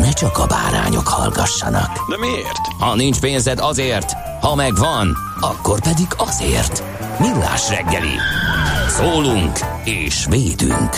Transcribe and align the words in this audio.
ne 0.00 0.12
csak 0.12 0.38
a 0.38 0.46
bárányok 0.46 1.08
hallgassanak. 1.08 2.08
De 2.08 2.18
miért? 2.18 2.66
Ha 2.78 2.94
nincs 2.94 3.20
pénzed 3.20 3.58
azért, 3.58 4.12
ha 4.40 4.54
megvan, 4.54 5.16
akkor 5.40 5.80
pedig 5.80 6.06
azért. 6.16 6.82
Millás 7.18 7.68
reggeli. 7.68 8.14
Szólunk 8.88 9.58
és 9.84 10.26
védünk. 10.28 10.96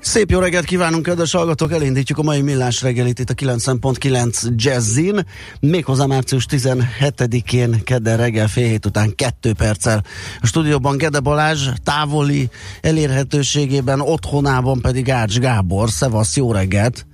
Szép 0.00 0.30
jó 0.30 0.38
reggelt 0.38 0.64
kívánunk, 0.64 1.02
kedves 1.02 1.32
hallgatók! 1.32 1.72
Elindítjuk 1.72 2.18
a 2.18 2.22
mai 2.22 2.40
millás 2.40 2.82
reggelit 2.82 3.18
itt 3.18 3.30
a 3.30 3.34
90.9 3.34 4.54
Jazzin. 4.56 5.26
Méghozzá 5.60 6.06
március 6.06 6.46
17-én 6.50 7.84
kedden 7.84 8.16
reggel 8.16 8.48
fél 8.48 8.66
hét 8.66 8.86
után 8.86 9.14
kettő 9.14 9.52
perccel. 9.52 10.04
A 10.40 10.46
stúdióban 10.46 10.96
Gede 10.96 11.20
Balázs 11.20 11.68
távoli 11.84 12.48
elérhetőségében, 12.80 14.00
otthonában 14.00 14.80
pedig 14.80 15.10
Ács 15.10 15.38
Gábor. 15.38 15.90
Szevasz, 15.90 16.36
jó 16.36 16.52
reggelt! 16.52 17.06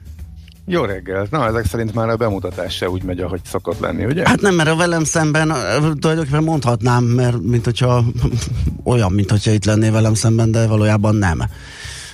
Jó 0.68 0.84
reggelt! 0.84 1.30
Na, 1.30 1.46
ezek 1.46 1.66
szerint 1.66 1.94
már 1.94 2.08
a 2.08 2.16
bemutatás 2.16 2.74
se 2.74 2.90
úgy 2.90 3.02
megy, 3.02 3.20
ahogy 3.20 3.40
szokott 3.44 3.78
lenni, 3.78 4.04
ugye? 4.04 4.28
Hát 4.28 4.40
nem, 4.40 4.54
mert 4.54 4.68
a 4.68 4.76
velem 4.76 5.04
szemben 5.04 5.52
tulajdonképpen 6.00 6.44
mondhatnám, 6.44 7.04
mert 7.04 7.42
mint 7.42 7.64
hogyha 7.64 8.04
olyan, 8.84 9.12
mint 9.12 9.30
hogyha 9.30 9.50
itt 9.50 9.64
lennél 9.64 9.92
velem 9.92 10.14
szemben, 10.14 10.50
de 10.50 10.66
valójában 10.66 11.14
nem. 11.14 11.42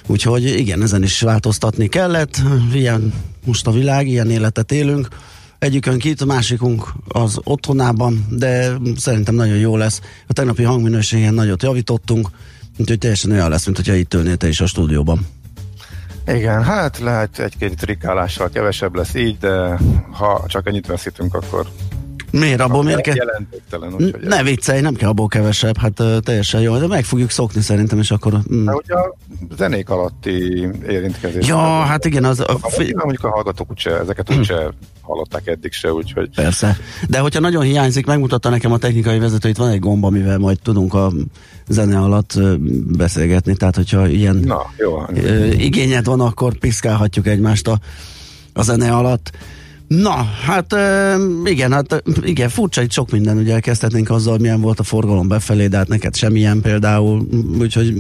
Úgyhogy 0.07 0.45
igen, 0.45 0.83
ezen 0.83 1.03
is 1.03 1.21
változtatni 1.21 1.89
kellett. 1.89 2.43
Ilyen 2.73 3.15
most 3.45 3.67
a 3.67 3.71
világ, 3.71 4.09
ilyen 4.09 4.31
életet 4.31 4.73
élünk. 4.73 5.09
Egyikön 5.59 5.99
kit, 5.99 6.21
a 6.21 6.25
másikunk 6.25 6.93
az 7.09 7.41
otthonában, 7.45 8.27
de 8.31 8.73
szerintem 8.97 9.35
nagyon 9.35 9.57
jó 9.57 9.77
lesz. 9.77 10.01
A 10.27 10.33
tegnapi 10.33 10.63
hangminőségen 10.63 11.35
nagyot 11.35 11.63
javítottunk, 11.63 12.29
úgyhogy 12.79 12.99
teljesen 12.99 13.31
olyan 13.31 13.51
lesz, 13.51 13.65
mint 13.65 13.77
hogyha 13.77 13.95
itt 13.95 14.15
ülnél 14.15 14.37
te 14.37 14.49
is 14.49 14.61
a 14.61 14.67
stúdióban. 14.67 15.27
Igen, 16.27 16.65
hát 16.65 16.99
lehet 16.99 17.39
egy-két 17.39 17.77
trikálással 17.77 18.49
kevesebb 18.49 18.95
lesz 18.95 19.15
így, 19.15 19.39
de 19.39 19.79
ha 20.11 20.45
csak 20.47 20.67
ennyit 20.67 20.87
veszítünk, 20.87 21.35
akkor 21.35 21.67
Miért 22.33 22.61
abból 22.61 22.83
miért 22.83 23.01
kell? 23.01 23.15
Jelentéktelen. 23.15 24.15
Ne 24.23 24.43
viccelj, 24.43 24.81
nem 24.81 24.95
kell 24.95 25.09
abból 25.09 25.29
kevesebb, 25.29 25.79
hát 25.79 26.01
uh, 26.01 26.19
teljesen 26.19 26.61
jó, 26.61 26.79
de 26.79 26.87
meg 26.87 27.05
fogjuk 27.05 27.31
szokni 27.31 27.61
szerintem, 27.61 27.99
és 27.99 28.11
akkor... 28.11 28.33
Mm. 28.55 28.65
De 28.65 28.73
ugye 28.73 28.95
a 28.95 29.15
zenék 29.57 29.91
alatti 29.91 30.69
érintkezés. 30.89 31.47
Ja, 31.47 31.59
hát 31.59 32.05
igen, 32.05 32.25
az... 32.25 32.41
A, 32.41 32.59
fi... 32.69 32.95
mondjuk 32.97 33.25
a 33.25 33.31
hallgatók 33.31 33.71
úgyse, 33.71 33.99
ezeket 33.99 34.35
úgyse 34.37 34.65
mm. 34.65 34.69
hallották 35.01 35.47
eddig 35.47 35.73
se, 35.73 35.93
úgyhogy... 35.93 36.31
Persze, 36.35 36.77
de 37.09 37.19
hogyha 37.19 37.41
nagyon 37.41 37.63
hiányzik, 37.63 38.07
megmutatta 38.07 38.49
nekem 38.49 38.73
a 38.73 38.79
technikai 38.79 39.19
vezető, 39.19 39.49
itt 39.49 39.57
van 39.57 39.69
egy 39.69 39.81
gomba, 39.81 40.07
amivel 40.07 40.39
majd 40.39 40.59
tudunk 40.63 40.95
a 40.95 41.13
zene 41.69 41.99
alatt 41.99 42.41
beszélgetni, 42.97 43.57
tehát 43.57 43.77
hogyha 43.77 44.09
ilyen 44.09 44.37
Na, 44.37 44.63
jó. 44.77 45.03
igényed 45.59 46.05
van, 46.05 46.21
akkor 46.21 46.59
piszkálhatjuk 46.59 47.27
egymást 47.27 47.69
a, 47.69 47.79
a 48.53 48.63
zene 48.63 48.93
alatt. 48.93 49.31
Na, 50.01 50.25
hát 50.45 50.75
igen, 51.45 51.73
hát 51.73 52.03
igen, 52.23 52.49
furcsa, 52.49 52.83
itt 52.83 52.91
sok 52.91 53.11
minden, 53.11 53.37
ugye 53.37 53.53
elkezdhetnénk 53.53 54.11
azzal, 54.11 54.39
milyen 54.39 54.61
volt 54.61 54.81
a 54.81 54.83
forgalom 54.83 55.29
befelé, 55.29 55.67
de 55.67 55.77
hát 55.77 55.89
neked 55.89 56.17
semmilyen 56.17 56.61
például, 56.61 57.27
úgyhogy 57.61 57.95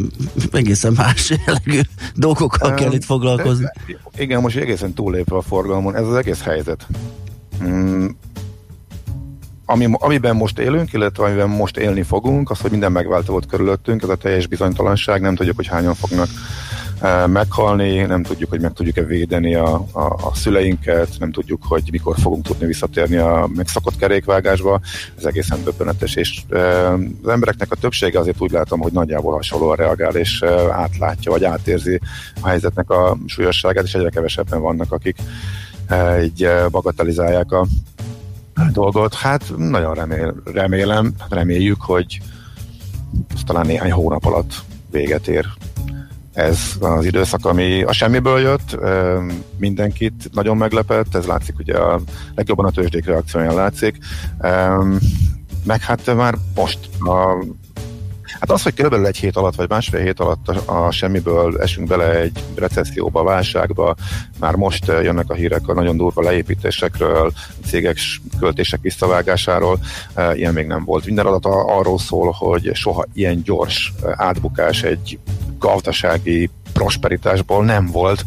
egészen 0.52 0.92
más 0.92 1.30
jellegű 1.46 1.80
dolgokkal 2.14 2.70
um, 2.70 2.76
kell 2.76 2.92
itt 2.92 3.04
foglalkozni. 3.04 3.64
De, 3.64 3.96
igen, 4.16 4.40
most 4.40 4.56
egészen 4.56 4.92
túllépve 4.92 5.36
a 5.36 5.42
forgalmon, 5.42 5.96
ez 5.96 6.06
az 6.06 6.14
egész 6.14 6.42
helyzet. 6.42 6.86
Mm, 7.64 8.06
ami, 9.66 9.88
amiben 9.90 10.36
most 10.36 10.58
élünk, 10.58 10.92
illetve 10.92 11.24
amiben 11.24 11.48
most 11.48 11.76
élni 11.76 12.02
fogunk, 12.02 12.50
az, 12.50 12.60
hogy 12.60 12.70
minden 12.70 12.92
megváltozott 12.92 13.46
körülöttünk, 13.46 14.02
ez 14.02 14.08
a 14.08 14.16
teljes 14.16 14.46
bizonytalanság, 14.46 15.20
nem 15.20 15.34
tudjuk, 15.34 15.56
hogy 15.56 15.66
hányan 15.66 15.94
fognak 15.94 16.28
meghalni, 17.26 18.00
nem 18.00 18.22
tudjuk, 18.22 18.50
hogy 18.50 18.60
meg 18.60 18.72
tudjuk-e 18.72 19.02
védeni 19.02 19.54
a, 19.54 19.74
a, 19.92 20.00
a 20.00 20.30
szüleinket, 20.34 21.08
nem 21.18 21.32
tudjuk, 21.32 21.62
hogy 21.64 21.88
mikor 21.90 22.16
fogunk 22.18 22.44
tudni 22.44 22.66
visszatérni 22.66 23.16
a 23.16 23.48
megszakott 23.54 23.96
kerékvágásba, 23.96 24.80
ez 25.18 25.24
egészen 25.24 25.64
döbbenetes, 25.64 26.14
és 26.14 26.42
az 27.22 27.28
embereknek 27.28 27.72
a 27.72 27.76
többsége 27.76 28.18
azért 28.18 28.40
úgy 28.40 28.50
látom, 28.50 28.80
hogy 28.80 28.92
nagyjából 28.92 29.32
hasonlóan 29.32 29.76
reagál, 29.76 30.14
és 30.14 30.42
átlátja, 30.70 31.30
vagy 31.30 31.44
átérzi 31.44 32.00
a 32.40 32.48
helyzetnek 32.48 32.90
a 32.90 33.16
súlyosságát, 33.26 33.84
és 33.84 33.94
egyre 33.94 34.10
kevesebben 34.10 34.60
vannak, 34.60 34.92
akik 34.92 35.16
így 36.22 36.48
bagatelizálják 36.70 37.52
a 37.52 37.66
dolgot. 38.72 39.14
Hát 39.14 39.52
nagyon 39.56 39.94
remél, 39.94 40.34
remélem, 40.44 41.14
reméljük, 41.28 41.80
hogy 41.80 42.20
talán 43.46 43.66
néhány 43.66 43.92
hónap 43.92 44.24
alatt 44.24 44.54
véget 44.90 45.28
ér 45.28 45.46
ez 46.32 46.58
az 46.80 47.04
időszak, 47.04 47.46
ami 47.46 47.82
a 47.82 47.92
semmiből 47.92 48.40
jött, 48.40 48.78
mindenkit 49.56 50.28
nagyon 50.32 50.56
meglepett, 50.56 51.14
ez 51.14 51.26
látszik 51.26 51.58
ugye 51.58 51.76
a 51.76 52.00
legjobban 52.34 52.64
a 52.64 52.70
tőzsdék 52.70 53.04
reakcióján 53.04 53.54
látszik, 53.54 53.96
meg 55.64 55.80
hát 55.80 56.14
már 56.14 56.34
most 56.54 56.78
a 57.00 57.44
Hát 58.42 58.50
az, 58.50 58.62
hogy 58.62 58.74
körülbelül 58.74 59.06
egy 59.06 59.16
hét 59.16 59.36
alatt, 59.36 59.54
vagy 59.54 59.68
másfél 59.68 60.00
hét 60.00 60.20
alatt 60.20 60.48
a, 60.48 60.86
a 60.86 60.90
semmiből 60.90 61.60
esünk 61.60 61.88
bele 61.88 62.10
egy 62.10 62.44
recesszióba, 62.54 63.22
válságba, 63.22 63.94
már 64.38 64.54
most 64.54 64.86
jönnek 64.86 65.30
a 65.30 65.34
hírek 65.34 65.68
a 65.68 65.74
nagyon 65.74 65.96
durva 65.96 66.22
leépítésekről, 66.22 67.32
cégek 67.66 67.98
költések 68.38 68.80
visszavágásáról, 68.80 69.78
ilyen 70.34 70.52
még 70.52 70.66
nem 70.66 70.84
volt. 70.84 71.04
Minden 71.04 71.26
adat 71.26 71.46
arról 71.66 71.98
szól, 71.98 72.30
hogy 72.38 72.70
soha 72.74 73.04
ilyen 73.12 73.42
gyors 73.42 73.92
átbukás 74.16 74.82
egy 74.82 75.18
gazdasági 75.58 76.50
prosperitásból 76.72 77.64
nem 77.64 77.86
volt. 77.86 78.24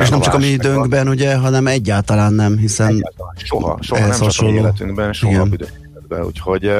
És 0.00 0.08
nem 0.08 0.20
csak 0.20 0.34
a 0.34 0.38
mi 0.38 0.46
időnkben, 0.46 1.08
ugye, 1.08 1.36
hanem 1.36 1.66
egyáltalán 1.66 2.32
nem, 2.32 2.56
hiszen 2.56 2.88
egyáltalán. 2.88 3.34
soha, 3.36 3.78
soha 3.80 4.06
nem 4.06 4.20
csak 4.20 4.46
a 4.46 4.50
életünkben, 4.50 5.12
soha 5.12 5.32
Igen. 5.32 5.42
a 5.42 5.64
életben, 6.10 6.24
úgyhogy 6.24 6.72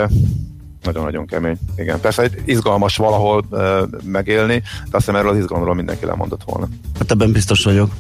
nagyon-nagyon 0.83 1.27
kemény. 1.27 1.57
Igen, 1.77 2.01
persze 2.01 2.23
egy 2.23 2.43
izgalmas 2.45 2.97
valahol 2.97 3.45
uh, 3.51 3.81
megélni, 4.05 4.59
de 4.59 4.97
azt 4.97 5.05
hiszem 5.05 5.17
erről 5.17 5.31
az 5.31 5.39
izgalomról 5.39 5.75
mindenki 5.75 6.05
lemondott 6.05 6.43
volna. 6.45 6.69
Hát 6.99 7.11
ebben 7.11 7.33
biztos 7.33 7.65
vagyok. 7.65 7.91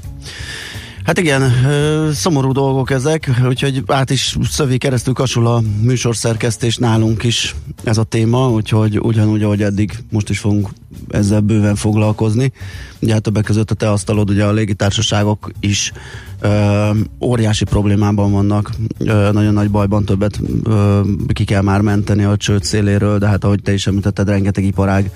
Hát 1.10 1.18
igen, 1.18 1.52
szomorú 2.12 2.52
dolgok 2.52 2.90
ezek, 2.90 3.30
úgyhogy 3.48 3.82
át 3.86 4.10
is 4.10 4.36
szövi 4.50 4.78
keresztül 4.78 5.14
kasul 5.14 5.46
a 5.46 5.62
műsorszerkesztés 5.82 6.76
nálunk 6.76 7.22
is 7.22 7.54
ez 7.84 7.98
a 7.98 8.02
téma, 8.02 8.50
úgyhogy 8.50 8.98
ugyanúgy, 9.00 9.42
ahogy 9.42 9.62
eddig 9.62 9.98
most 10.10 10.30
is 10.30 10.38
fogunk 10.38 10.68
ezzel 11.08 11.40
bőven 11.40 11.74
foglalkozni. 11.74 12.52
Ugye 12.98 13.12
hát 13.12 13.22
többek 13.22 13.44
között 13.44 13.70
a 13.70 13.74
te 13.74 13.90
asztalod, 13.90 14.30
ugye 14.30 14.44
a 14.44 14.52
légitársaságok 14.52 15.50
is 15.60 15.92
ö, 16.40 16.90
óriási 17.20 17.64
problémában 17.64 18.32
vannak, 18.32 18.70
ö, 18.98 19.32
nagyon 19.32 19.52
nagy 19.52 19.70
bajban 19.70 20.04
többet 20.04 20.40
ö, 20.64 21.00
ki 21.32 21.44
kell 21.44 21.62
már 21.62 21.80
menteni 21.80 22.24
a 22.24 22.36
csőd 22.36 22.64
széléről, 22.64 23.18
de 23.18 23.26
hát 23.26 23.44
ahogy 23.44 23.62
te 23.62 23.72
is 23.72 23.86
említetted, 23.86 24.28
rengeteg 24.28 24.64
iparág 24.64 25.10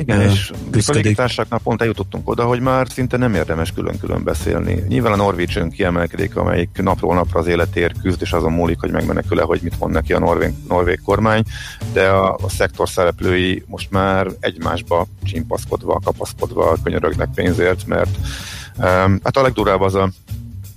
igen, 0.00 0.20
és 0.20 0.50
légitársaságnál 0.86 1.60
pont 1.62 1.80
eljutottunk 1.80 2.28
oda, 2.28 2.44
hogy 2.44 2.60
már 2.60 2.86
szinte 2.88 3.16
nem 3.16 3.34
érdemes 3.34 3.72
külön-külön 3.72 4.24
beszélni. 4.24 4.84
Nyilván 4.88 5.12
a 5.12 5.16
Norwegian 5.16 5.70
kiemelkedik, 5.70 6.36
amelyik 6.36 6.82
napról 6.82 7.14
napra 7.14 7.40
az 7.40 7.46
életért 7.46 8.00
küzd, 8.00 8.22
és 8.22 8.32
azon 8.32 8.52
múlik, 8.52 8.80
hogy 8.80 8.90
megmenekül-e, 8.90 9.42
hogy 9.42 9.60
mit 9.62 9.78
mond 9.78 9.92
neki 9.92 10.12
a 10.12 10.18
norvég, 10.18 10.52
norvég 10.68 11.00
kormány, 11.04 11.42
de 11.92 12.08
a, 12.08 12.34
a 12.34 12.48
szektor 12.48 12.88
szereplői 12.88 13.62
most 13.66 13.90
már 13.90 14.26
egymásba 14.40 15.06
csimpaszkodva, 15.24 16.00
kapaszkodva 16.04 16.76
könyörögnek 16.82 17.28
pénzért, 17.34 17.86
mert 17.86 18.16
um, 18.76 19.20
hát 19.24 19.36
a 19.36 19.42
legdurább 19.42 19.80
az 19.80 19.94
a 19.94 20.10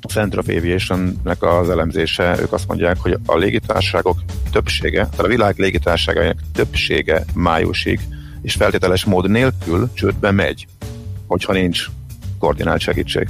Center 0.08 0.40
of 0.40 0.48
Aviation-nek 0.48 1.44
az 1.44 1.70
elemzése, 1.70 2.38
ők 2.40 2.54
azt 2.54 2.68
mondják, 2.68 2.98
hogy 3.00 3.18
a 3.25 3.38
légitársaságok 3.38 4.18
többsége, 4.52 4.98
tehát 4.98 5.20
a 5.20 5.28
világ 5.28 5.58
légitársaságainak 5.58 6.38
többsége 6.54 7.25
májusig 7.34 8.00
és 8.44 8.54
feltételes 8.54 9.06
mód 9.06 9.30
nélkül 9.30 9.90
csődbe 9.94 10.31
megy, 10.31 10.68
hogyha 11.28 11.54
nincs 11.54 11.86
koordinált 12.40 12.81
segítség. 12.81 13.30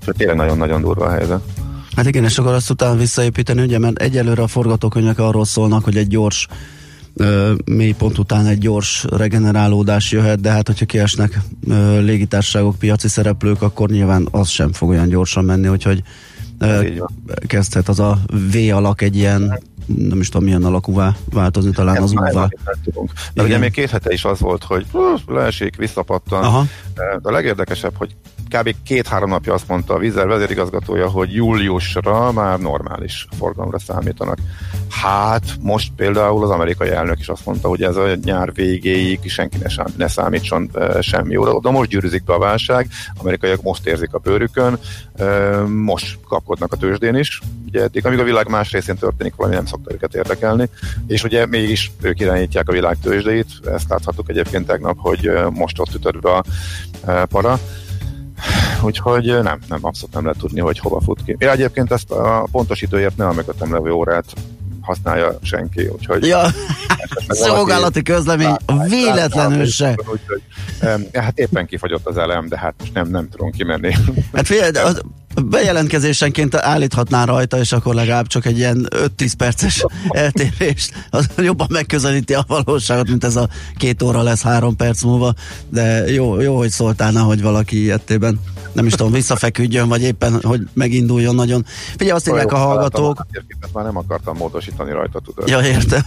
Tehát 0.00 0.16
tényleg 0.16 0.36
nagyon-nagyon 0.36 0.80
durva 0.80 1.04
a 1.04 1.10
helyzet. 1.10 1.40
Hát 1.96 2.06
igen, 2.06 2.24
és 2.24 2.38
akkor 2.38 2.52
azt 2.52 2.70
utána 2.70 2.96
visszaépíteni, 2.96 3.62
ugye, 3.62 3.78
mert 3.78 4.02
egyelőre 4.02 4.42
a 4.42 4.46
forgatókönyvek 4.46 5.18
arról 5.18 5.44
szólnak, 5.44 5.84
hogy 5.84 5.96
egy 5.96 6.08
gyors 6.08 6.48
mélypont 7.64 8.18
után 8.18 8.46
egy 8.46 8.58
gyors 8.58 9.04
regenerálódás 9.08 10.12
jöhet, 10.12 10.40
de 10.40 10.50
hát 10.50 10.66
hogyha 10.66 10.84
kiesnek 10.84 11.40
ö, 11.68 12.00
légitársaságok, 12.00 12.78
piaci 12.78 13.08
szereplők, 13.08 13.62
akkor 13.62 13.88
nyilván 13.90 14.28
az 14.30 14.48
sem 14.48 14.72
fog 14.72 14.88
olyan 14.88 15.08
gyorsan 15.08 15.44
menni, 15.44 15.68
úgyhogy 15.68 16.02
ö, 16.58 16.86
kezdhet 17.46 17.88
az 17.88 18.00
a 18.00 18.18
V 18.52 18.56
alak 18.72 19.02
egy 19.02 19.16
ilyen 19.16 19.60
nem 19.86 20.20
is 20.20 20.28
tudom 20.28 20.46
milyen 20.46 20.64
alakúvá 20.64 21.16
változni, 21.30 21.70
talán 21.70 22.02
az 22.02 22.12
úvá. 22.12 22.48
De 23.34 23.42
ugye 23.42 23.58
még 23.58 23.72
két 23.72 23.90
hete 23.90 24.12
is 24.12 24.24
az 24.24 24.40
volt, 24.40 24.64
hogy 24.64 24.86
leesik, 25.26 25.76
visszapattan. 25.76 26.42
Aha. 26.42 26.64
De 26.94 27.18
a 27.22 27.30
legérdekesebb, 27.30 27.92
hogy 27.96 28.14
kb. 28.54 28.74
két-három 28.84 29.28
napja 29.28 29.52
azt 29.52 29.68
mondta 29.68 29.94
a 29.94 29.98
vízzel 29.98 30.26
vezérigazgatója, 30.26 31.08
hogy 31.08 31.34
júliusra 31.34 32.32
már 32.32 32.58
normális 32.58 33.26
forgalomra 33.38 33.78
számítanak. 33.78 34.38
Hát 34.88 35.42
most 35.60 35.92
például 35.96 36.42
az 36.42 36.50
amerikai 36.50 36.90
elnök 36.90 37.18
is 37.18 37.28
azt 37.28 37.46
mondta, 37.46 37.68
hogy 37.68 37.82
ez 37.82 37.96
a 37.96 38.14
nyár 38.24 38.52
végéig 38.52 39.30
senki 39.30 39.58
ne, 39.58 39.68
sem, 39.68 39.86
ne 39.96 40.08
számítson 40.08 40.70
e, 40.74 41.00
semmi 41.00 41.32
jóra. 41.32 41.60
De 41.60 41.70
most 41.70 41.90
gyűrűzik 41.90 42.24
be 42.24 42.32
a 42.32 42.38
válság, 42.38 42.88
amerikaiak 43.18 43.62
most 43.62 43.86
érzik 43.86 44.14
a 44.14 44.18
bőrükön, 44.18 44.78
e, 45.16 45.24
most 45.66 46.18
kapkodnak 46.28 46.72
a 46.72 46.76
tőzsdén 46.76 47.14
is. 47.14 47.40
Ugye 47.66 47.82
eddig, 47.82 48.06
amíg 48.06 48.18
a 48.18 48.24
világ 48.24 48.48
más 48.48 48.72
részén 48.72 48.96
történik 48.96 49.34
valami, 49.34 49.54
nem 49.54 49.66
szokta 49.66 49.92
őket 49.92 50.14
érdekelni. 50.14 50.68
És 51.06 51.24
ugye 51.24 51.46
mégis 51.46 51.92
ők 52.00 52.20
irányítják 52.20 52.68
a 52.68 52.72
világ 52.72 52.96
tőzsdeit, 53.02 53.48
ezt 53.72 53.88
láthattuk 53.88 54.30
egyébként 54.30 54.66
tegnap, 54.66 54.96
hogy 54.98 55.30
most 55.50 55.78
ott 55.78 55.94
ütött 55.94 56.20
be 56.20 56.30
a 56.30 56.44
para. 57.26 57.60
Úgyhogy 58.82 59.24
nem, 59.24 59.58
nem, 59.68 59.78
abszolút 59.80 60.14
nem 60.14 60.24
lehet 60.24 60.38
tudni, 60.38 60.60
hogy 60.60 60.78
hova 60.78 61.00
fut 61.00 61.24
ki. 61.24 61.36
Ja, 61.38 61.50
egyébként 61.50 61.92
ezt 61.92 62.10
a 62.10 62.46
pontos 62.52 62.82
időért 62.82 63.16
nem 63.16 63.28
a 63.28 63.32
mögöttem 63.32 63.72
levő 63.72 63.90
órát 63.90 64.24
használja 64.80 65.38
senki, 65.42 65.86
úgyhogy... 65.86 66.26
Ja, 66.26 66.46
szolgálati 67.28 68.02
közlemény, 68.02 68.56
véletlenül 68.88 69.66
se. 69.66 69.94
Úgyhogy, 69.96 70.42
hát 71.12 71.38
éppen 71.38 71.66
kifagyott 71.66 72.06
az 72.06 72.16
elem, 72.16 72.48
de 72.48 72.58
hát 72.58 72.74
most 72.78 72.94
nem, 72.94 73.08
nem 73.08 73.28
tudom 73.28 73.50
kimenni. 73.50 73.94
Hát 74.32 74.46
figyelj, 74.46 74.70
de 74.70 74.80
az 74.80 75.02
bejelentkezésenként 75.42 76.54
állíthatná 76.54 77.24
rajta, 77.24 77.58
és 77.58 77.72
akkor 77.72 77.94
legalább 77.94 78.26
csak 78.26 78.46
egy 78.46 78.58
ilyen 78.58 78.88
5-10 78.90 79.32
perces 79.36 79.84
eltérést, 80.08 81.06
az 81.10 81.28
jobban 81.36 81.66
megközelíti 81.70 82.34
a 82.34 82.44
valóságot, 82.46 83.08
mint 83.08 83.24
ez 83.24 83.36
a 83.36 83.48
két 83.76 84.02
óra 84.02 84.22
lesz 84.22 84.42
három 84.42 84.76
perc 84.76 85.02
múlva, 85.02 85.34
de 85.68 86.12
jó, 86.12 86.40
jó 86.40 86.56
hogy 86.56 86.70
szóltál, 86.70 87.12
hogy 87.12 87.42
valaki 87.42 87.82
ilyettében 87.82 88.40
nem 88.74 88.86
is 88.86 88.92
tudom, 88.92 89.12
visszafeküdjön, 89.12 89.88
vagy 89.88 90.02
éppen, 90.02 90.40
hogy 90.42 90.60
meginduljon 90.72 91.34
nagyon. 91.34 91.64
Figyelj, 91.90 92.10
azt 92.10 92.28
írják 92.28 92.52
a 92.52 92.56
hallgatók. 92.56 93.26
Már 93.72 93.84
nem 93.84 93.96
akartam 93.96 94.36
módosítani 94.36 94.92
rajta, 94.92 95.20
tudod. 95.20 95.48
Ja, 95.48 95.60
értem. 95.60 96.00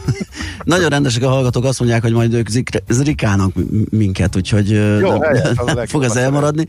nagyon 0.63 0.89
rendesek 0.89 1.23
a 1.23 1.29
hallgatók, 1.29 1.63
azt 1.63 1.79
mondják, 1.79 2.01
hogy 2.01 2.11
majd 2.11 2.33
ők 2.33 2.47
zrikálnak 2.87 3.51
minket, 3.89 4.35
úgyhogy 4.35 4.69
Jó, 4.69 5.17
nem, 5.17 5.21
helyes, 5.21 5.89
fog 5.91 6.03
ez 6.03 6.15
elmaradni. 6.15 6.67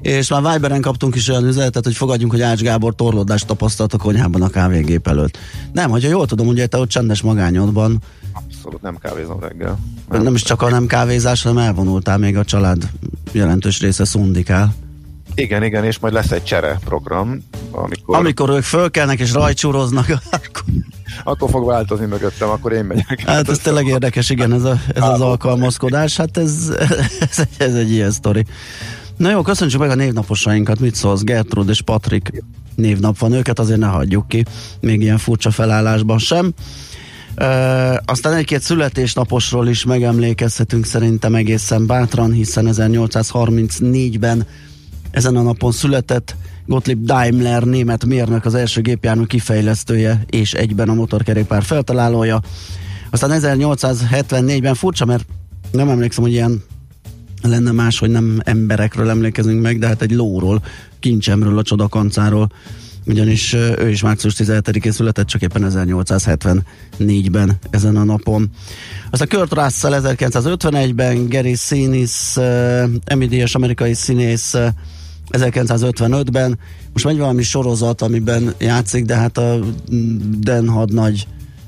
És 0.00 0.28
már 0.28 0.52
Viberen 0.52 0.80
kaptunk 0.80 1.14
is 1.14 1.28
olyan 1.28 1.44
üzenetet, 1.44 1.84
hogy 1.84 1.96
fogadjunk, 1.96 2.32
hogy 2.32 2.40
Ács 2.40 2.60
Gábor 2.60 2.94
torlódást 2.94 3.46
tapasztalt 3.46 3.94
a 3.94 3.98
konyhában 3.98 4.42
a 4.42 4.48
kávégép 4.48 5.06
előtt. 5.06 5.38
Nem, 5.72 5.90
hogyha 5.90 6.08
jól 6.08 6.26
tudom, 6.26 6.46
ugye 6.46 6.66
te 6.66 6.78
ott 6.78 6.88
csendes 6.88 7.22
magányodban 7.22 8.02
Abszolút 8.44 8.82
nem 8.82 8.96
kávézom 8.96 9.40
reggel. 9.40 9.78
Nem, 10.10 10.22
nem 10.22 10.34
is 10.34 10.42
csak 10.42 10.62
a 10.62 10.68
nem 10.68 10.86
kávézás, 10.86 11.42
hanem 11.42 11.64
elvonultál 11.64 12.18
még 12.18 12.36
a 12.36 12.44
család 12.44 12.90
jelentős 13.32 13.80
része 13.80 14.04
szundikál. 14.04 14.74
Igen, 15.34 15.62
igen, 15.62 15.84
és 15.84 15.98
majd 15.98 16.14
lesz 16.14 16.30
egy 16.30 16.42
csere 16.42 16.78
program, 16.84 17.42
amikor... 17.70 18.16
Amikor 18.16 18.50
ők 18.50 18.62
fölkelnek 18.62 19.20
és 19.20 19.32
rajcsúroznak, 19.32 20.08
akkor... 20.30 20.62
akkor 21.24 21.50
fog 21.50 21.66
változni 21.66 22.06
mögöttem, 22.06 22.48
akkor 22.48 22.72
én 22.72 22.84
megyek. 22.84 23.22
Hát 23.26 23.48
ez 23.48 23.58
tényleg 23.58 23.86
érdekes, 23.86 24.30
igen, 24.30 24.52
ez, 24.52 24.64
a, 24.64 24.80
ez 24.94 25.02
az 25.02 25.20
alkalmazkodás, 25.20 26.16
hát 26.16 26.36
ez, 26.36 26.72
ez, 27.30 27.46
ez 27.56 27.74
egy 27.74 27.90
ilyen 27.90 28.10
sztori. 28.10 28.44
Na 29.16 29.30
jó, 29.30 29.42
köszönjük 29.42 29.80
meg 29.80 29.90
a 29.90 29.94
névnaposainkat, 29.94 30.80
mit 30.80 30.94
szólsz? 30.94 31.22
Gertrud 31.22 31.68
és 31.68 31.82
Patrik 31.82 32.42
névnap 32.74 33.18
van, 33.18 33.32
őket 33.32 33.58
azért 33.58 33.78
ne 33.78 33.86
hagyjuk 33.86 34.28
ki, 34.28 34.44
még 34.80 35.00
ilyen 35.00 35.18
furcsa 35.18 35.50
felállásban 35.50 36.18
sem. 36.18 36.54
Uh, 37.40 37.96
aztán 38.04 38.32
egy-két 38.32 38.60
születésnaposról 38.60 39.68
is 39.68 39.84
megemlékezhetünk 39.84 40.86
szerintem 40.86 41.34
egészen 41.34 41.86
bátran, 41.86 42.32
hiszen 42.32 42.68
1834-ben 42.70 44.46
ezen 45.10 45.36
a 45.36 45.42
napon 45.42 45.72
született 45.72 46.36
Gottlieb 46.66 47.04
Daimler 47.04 47.62
német 47.62 48.04
mérnök 48.04 48.44
az 48.44 48.54
első 48.54 48.80
gépjármű 48.80 49.24
kifejlesztője 49.24 50.24
és 50.26 50.52
egyben 50.52 50.88
a 50.88 50.94
motorkerékpár 50.94 51.62
feltalálója. 51.62 52.40
Aztán 53.10 53.30
1874-ben 53.42 54.74
furcsa, 54.74 55.04
mert 55.04 55.26
nem 55.72 55.88
emlékszem, 55.88 56.22
hogy 56.22 56.32
ilyen 56.32 56.62
lenne 57.42 57.72
más, 57.72 57.98
hogy 57.98 58.10
nem 58.10 58.40
emberekről 58.44 59.10
emlékezünk 59.10 59.62
meg, 59.62 59.78
de 59.78 59.86
hát 59.86 60.02
egy 60.02 60.12
lóról, 60.12 60.62
kincsemről, 61.00 61.58
a 61.58 61.62
csodakancáról, 61.62 62.50
ugyanis 63.06 63.52
ő 63.52 63.88
is 63.88 64.02
március 64.02 64.34
17-én 64.38 64.92
született, 64.92 65.26
csak 65.26 65.42
éppen 65.42 65.66
1874-ben 65.70 67.58
ezen 67.70 67.96
a 67.96 68.04
napon. 68.04 68.50
a 69.10 69.26
Kurt 69.26 69.54
Russell 69.54 70.00
1951-ben, 70.02 71.28
Gary 71.28 71.54
Sinise, 71.54 72.40
uh, 72.40 72.90
emidias 73.04 73.54
amerikai 73.54 73.94
színész 73.94 74.54
uh, 74.54 74.66
1955-ben. 75.30 76.58
Most 76.92 77.04
megy 77.04 77.18
valami 77.18 77.42
sorozat, 77.42 78.02
amiben 78.02 78.54
játszik, 78.58 79.04
de 79.04 79.14
hát 79.14 79.38
a 79.38 79.58
Den 80.38 80.68
hadnagy 80.68 81.26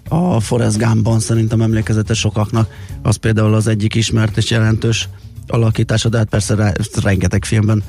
a 0.09 0.41
Forrest 0.41 0.79
Gumpban 0.79 1.21
szerintem 1.21 1.61
emlékezete 1.61 2.15
sokaknak. 2.15 2.69
Az 3.03 3.17
például 3.17 3.55
az 3.55 3.67
egyik 3.67 3.95
ismert 3.95 4.37
és 4.37 4.51
jelentős 4.51 5.09
alakítása, 5.51 6.09
de 6.09 6.17
hát 6.17 6.29
persze 6.29 6.75
rengeteg 7.03 7.45
filmben 7.45 7.83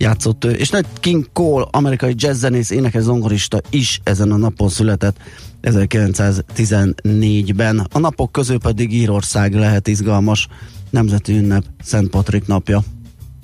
játszott 0.00 0.44
ő. 0.44 0.50
És 0.50 0.70
Nat 0.70 0.86
King 1.00 1.28
Cole, 1.32 1.66
amerikai 1.70 2.14
jazzzenész, 2.16 2.70
énekes 2.70 3.02
zongorista 3.02 3.60
is 3.70 4.00
ezen 4.04 4.32
a 4.32 4.36
napon 4.36 4.68
született 4.68 5.16
1914-ben. 5.62 7.86
A 7.92 7.98
napok 7.98 8.32
közül 8.32 8.58
pedig 8.58 8.92
Írország 8.92 9.54
lehet 9.54 9.88
izgalmas 9.88 10.48
nemzeti 10.90 11.36
ünnep 11.36 11.64
Szent 11.82 12.10
Patrik 12.10 12.46
napja. 12.46 12.82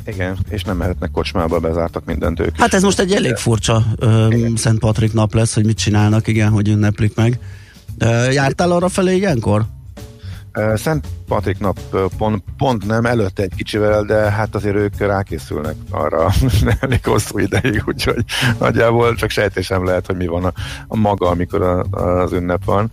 Igen, 0.07 0.39
és 0.49 0.63
nem 0.63 0.77
mehetnek 0.77 1.11
kocsmába, 1.11 1.59
bezártak 1.59 2.05
mindent 2.05 2.41
ők. 2.41 2.61
Hát 2.61 2.75
ez 2.75 2.83
most 2.83 2.99
egy 2.99 3.13
elég 3.13 3.37
furcsa 3.37 3.85
ö, 3.97 4.37
Szent 4.55 4.79
Patrik 4.79 5.13
nap 5.13 5.35
lesz, 5.35 5.55
hogy 5.55 5.65
mit 5.65 5.79
csinálnak, 5.79 6.27
igen, 6.27 6.51
hogy 6.51 6.69
ünneplik 6.69 7.15
meg. 7.15 7.39
Ö, 7.99 8.31
jártál 8.31 8.73
arra 8.73 8.89
felé 8.89 9.17
ilyenkor? 9.17 9.67
Szent 10.75 11.07
Patrik 11.27 11.59
nap 11.59 11.79
pont, 12.19 12.45
pont 12.57 12.87
nem, 12.87 13.07
előtte 13.07 13.43
egy 13.43 13.55
kicsivel, 13.57 14.05
de 14.05 14.31
hát 14.31 14.55
azért 14.55 14.77
ők 14.77 14.99
rákészülnek 14.99 15.75
arra 15.91 16.31
elég 16.81 17.05
hosszú 17.05 17.39
ideig, 17.39 17.83
úgyhogy 17.87 18.25
nagyjából 18.59 19.15
csak 19.15 19.31
sejtésem 19.31 19.85
lehet, 19.85 20.07
hogy 20.07 20.17
mi 20.17 20.27
van 20.27 20.45
a, 20.45 20.53
a 20.89 20.97
maga, 20.97 21.29
amikor 21.29 21.63
a, 21.63 21.83
az 21.91 22.33
ünnep 22.33 22.65
van. 22.65 22.91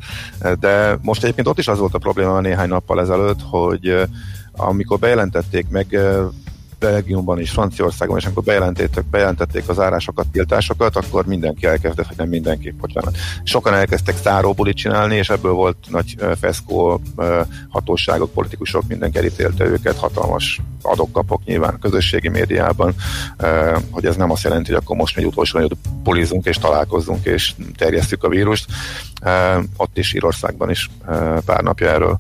De 0.59 0.97
most 1.01 1.23
egyébként 1.23 1.47
ott 1.47 1.59
is 1.59 1.67
az 1.67 1.79
volt 1.79 1.93
a 1.93 1.97
probléma 1.99 2.39
néhány 2.39 2.69
nappal 2.69 2.99
ezelőtt, 2.99 3.39
hogy 3.49 4.07
amikor 4.51 4.99
bejelentették 4.99 5.69
meg 5.69 5.97
Belgiumban 6.83 7.39
és 7.39 7.49
Franciaországban, 7.49 8.17
és 8.17 8.25
amikor 8.25 8.43
bejelentették, 8.43 9.03
bejelentették 9.05 9.69
az 9.69 9.79
árásokat, 9.79 10.27
tiltásokat, 10.27 10.95
akkor 10.95 11.25
mindenki 11.25 11.65
elkezdett, 11.65 12.07
hogy 12.07 12.17
nem 12.17 12.29
mindenki, 12.29 12.71
bocsánat. 12.71 13.17
Sokan 13.43 13.73
elkezdtek 13.73 14.17
száróbulit 14.17 14.75
csinálni, 14.75 15.15
és 15.15 15.29
ebből 15.29 15.51
volt 15.51 15.77
nagy 15.89 16.15
feszkó, 16.39 17.01
hatóságok, 17.69 18.31
politikusok, 18.31 18.87
mindenki 18.87 19.17
elítélte 19.17 19.65
őket, 19.65 19.97
hatalmas 19.97 20.61
adok-kapok 20.81 21.43
nyilván 21.45 21.79
közösségi 21.79 22.29
médiában, 22.29 22.95
hogy 23.91 24.05
ez 24.05 24.15
nem 24.15 24.31
azt 24.31 24.43
jelenti, 24.43 24.71
hogy 24.71 24.81
akkor 24.83 24.95
most 24.95 25.15
még 25.15 25.25
utolsó 25.25 25.59
nagyot 25.59 25.77
bulizunk 26.03 26.45
és 26.45 26.57
találkozzunk 26.57 27.25
és 27.25 27.53
terjesztjük 27.77 28.23
a 28.23 28.29
vírust. 28.29 28.65
Ott 29.77 29.97
is 29.97 30.13
Írországban 30.13 30.69
is 30.69 30.89
pár 31.45 31.63
napja 31.63 31.89
erről, 31.89 32.17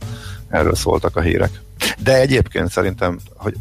erről 0.49 0.75
szóltak 0.75 1.15
a 1.15 1.21
hírek. 1.21 1.61
De 2.03 2.19
egyébként 2.19 2.71
szerintem, 2.71 3.19
hogy 3.35 3.53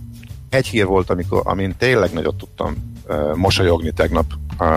egy 0.53 0.67
hír 0.67 0.87
volt, 0.87 1.11
amikor, 1.11 1.41
amin 1.45 1.75
tényleg 1.79 2.13
nagyot 2.13 2.37
tudtam 2.37 2.95
uh, 3.09 3.35
mosolyogni 3.37 3.91
tegnap 3.91 4.27
uh, 4.59 4.69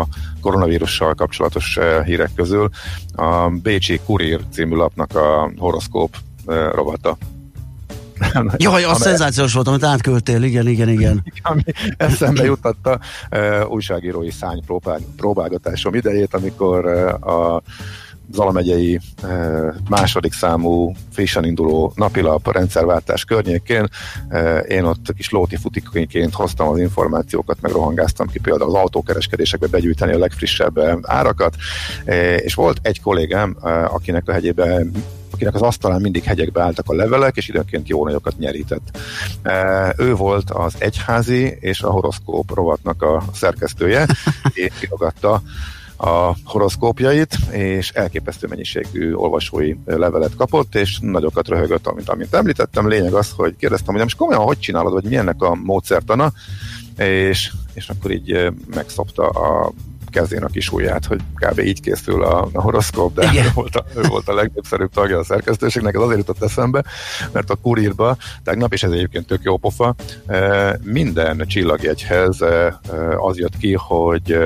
a 0.00 0.06
koronavírussal 0.40 1.14
kapcsolatos 1.14 1.76
uh, 1.76 2.04
hírek 2.04 2.30
közül. 2.36 2.68
A 3.14 3.48
Bécsi 3.48 4.00
Kurír 4.06 4.40
című 4.52 4.74
lapnak 4.74 5.16
a 5.16 5.52
horoszkóp 5.58 6.16
uh, 6.46 6.72
rovata. 6.72 7.16
Jaj, 8.56 8.84
az 8.84 9.00
szenzációs 9.00 9.52
volt, 9.52 9.66
amit 9.68 9.84
átküldtél, 9.84 10.42
igen, 10.42 10.68
igen, 10.68 10.88
igen. 10.88 11.24
Ami 11.42 11.62
eszembe 11.96 12.44
jutatta 12.44 13.00
uh, 13.30 13.70
újságírói 13.70 14.30
szány 14.30 14.62
próbálgatásom 15.16 15.94
idejét, 15.94 16.34
amikor 16.34 16.84
uh, 16.84 17.34
a 17.34 17.62
Zala 18.32 18.50
megyei 18.50 19.00
második 19.88 20.32
számú 20.32 20.94
frissen 21.12 21.44
induló 21.44 21.92
napilap 21.94 22.52
rendszerváltás 22.52 23.24
környékén. 23.24 23.88
Én 24.68 24.84
ott 24.84 25.12
kis 25.16 25.30
lóti 25.30 25.56
futiként 25.56 26.34
hoztam 26.34 26.68
az 26.68 26.78
információkat, 26.78 27.60
meg 27.60 27.72
rohangáztam 27.72 28.26
ki 28.26 28.38
például 28.38 28.70
az 28.70 28.80
autókereskedésekbe 28.80 29.66
begyűjteni 29.66 30.12
a 30.12 30.18
legfrissebb 30.18 30.80
árakat, 31.02 31.54
és 32.36 32.54
volt 32.54 32.78
egy 32.82 33.00
kollégám, 33.00 33.56
akinek 33.88 34.28
a 34.28 34.32
hegyében 34.32 34.92
akinek 35.40 35.54
az 35.54 35.62
asztalán 35.62 36.00
mindig 36.00 36.24
hegyekbe 36.24 36.62
álltak 36.62 36.88
a 36.88 36.94
levelek, 36.94 37.36
és 37.36 37.48
időnként 37.48 37.88
jó 37.88 38.04
nagyokat 38.04 38.38
nyerített. 38.38 38.98
Ő 39.96 40.14
volt 40.14 40.50
az 40.50 40.74
egyházi 40.78 41.56
és 41.60 41.82
a 41.82 41.90
horoszkóp 41.90 42.54
rovatnak 42.54 43.02
a 43.02 43.22
szerkesztője, 43.32 44.06
és 44.54 44.72
kirogatta 44.80 45.42
a 46.00 46.36
horoszkópjait, 46.44 47.38
és 47.50 47.90
elképesztő 47.90 48.46
mennyiségű 48.46 49.12
olvasói 49.12 49.74
levelet 49.84 50.36
kapott, 50.36 50.74
és 50.74 50.98
nagyokat 51.00 51.48
röhögött, 51.48 51.86
amit, 51.86 52.08
amit 52.08 52.34
említettem. 52.34 52.88
Lényeg 52.88 53.12
az, 53.12 53.32
hogy 53.36 53.56
kérdeztem, 53.56 53.94
hogy 53.94 54.02
most 54.02 54.16
komolyan 54.16 54.42
hogy 54.42 54.58
csinálod, 54.58 54.92
vagy 54.92 55.04
milyennek 55.04 55.42
a 55.42 55.54
módszertana, 55.54 56.32
és, 56.96 57.52
és 57.72 57.88
akkor 57.88 58.10
így 58.10 58.52
megszopta 58.74 59.28
a 59.28 59.72
kezén 60.10 60.42
a 60.42 60.46
kis 60.46 60.72
ujját, 60.72 61.04
hogy 61.04 61.20
kb. 61.34 61.58
így 61.58 61.80
készül 61.80 62.22
a, 62.22 62.48
a 62.52 62.60
horoszkóp, 62.60 63.14
de 63.14 63.30
ő 63.34 63.50
volt, 63.54 63.76
a, 63.76 63.84
ő 63.96 64.00
volt 64.08 64.28
a 64.28 64.34
legnépszerűbb 64.34 64.90
tagja 64.90 65.18
a 65.18 65.24
szerkesztőségnek, 65.24 65.94
ez 65.94 66.00
azért 66.00 66.18
jutott 66.18 66.42
eszembe, 66.42 66.84
mert 67.32 67.50
a 67.50 67.54
kurírba 67.54 68.16
tegnap, 68.44 68.72
és 68.72 68.82
ez 68.82 68.90
egyébként 68.90 69.26
tök 69.26 69.42
jó 69.42 69.56
pofa, 69.56 69.94
minden 70.82 71.44
csillagjegyhez 71.46 72.38
az 73.16 73.38
jött 73.38 73.56
ki, 73.56 73.72
hogy 73.72 74.38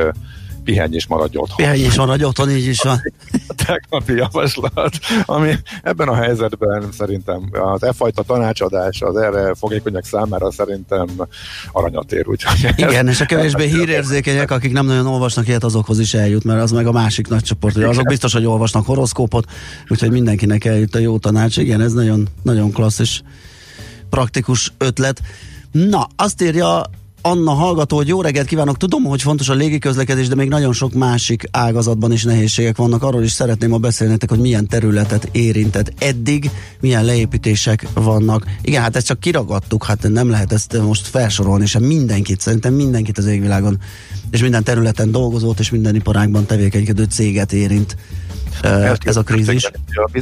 pihenj 0.65 0.95
és 0.95 1.07
maradj 1.07 1.37
otthon. 1.37 1.57
Pihenj 1.57 1.79
és 1.79 1.95
maradj 1.95 2.25
otthon, 2.25 2.51
így 2.51 2.67
is 2.67 2.81
van. 2.83 3.03
Tegnapi 3.67 4.13
javaslat, 4.13 4.99
ami 5.25 5.53
ebben 5.83 6.09
a 6.09 6.15
helyzetben 6.15 6.89
szerintem 6.93 7.51
az 7.53 7.83
e 7.83 7.93
fajta 7.93 8.23
tanácsadás 8.23 9.01
az 9.01 9.17
erre 9.17 9.55
fogékonyak 9.55 10.05
számára 10.05 10.51
szerintem 10.53 11.07
aranyat 11.73 12.13
ér. 12.13 12.29
Úgyhogy 12.29 12.73
Igen, 12.77 13.09
és 13.09 13.21
a 13.21 13.25
kevésbé 13.25 13.67
hírérzékenyek, 13.77 14.51
akik 14.51 14.73
nem 14.73 14.87
nagyon 14.87 15.07
olvasnak 15.07 15.49
ilyet, 15.49 15.65
azokhoz 15.65 15.99
is 15.99 16.15
eljut, 16.15 16.45
mert 16.45 16.63
az 16.63 16.71
meg 16.71 16.87
a 16.87 16.93
másik 16.93 17.29
nagy 17.29 17.43
csoport. 17.43 17.77
Ugye 17.77 17.89
azok 17.89 18.07
biztos, 18.07 18.33
hogy 18.33 18.47
olvasnak 18.47 18.87
horoszkópot, 18.87 19.45
úgyhogy 19.89 20.11
mindenkinek 20.11 20.65
eljut 20.65 20.95
a 20.95 20.99
jó 20.99 21.19
tanács. 21.19 21.57
Igen, 21.57 21.81
ez 21.81 21.93
nagyon, 21.93 22.29
nagyon 22.43 22.73
klasszis, 22.73 23.23
praktikus 24.11 24.73
ötlet. 24.79 25.21
Na, 25.73 26.09
azt 26.17 26.43
írja 26.43 26.83
Anna 27.27 27.51
hallgató, 27.51 27.97
hogy 27.97 28.09
jó 28.09 28.23
reggelt 28.23 28.47
kívánok. 28.47 28.77
Tudom, 28.77 29.05
hogy 29.05 29.23
fontos 29.23 29.49
a 29.49 29.55
légiközlekedés, 29.55 30.29
de 30.29 30.35
még 30.35 30.49
nagyon 30.49 30.73
sok 30.73 30.93
másik 30.93 31.49
ágazatban 31.51 32.13
is 32.13 32.25
nehézségek 32.25 32.77
vannak. 32.77 33.03
Arról 33.03 33.23
is 33.23 33.33
szeretném 33.33 33.71
ma 33.71 33.79
beszélnetek, 33.79 34.29
hogy 34.29 34.39
milyen 34.39 34.67
területet 34.67 35.29
érintett 35.33 35.93
eddig, 35.99 36.51
milyen 36.81 37.05
leépítések 37.05 37.87
vannak. 37.95 38.47
Igen, 38.63 38.83
hát 38.83 38.97
ezt 38.97 39.07
csak 39.07 39.21
kiragadtuk, 39.21 39.85
hát 39.85 40.09
nem 40.09 40.31
lehet 40.31 40.53
ezt 40.53 40.83
most 40.83 41.07
felsorolni, 41.07 41.67
sem 41.67 41.83
mindenkit, 41.83 42.41
szerintem 42.41 42.75
mindenkit 42.75 43.19
az 43.19 43.27
égvilágon, 43.27 43.79
és 44.31 44.41
minden 44.41 44.65
területen 44.65 45.11
dolgozót, 45.11 45.59
és 45.59 45.71
minden 45.71 45.95
iparágban 45.95 46.47
tevékenykedő 46.47 47.05
céget 47.05 47.53
érint 47.53 47.97
ez 49.05 49.17
a 49.17 49.23
krízis? 49.23 49.71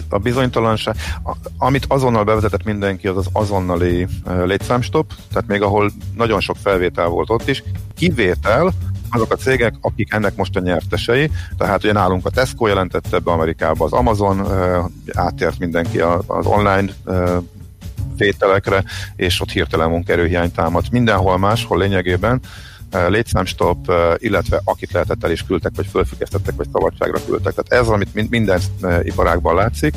A 0.09 0.19
bizonytalanság, 0.19 0.97
amit 1.59 1.85
azonnal 1.89 2.25
bevezetett 2.25 2.65
mindenki, 2.65 3.09
az 3.09 3.17
az 3.17 3.29
azonnali 3.33 4.07
létszámstop, 4.45 5.13
tehát 5.33 5.49
még 5.49 5.63
ahol 5.63 5.91
nagyon 6.17 6.41
sok 6.41 6.57
felvétel 6.63 7.07
volt 7.07 7.31
ott 7.31 7.49
is, 7.49 7.63
kivétel 7.97 8.73
azok 9.11 9.33
a 9.33 9.37
cégek, 9.37 9.75
akik 9.81 10.13
ennek 10.13 10.37
most 10.37 10.57
a 10.57 10.61
nyertesei, 10.61 11.31
tehát 11.59 11.85
ugye 11.85 11.93
nálunk 11.93 12.27
a 12.27 12.31
Tesco 12.31 12.67
jelentette 12.67 13.19
be 13.19 13.31
Amerikába, 13.31 13.85
az 13.85 13.93
Amazon 13.93 14.47
átért 15.13 15.59
mindenki 15.59 16.01
az 16.27 16.47
online 16.47 16.93
vételekre, 18.17 18.85
és 19.17 19.41
ott 19.41 19.51
hirtelen 19.51 19.89
munkerőhiány 19.89 20.53
támadt. 20.53 20.91
Mindenhol 20.91 21.39
máshol 21.39 21.79
lényegében 21.79 22.41
létszámstop, 23.09 23.93
illetve 24.17 24.61
akit 24.65 24.93
lehetett 24.93 25.25
el 25.25 25.31
is 25.31 25.45
küldtek, 25.45 25.73
vagy 25.77 25.87
fölfüggesztettek, 25.87 26.55
vagy 26.57 26.69
szabadságra 26.73 27.19
küldtek. 27.27 27.55
Tehát 27.55 27.85
ez, 27.85 27.93
amit 27.93 28.31
minden 28.31 28.61
iparágban 29.03 29.55
látszik, 29.55 29.95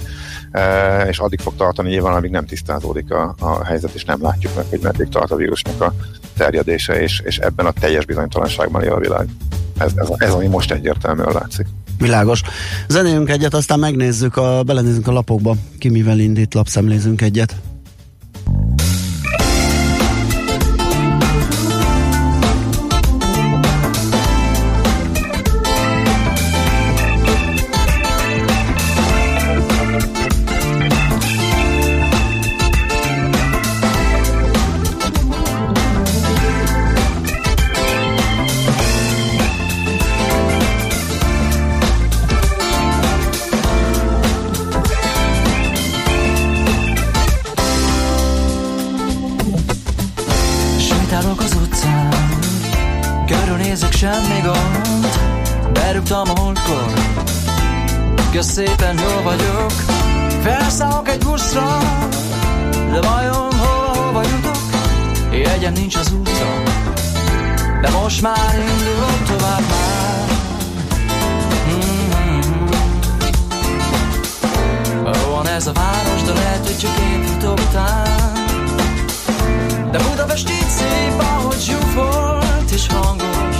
és 1.07 1.19
addig 1.19 1.39
fog 1.39 1.55
tartani 1.55 1.89
nyilván, 1.89 2.15
amíg 2.15 2.31
nem 2.31 2.45
tisztázódik 2.45 3.11
a, 3.11 3.35
a 3.39 3.63
helyzet, 3.63 3.93
és 3.93 4.03
nem 4.03 4.21
látjuk 4.21 4.55
meg, 4.55 4.65
hogy 4.69 4.79
meddig 4.81 5.09
tart 5.09 5.31
a 5.31 5.35
vírusnak 5.35 5.81
a 5.81 5.93
terjedése, 6.37 7.01
és, 7.01 7.21
és 7.23 7.37
ebben 7.37 7.65
a 7.65 7.71
teljes 7.71 8.05
bizonytalanságban 8.05 8.83
él 8.83 8.91
a 8.91 8.99
világ. 8.99 9.27
Ez, 9.77 9.91
ez, 9.95 10.09
ez 10.17 10.33
ami 10.33 10.47
most 10.47 10.71
egyértelműen 10.71 11.31
látszik. 11.33 11.65
Világos. 11.97 12.41
Zenéljünk 12.87 13.29
egyet, 13.29 13.53
aztán 13.53 13.79
megnézzük, 13.79 14.37
a, 14.37 14.63
belenézzünk 14.63 15.07
a 15.07 15.11
lapokba, 15.11 15.55
ki 15.79 15.89
mivel 15.89 16.19
indít, 16.19 16.53
lapszemlézünk 16.53 17.21
egyet. 17.21 17.55
Most 68.21 68.35
már 68.35 68.59
indulok 68.59 69.23
tovább 69.23 69.61
már. 69.69 70.27
Mm-hmm. 71.67 72.65
Van 75.29 75.47
ez 75.47 75.67
a 75.67 75.71
város, 75.71 76.21
de 76.21 76.33
lehet, 76.33 76.65
hogy 76.65 76.77
csak 76.77 76.91
én 76.99 77.23
futok 77.23 77.59
után. 77.59 78.33
De 79.91 79.97
Budapest 79.97 80.49
így 80.49 80.67
szép, 80.67 81.21
ahogy 81.21 81.59
zsúfolt 81.59 82.71
és 82.71 82.87
hangos. 82.87 83.57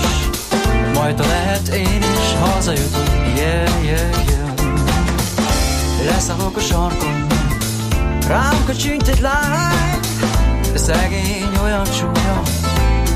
Majd 0.94 1.20
lehet 1.20 1.68
én 1.68 2.02
is 2.02 2.34
hazajutok. 2.40 3.08
Yeah, 3.36 3.84
yeah, 3.84 4.10
yeah. 4.28 4.54
Leszállok 6.06 6.58
a 6.58 6.60
sarkon 6.60 7.28
Rám 8.28 8.64
kacsint 8.66 9.08
egy 9.08 9.20
lány. 9.20 10.00
De 10.72 10.78
szegény 10.78 11.50
olyan 11.64 11.84
csúnya 11.84 12.65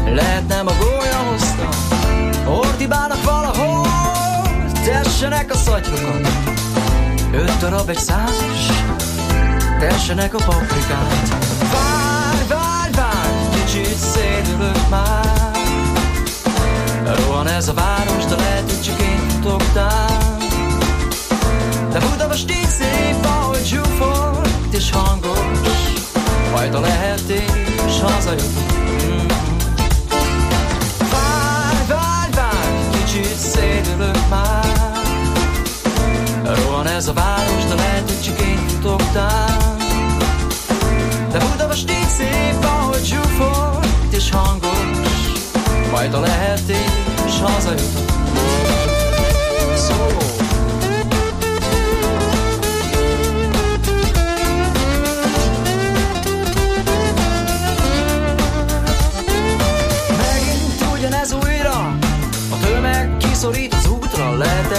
Lehet 0.06 0.48
nem 0.48 0.68
a 0.68 0.72
gólya 0.80 1.18
hozta 1.30 1.70
Ordibálnak 2.50 3.24
valahol 3.24 3.88
Tessenek 4.84 5.52
a 5.52 5.56
szatyrokat. 5.56 6.28
Öt 7.32 7.58
darab 7.60 7.90
egy 7.90 8.00
százas 8.00 8.68
Tessenek 9.80 10.34
a 10.34 10.38
paprikát. 10.46 11.28
Várj, 11.72 12.48
várj, 12.48 12.92
várj 12.92 13.64
Kicsit 13.66 13.98
szédülök 13.98 14.90
már. 14.90 15.52
Rohan 17.26 17.48
ez 17.48 17.68
a 17.68 17.74
város, 17.74 18.26
de 18.26 18.36
lehet, 18.36 18.72
hogy 18.72 18.82
csak 18.82 19.02
én 19.02 19.30
futoktál 19.30 20.20
de 21.92 22.00
Budapest 22.00 22.52
így 22.52 22.70
szép, 22.70 23.26
ahogy 23.26 23.66
zsúfolt 23.66 24.48
és 24.72 24.92
hangos 24.92 25.40
Majd 26.52 26.74
a 26.74 26.80
lehetés 26.80 28.02
hazajut 28.02 28.44
mm. 29.04 29.39
Szédülök 34.00 34.30
már. 34.30 34.66
Rohan 36.44 36.88
ez 36.88 37.08
a 37.08 37.14
város, 37.14 37.66
de 37.66 37.76
lehet, 37.76 38.04
hogy 38.06 38.22
csak 38.22 38.42
én 38.42 38.68
futoktál 38.68 39.78
De 41.32 41.40
Budapest 41.40 41.92
így 41.92 42.08
szép, 42.08 42.64
ahogy 42.64 43.04
zsúfolt 43.04 43.86
és 44.12 44.30
hangos. 44.30 44.70
Majd 45.92 46.14
a 46.14 46.20
lehetés 46.20 47.40
hazajut 47.42 48.10
Szól 48.30 48.69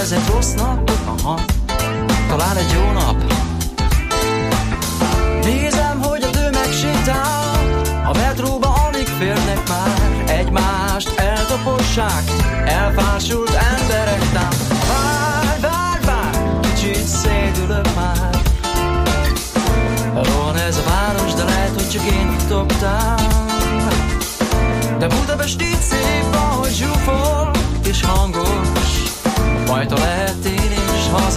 ez 0.01 0.11
egy 0.11 0.27
rossz 0.33 0.53
nap? 0.53 0.91
Aha, 1.05 1.39
talán 2.27 2.57
egy 2.57 2.71
jó 2.73 2.91
nap. 2.91 3.15
Nézem, 5.43 6.01
hogy 6.01 6.23
a 6.23 6.29
dő 6.29 6.49
megsétál, 6.51 7.81
a 8.05 8.17
metróba 8.17 8.73
alig 8.87 9.07
férnek 9.07 9.69
már, 9.69 10.23
egymást 10.27 11.19
eltapossák, 11.19 12.23
elfásult 12.65 13.49
emberek 13.49 14.31
tám. 14.33 14.49
Várj, 14.87 15.61
várj, 15.61 16.05
várj, 16.05 16.59
kicsit 16.61 17.05
szédülök 17.05 17.95
már. 17.95 18.41
Rohan 20.13 20.55
ez 20.55 20.77
a 20.77 20.89
város, 20.89 21.33
de 21.33 21.43
lehet, 21.43 21.73
hogy 21.73 21.89
csak 21.89 22.03
én 22.11 22.35
futottam. 22.37 23.15
De 24.99 25.07
Budapest 25.07 25.61
így 25.61 25.81
szép, 25.81 26.35
ahogy 26.35 26.71
zsúfol 26.71 27.30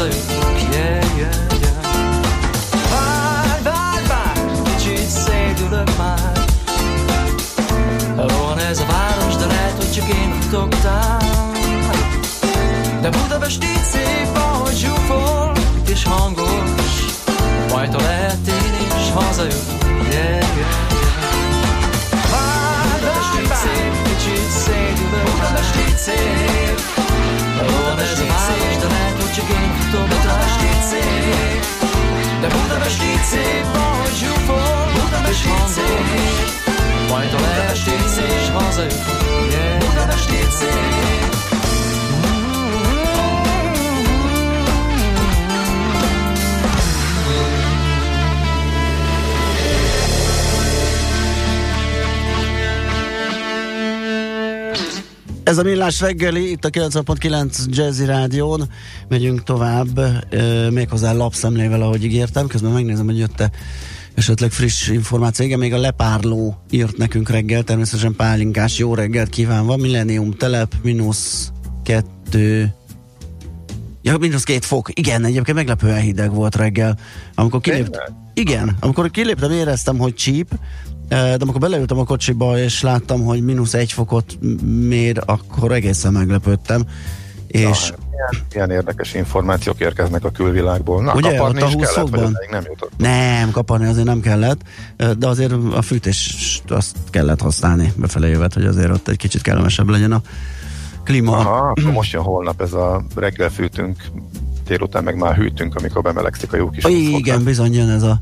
yeah, 0.01 1.05
yeah 1.21 1.83
Várj, 2.91 3.63
várj, 3.63 4.07
várj, 4.07 4.41
kicsit 4.65 5.07
szédülök 5.09 5.97
már. 5.97 6.45
Rohan 8.17 8.59
ez 8.59 8.79
a 8.79 8.87
város, 8.87 9.37
de 9.37 9.47
lehet, 9.47 9.75
hogy 9.77 9.93
csak 9.93 10.09
én 10.09 10.41
futottam 10.41 11.51
De 13.01 13.09
Budapest 13.11 13.65
így 13.65 13.85
szép, 13.93 14.37
ahogy 14.37 14.77
zsúfol 14.77 15.53
és 15.91 16.05
hangos 16.05 17.15
Majd 17.73 18.01
lehet 18.01 18.47
én 18.47 18.87
is 18.99 19.11
yeah 20.11 20.45
szép, 23.65 23.93
kicsit 24.03 24.51
szédülök 24.65 25.31
Budapest 25.31 25.77
így 25.89 25.97
szép. 25.97 26.79
Budapest 27.59 28.23
így 28.23 28.37
szép, 28.47 28.81
de 28.81 28.87
lehet, 28.87 29.17
hogy 29.23 29.33
csak 29.33 29.49
én 29.49 29.74
futom 29.95 30.09
Budapest 30.09 30.61
így 30.63 30.83
szép. 30.91 31.65
De 32.41 32.49
Budapest 32.49 33.03
így 33.03 33.25
szép, 33.25 33.65
ahogy 33.75 34.15
zsúfol. 34.15 34.91
Budapest 34.93 35.47
így 35.47 35.69
szép. 35.75 37.11
Majd 37.11 37.33
a 37.33 37.37
Budapest 37.37 37.87
így 37.87 38.09
szép, 38.09 38.41
és 38.41 38.49
hazajutok 38.55 39.79
Budapest 39.79 40.31
így 40.31 40.51
szép 40.51 41.14
Ez 55.55 55.61
a 55.61 55.63
Millás 55.63 56.01
reggeli, 56.01 56.51
itt 56.51 56.65
a 56.65 56.71
90.9 56.71 57.67
Jazzy 57.67 58.05
Rádión. 58.05 58.69
Megyünk 59.09 59.43
tovább, 59.43 59.99
e, 59.99 60.71
méghozzá 60.71 61.13
lapszemlével, 61.13 61.83
ahogy 61.83 62.05
ígértem. 62.05 62.47
Közben 62.47 62.73
megnézem, 62.73 63.05
hogy 63.05 63.19
jött-e 63.19 63.51
esetleg 64.15 64.51
friss 64.51 64.89
információ. 64.89 65.45
Igen, 65.45 65.59
még 65.59 65.73
a 65.73 65.79
lepárló 65.79 66.57
írt 66.71 66.97
nekünk 66.97 67.29
reggel, 67.29 67.63
természetesen 67.63 68.15
pálinkás, 68.17 68.79
jó 68.79 68.95
reggelt 68.95 69.29
kívánva. 69.29 69.77
Millennium 69.77 70.33
telep, 70.33 70.75
mínusz 70.83 71.53
kettő, 71.83 72.75
Ja, 74.03 74.17
mínusz 74.19 74.45
két 74.45 74.65
fok. 74.65 74.99
Igen, 74.99 75.25
egyébként 75.25 75.57
meglepően 75.57 76.01
hideg 76.01 76.35
volt 76.35 76.57
reggel. 76.57 76.99
Amikor 77.35 77.61
kiléptem, 77.61 78.03
igen, 78.35 78.77
amikor 78.81 79.11
kiléptem, 79.11 79.51
éreztem, 79.51 79.99
hogy 79.99 80.15
csíp, 80.15 80.49
de 81.09 81.37
amikor 81.39 81.61
beleültem 81.61 81.99
a 81.99 82.05
kocsiba, 82.05 82.59
és 82.59 82.83
láttam, 82.83 83.25
hogy 83.25 83.43
mínusz 83.45 83.75
egy 83.75 83.93
fokot 83.93 84.39
mér, 84.89 85.23
akkor 85.27 85.73
egészen 85.73 86.13
meglepődtem. 86.13 86.83
És 87.47 87.91
Na, 87.91 87.97
ilyen, 88.13 88.45
ilyen 88.53 88.71
érdekes 88.71 89.15
információk 89.15 89.81
érkeznek 89.81 90.25
a 90.25 90.31
külvilágból. 90.31 91.03
Na, 91.03 91.15
Ugye, 91.15 91.31
kaparni 91.37 91.63
ott 91.63 91.65
a 91.65 91.69
is 91.69 91.75
20 91.75 91.95
kellett, 91.95 92.11
vagy 92.11 92.33
nem 92.51 92.63
jutott. 92.65 92.91
nem, 92.97 93.51
kaparni 93.51 93.87
azért 93.87 94.07
nem 94.07 94.21
kellett, 94.21 94.61
de 95.19 95.27
azért 95.29 95.53
a 95.75 95.83
fűtés 95.83 96.37
azt 96.69 96.97
kellett 97.11 97.41
használni 97.41 97.93
befele 97.97 98.29
jövet, 98.29 98.55
hogy 98.55 98.65
azért 98.65 98.91
ott 98.91 99.09
egy 99.09 99.17
kicsit 99.17 99.43
kellemesebb 99.43 99.89
legyen 99.89 100.13
a 100.13 100.23
klíma. 101.05 101.37
Aha, 101.37 101.69
akkor 101.69 101.93
most 101.93 102.13
jön 102.13 102.23
holnap 102.23 102.61
ez 102.61 102.73
a 102.73 103.05
reggel 103.15 103.51
fűtünk, 103.51 104.05
délután 104.67 105.05
meg 105.05 105.17
már 105.17 105.37
hűtünk, 105.37 105.75
amikor 105.75 106.03
bemelegszik 106.03 106.53
a 106.53 106.57
jó 106.57 106.71
kis 106.71 106.85
Ó, 106.85 106.89
20 106.89 107.03
fokra. 107.05 107.19
igen, 107.19 107.45
bizony 107.45 107.75
jön 107.75 107.89
ez 107.91 108.03
a 108.03 108.21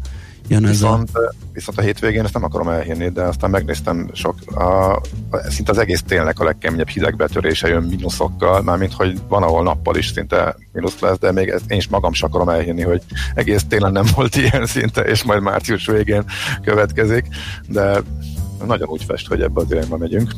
jön 0.48 0.66
ez 0.66 0.82
a... 0.82 0.88
Viszont, 0.88 1.10
viszont 1.52 1.78
a 1.78 1.82
hétvégén 1.82 2.24
ezt 2.24 2.34
nem 2.34 2.44
akarom 2.44 2.68
elhinni, 2.68 3.08
de 3.08 3.22
aztán 3.22 3.50
megnéztem 3.50 4.10
sok, 4.12 4.34
a, 4.54 5.00
szinte 5.48 5.70
az 5.70 5.78
egész 5.78 6.02
télnek 6.02 6.40
a 6.40 6.44
legkeményebb 6.44 6.88
hidegbetörése 6.88 7.68
jön 7.68 7.82
mínuszokkal, 7.82 8.62
mármint 8.62 8.92
hogy 8.92 9.20
van, 9.28 9.42
ahol 9.42 9.62
nappal 9.62 9.96
is 9.96 10.06
szinte 10.06 10.56
mínusz 10.72 10.98
lesz, 10.98 11.18
de 11.18 11.32
még 11.32 11.48
ezt 11.48 11.70
én 11.70 11.78
is 11.78 11.88
magam 11.88 12.12
sem 12.12 12.28
akarom 12.30 12.48
elhinni, 12.48 12.82
hogy 12.82 13.02
egész 13.34 13.64
télen 13.68 13.92
nem 13.92 14.06
volt 14.14 14.36
ilyen 14.36 14.66
szinte, 14.66 15.00
és 15.00 15.22
majd 15.22 15.42
március 15.42 15.86
végén 15.86 16.24
következik, 16.62 17.26
de 17.68 18.02
nagyon 18.66 18.88
úgy 18.88 19.04
fest, 19.04 19.28
hogy 19.28 19.40
ebbe 19.40 19.60
az 19.60 19.70
irányba 19.70 19.96
megyünk. 19.96 20.32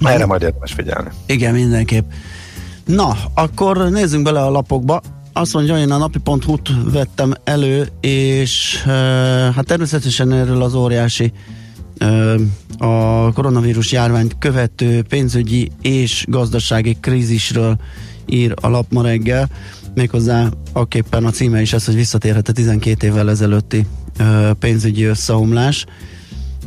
Erre 0.00 0.26
majd 0.26 0.42
érdemes 0.42 0.72
figyelni. 0.72 1.10
Igen, 1.26 1.54
mindenképp. 1.54 2.10
Na, 2.84 3.16
akkor 3.34 3.90
nézzünk 3.90 4.24
bele 4.24 4.40
a 4.40 4.50
lapokba. 4.50 5.02
Azt 5.36 5.54
mondja, 5.54 5.78
én 5.78 5.90
a 5.90 5.96
napi.hu-t 5.96 6.70
vettem 6.92 7.32
elő, 7.44 7.88
és 8.00 8.82
hát 9.54 9.66
természetesen 9.66 10.32
erről 10.32 10.62
az 10.62 10.74
óriási 10.74 11.32
a 12.78 13.32
koronavírus 13.32 13.92
járványt 13.92 14.36
követő 14.38 15.02
pénzügyi 15.02 15.70
és 15.82 16.24
gazdasági 16.28 16.96
krízisről 17.00 17.76
ír 18.26 18.54
a 18.60 18.68
lap 18.68 18.92
ma 18.92 19.02
reggel. 19.02 19.48
Méghozzá 19.94 20.48
aképpen 20.72 21.24
a 21.24 21.30
címe 21.30 21.60
is 21.60 21.72
ez, 21.72 21.84
hogy 21.84 21.94
visszatérhet 21.94 22.48
a 22.48 22.52
12 22.52 23.06
évvel 23.06 23.30
ezelőtti 23.30 23.86
pénzügyi 24.58 25.04
összeomlás 25.04 25.84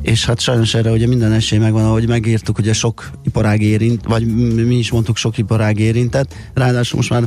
és 0.02 0.26
hát 0.26 0.40
sajnos 0.40 0.74
erre 0.74 0.92
ugye 0.92 1.08
minden 1.08 1.32
esély 1.32 1.60
megvan, 1.60 1.86
ahogy 1.86 2.08
megírtuk, 2.08 2.58
ugye 2.58 2.74
sok 2.74 3.12
iparág 3.26 3.62
érint, 3.62 4.06
vagy 4.06 4.26
mi 4.66 4.78
is 4.78 4.92
mondtuk, 4.92 5.18
sok 5.18 5.38
iparág 5.38 5.80
érintett, 5.80 6.36
ráadásul 6.54 6.98
most 6.98 7.10
már 7.10 7.24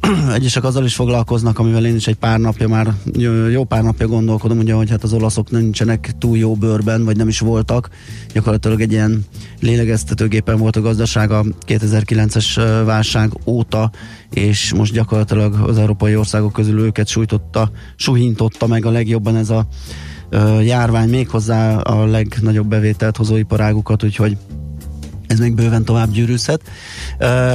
egyesek 0.34 0.64
azzal 0.64 0.84
is 0.84 0.94
foglalkoznak, 0.94 1.58
amivel 1.58 1.86
én 1.86 1.94
is 1.94 2.06
egy 2.06 2.16
pár 2.16 2.38
napja 2.38 2.68
már, 2.68 2.94
jó, 3.50 3.64
pár 3.64 3.82
napja 3.82 4.06
gondolkodom, 4.06 4.58
ugye, 4.58 4.74
hogy 4.74 4.90
hát 4.90 5.02
az 5.02 5.12
olaszok 5.12 5.50
nincsenek 5.50 6.10
túl 6.18 6.36
jó 6.36 6.54
bőrben, 6.54 7.04
vagy 7.04 7.16
nem 7.16 7.28
is 7.28 7.38
voltak. 7.38 7.88
Gyakorlatilag 8.32 8.80
egy 8.80 8.92
ilyen 8.92 9.24
lélegeztetőgépen 9.60 10.58
volt 10.58 10.76
a 10.76 10.80
gazdaság 10.80 11.30
a 11.30 11.44
2009-es 11.66 12.58
ö, 12.58 12.84
válság 12.84 13.32
óta, 13.44 13.90
és 14.30 14.72
most 14.74 14.92
gyakorlatilag 14.92 15.54
az 15.54 15.78
európai 15.78 16.16
országok 16.16 16.52
közül 16.52 16.80
őket 16.80 17.08
sújtotta, 17.08 17.70
suhintotta 17.96 18.66
meg 18.66 18.84
a 18.84 18.90
legjobban 18.90 19.36
ez 19.36 19.50
a 19.50 19.66
járvány 20.62 21.08
méghozzá 21.08 21.76
a 21.76 22.06
legnagyobb 22.06 22.66
bevételt 22.66 23.16
hozó 23.16 23.36
iparágukat, 23.36 24.04
úgyhogy 24.04 24.36
ez 25.32 25.38
még 25.38 25.54
bőven 25.54 25.84
tovább 25.84 26.10
gyűrűzhet. 26.10 26.60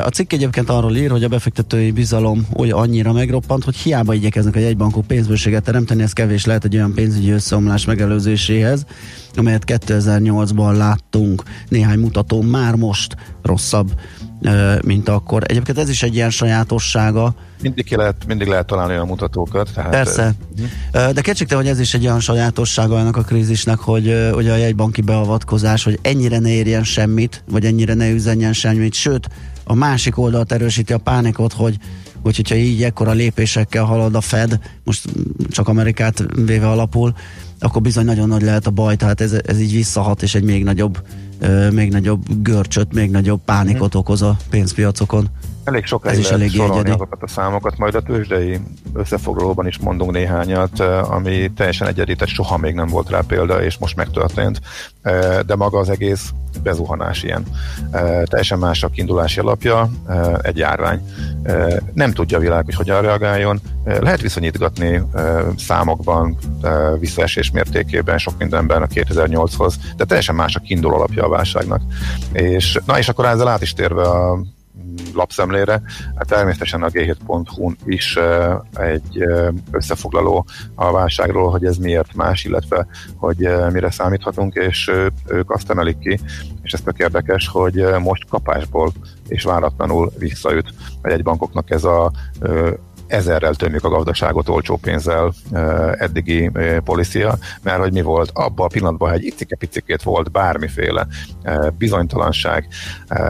A 0.04 0.10
cikk 0.10 0.34
egyébként 0.34 0.70
arról 0.70 0.96
ír, 0.96 1.12
hogy 1.12 1.24
a 1.24 1.28
befektetői 1.28 1.92
bizalom 1.92 2.48
olyan 2.56 2.80
annyira 2.80 3.14
megroppant, 3.14 3.64
hogy 3.64 3.76
hiába 3.76 4.14
igyekeznek 4.14 4.56
a 4.56 4.60
jegybankok 4.60 5.08
pénzbőséget 5.08 5.64
teremteni, 5.64 6.04
ez 6.04 6.14
kevés 6.14 6.46
lehet 6.46 6.66
egy 6.66 6.76
olyan 6.76 6.94
pénzügyi 6.94 7.32
összeomlás 7.32 7.86
megelőzéséhez, 7.86 8.86
amelyet 9.38 9.64
2008-ban 9.66 10.78
láttunk. 10.78 11.44
Néhány 11.70 12.00
mutató 12.00 12.42
már 12.42 12.76
most 12.76 13.16
rosszabb, 13.44 13.92
mint 14.84 15.10
akkor. 15.10 15.44
Egyébként 15.46 15.78
ez 15.78 15.90
is 15.90 16.04
egy 16.04 16.16
ilyen 16.16 16.30
sajátossága, 16.30 17.36
Mindig, 17.62 17.86
ki 17.86 17.96
lehet, 17.96 18.26
mindig 18.28 18.48
lehet 18.48 18.66
találni 18.66 18.94
olyan 18.94 19.08
mutatókat. 19.08 19.70
Tehát 19.74 19.92
Persze. 19.92 20.34
Ö, 20.92 21.10
De 21.14 21.22
kétségtelen, 21.22 21.64
hogy 21.64 21.74
ez 21.74 21.80
is 21.80 21.94
egy 21.94 22.06
olyan 22.06 22.20
sajátossága 22.20 23.00
ennek 23.00 23.18
a 23.18 23.22
krízisnek, 23.22 23.80
hogy 23.80 24.08
ugye 24.34 24.52
a 24.52 24.56
jegybanki 24.56 25.02
beavatkozás, 25.02 25.84
hogy 25.84 26.00
ennyire 26.02 26.40
ne 26.40 26.50
érjen 26.50 26.84
semmit, 26.84 27.44
vagy 27.50 27.66
ennyire 27.66 27.94
ne 27.94 28.10
üzenjen 28.10 28.54
semmit, 28.54 28.94
sőt, 28.94 29.30
a 29.64 29.74
másik 29.74 30.18
oldalt 30.18 30.52
erősíti 30.52 30.94
a 30.94 30.98
pánikot, 30.98 31.54
hogy, 31.54 31.78
hogy 32.22 32.36
hogyha 32.36 32.56
így 32.56 32.84
ekkora 32.84 33.12
lépésekkel 33.12 33.84
halad 33.84 34.16
a 34.16 34.22
Fed, 34.22 34.60
most 34.84 35.10
csak 35.50 35.68
Amerikát 35.68 36.24
véve 36.46 36.70
alapul, 36.70 37.14
akkor 37.60 37.82
bizony 37.82 38.06
nagyon 38.06 38.28
nagy 38.28 38.42
lehet 38.42 38.68
a 38.68 38.72
baj, 38.72 38.96
tehát 38.96 39.22
ez, 39.22 39.36
ez 39.46 39.60
így 39.60 39.72
visszahat, 39.72 40.22
és 40.22 40.36
egy 40.36 40.44
még 40.44 40.64
nagyobb, 40.64 41.02
még 41.72 41.92
nagyobb 41.92 42.24
görcsöt, 42.42 42.94
még 42.94 43.12
nagyobb 43.12 43.40
pánikot 43.46 43.96
okoz 43.96 44.22
a 44.22 44.36
pénzpiacokon. 44.50 45.28
Elég 45.64 45.86
sok 45.86 46.08
Ez 46.08 46.18
is 46.18 46.30
elég 46.30 46.52
sorolni 46.52 46.74
egyedi. 46.74 46.90
azokat 46.92 47.24
a 47.24 47.28
számokat, 47.28 47.78
majd 47.78 47.96
a 47.96 48.02
tőzsdei 48.02 48.60
összefoglalóban 48.94 49.68
is 49.68 49.78
mondunk 49.78 50.12
néhányat, 50.12 50.80
ami 51.10 51.52
teljesen 51.56 51.88
egyedi, 51.88 52.16
tehát 52.16 52.34
soha 52.34 52.58
még 52.58 52.74
nem 52.74 52.88
volt 52.88 53.10
rá 53.10 53.20
példa, 53.28 53.64
és 53.64 53.78
most 53.78 53.96
megtörtént, 53.96 54.62
de 55.46 55.56
maga 55.56 55.80
az 55.80 55.90
egész 55.90 56.30
bezuhanás 56.64 57.24
ilyen. 57.24 57.44
Teljesen 58.24 58.60
más 58.60 58.84
a 58.84 58.88
kiindulási 58.88 59.40
alapja, 59.40 59.90
egy 60.42 60.58
járvány. 60.58 61.02
Nem 61.94 62.12
tudja 62.12 62.38
a 62.38 62.42
világ, 62.42 62.66
hogy 62.66 62.76
hogyan 62.76 63.02
reagáljon. 63.02 63.60
Eh, 63.84 64.00
Lehet 64.00 64.22
viszonyítgatni 64.22 65.02
számokban, 65.58 66.38
visszaesés 67.00 67.52
mértékében, 67.52 68.18
sok 68.18 68.34
mindenben 68.38 68.82
a 68.82 68.86
2008-hoz, 68.88 69.80
de 69.98 70.06
teljesen 70.06 70.36
más 70.36 70.56
a 70.56 70.60
kiinduló 70.60 70.96
alapja 70.96 71.27
a 71.28 71.36
válságnak. 71.36 71.82
És, 72.32 72.80
na 72.86 72.98
és 72.98 73.10
akkor 73.10 73.26
ezzel 73.26 73.48
át 73.48 73.62
is 73.62 73.74
térve 73.74 74.02
a 74.02 74.40
lapszemlére. 75.14 75.82
Hát 76.16 76.28
természetesen 76.28 76.84
a 76.84 76.90
g7.hu-n 76.90 77.78
is 77.86 78.18
egy 78.74 79.24
összefoglaló 79.72 80.46
a 80.76 80.92
válságról, 80.92 81.52
hogy 81.52 81.66
ez 81.66 81.78
miért 81.78 82.14
más, 82.14 82.44
illetve 82.44 82.88
hogy 83.16 83.50
mire 83.72 83.92
számíthatunk, 83.92 84.54
és 84.56 84.92
ők 85.28 85.52
azt 85.52 85.70
emelik 85.70 85.98
ki, 85.98 86.20
és 86.62 86.74
ez 86.74 86.82
tök 86.82 86.98
érdekes, 86.98 87.48
hogy 87.48 87.86
most 88.00 88.28
kapásból 88.30 88.92
és 89.28 89.44
váratlanul 89.44 90.12
visszaüt 90.18 90.74
a 91.02 91.10
jegybankoknak 91.10 91.72
ez 91.72 91.84
a 91.84 92.12
ezerrel 93.08 93.54
tömjük 93.54 93.84
a 93.84 93.90
gazdaságot 93.90 94.50
olcsó 94.50 94.76
pénzzel 94.76 95.34
eddigi 95.98 96.52
policia, 96.84 97.38
mert 97.62 97.80
hogy 97.80 97.92
mi 97.92 98.02
volt? 98.02 98.32
Abban 98.34 98.66
a 98.66 98.70
pillanatban, 98.70 99.10
hogy 99.10 99.20
egy 99.20 99.26
icike-picikét 99.26 100.04
volt 100.04 100.32
bármiféle 100.32 101.08
bizonytalanság, 101.78 102.68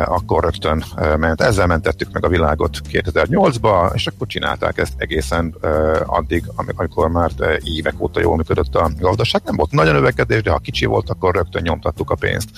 akkor 0.05 0.43
rögtön 0.43 0.83
ment. 1.17 1.41
Ezzel 1.41 1.67
mentettük 1.67 2.11
meg 2.11 2.25
a 2.25 2.29
világot 2.29 2.77
2008-ba, 2.91 3.91
és 3.93 4.07
akkor 4.07 4.27
csinálták 4.27 4.77
ezt 4.77 4.93
egészen 4.97 5.55
addig, 6.05 6.43
amikor 6.55 7.09
már 7.09 7.31
évek 7.63 8.01
óta 8.01 8.19
jól 8.19 8.35
működött 8.35 8.75
a 8.75 8.91
gazdaság. 8.99 9.41
Nem 9.45 9.55
volt 9.55 9.71
nagy 9.71 9.87
a 9.87 9.91
növekedés, 9.91 10.41
de 10.41 10.51
ha 10.51 10.57
kicsi 10.57 10.85
volt, 10.85 11.09
akkor 11.09 11.35
rögtön 11.35 11.61
nyomtattuk 11.61 12.09
a 12.09 12.15
pénzt. 12.15 12.49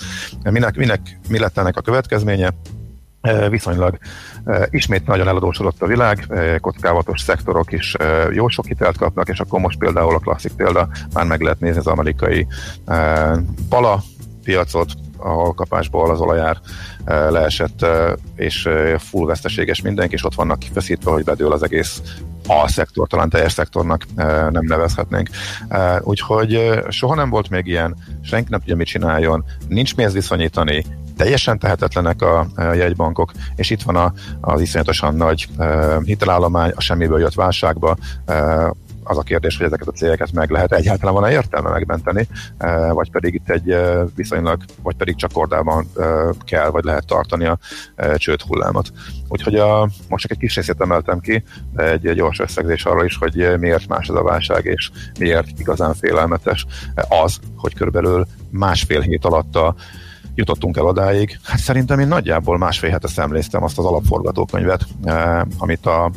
Minek, 0.42 0.76
minek 0.76 1.18
mi 1.28 1.38
lett 1.38 1.58
ennek 1.58 1.76
a 1.76 1.80
következménye? 1.80 2.50
viszonylag 3.50 3.98
ismét 4.70 5.06
nagyon 5.06 5.28
eladósodott 5.28 5.82
a 5.82 5.86
világ, 5.86 6.26
kockávatos 6.60 7.20
szektorok 7.20 7.72
is 7.72 7.96
jó 8.32 8.48
sok 8.48 8.66
hitelt 8.66 8.96
kapnak, 8.96 9.28
és 9.28 9.40
akkor 9.40 9.60
most 9.60 9.78
például 9.78 10.14
a 10.14 10.18
klasszik 10.18 10.52
példa, 10.52 10.88
már 11.14 11.26
meg 11.26 11.40
lehet 11.40 11.60
nézni 11.60 11.78
az 11.78 11.86
amerikai 11.86 12.46
pala 13.68 14.02
piacot, 14.44 14.92
ahol 15.16 15.52
kapásból 15.54 16.10
az 16.10 16.20
olajár 16.20 16.58
leesett, 17.04 17.86
és 18.36 18.68
full 18.98 19.26
veszteséges 19.26 19.82
mindenki, 19.82 20.14
és 20.14 20.24
ott 20.24 20.34
vannak 20.34 20.58
kifeszítve, 20.58 21.10
hogy 21.10 21.24
bedől 21.24 21.52
az 21.52 21.62
egész 21.62 22.02
a 22.46 22.68
szektor, 22.68 23.08
talán 23.08 23.28
teljes 23.28 23.52
szektornak 23.52 24.06
nem 24.50 24.64
nevezhetnénk. 24.64 25.28
Úgyhogy 26.00 26.80
soha 26.88 27.14
nem 27.14 27.30
volt 27.30 27.50
még 27.50 27.66
ilyen, 27.66 27.96
senki 28.22 28.50
nem 28.50 28.58
tudja, 28.58 28.76
mit 28.76 28.86
csináljon, 28.86 29.44
nincs 29.68 29.96
mihez 29.96 30.12
viszonyítani, 30.12 30.84
teljesen 31.20 31.58
tehetetlenek 31.58 32.22
a, 32.22 32.46
a 32.56 32.62
jegybankok, 32.62 33.32
és 33.56 33.70
itt 33.70 33.82
van 33.82 33.96
a, 33.96 34.12
az 34.40 34.60
iszonyatosan 34.60 35.14
nagy 35.14 35.48
hitelállomány, 36.04 36.72
a 36.74 36.80
semmiből 36.80 37.20
jött 37.20 37.34
válságba, 37.34 37.96
az 39.02 39.18
a 39.18 39.22
kérdés, 39.22 39.56
hogy 39.56 39.66
ezeket 39.66 39.88
a 39.88 39.92
cégeket 39.92 40.32
meg 40.32 40.50
lehet 40.50 40.72
egyáltalán 40.72 41.14
van-e 41.14 41.30
értelme 41.30 41.70
megmenteni, 41.70 42.28
vagy 42.90 43.10
pedig 43.10 43.34
itt 43.34 43.50
egy 43.50 43.76
viszonylag, 44.14 44.62
vagy 44.82 44.96
pedig 44.96 45.16
csak 45.16 45.32
kordában 45.32 45.90
kell, 46.44 46.68
vagy 46.68 46.84
lehet 46.84 47.06
tartani 47.06 47.46
a 47.46 47.58
csőd 48.16 48.40
hullámot. 48.40 48.92
Úgyhogy 49.28 49.54
a, 49.54 49.88
most 50.08 50.22
csak 50.22 50.30
egy 50.30 50.38
kis 50.38 50.54
részét 50.54 50.80
emeltem 50.80 51.20
ki, 51.20 51.42
de 51.72 51.90
egy 51.90 52.14
gyors 52.14 52.38
összegzés 52.38 52.84
arra 52.84 53.04
is, 53.04 53.16
hogy 53.16 53.58
miért 53.58 53.88
más 53.88 54.08
ez 54.08 54.14
a 54.14 54.22
válság, 54.22 54.64
és 54.64 54.90
miért 55.18 55.58
igazán 55.58 55.94
félelmetes 55.94 56.66
az, 57.24 57.38
hogy 57.56 57.74
körülbelül 57.74 58.26
másfél 58.50 59.00
hét 59.00 59.24
alatt 59.24 59.56
a 59.56 59.74
jutottunk 60.40 60.76
el 60.76 60.84
odáig. 60.84 61.38
Hát 61.42 61.58
szerintem 61.58 61.98
én 61.98 62.08
nagyjából 62.08 62.58
másfél 62.58 62.90
hete 62.90 63.08
szemléztem 63.08 63.62
azt 63.62 63.78
az 63.78 63.84
alapforgatókönyvet, 63.84 64.86
eh, 65.04 65.40
amit 65.58 65.86
a 65.86 66.10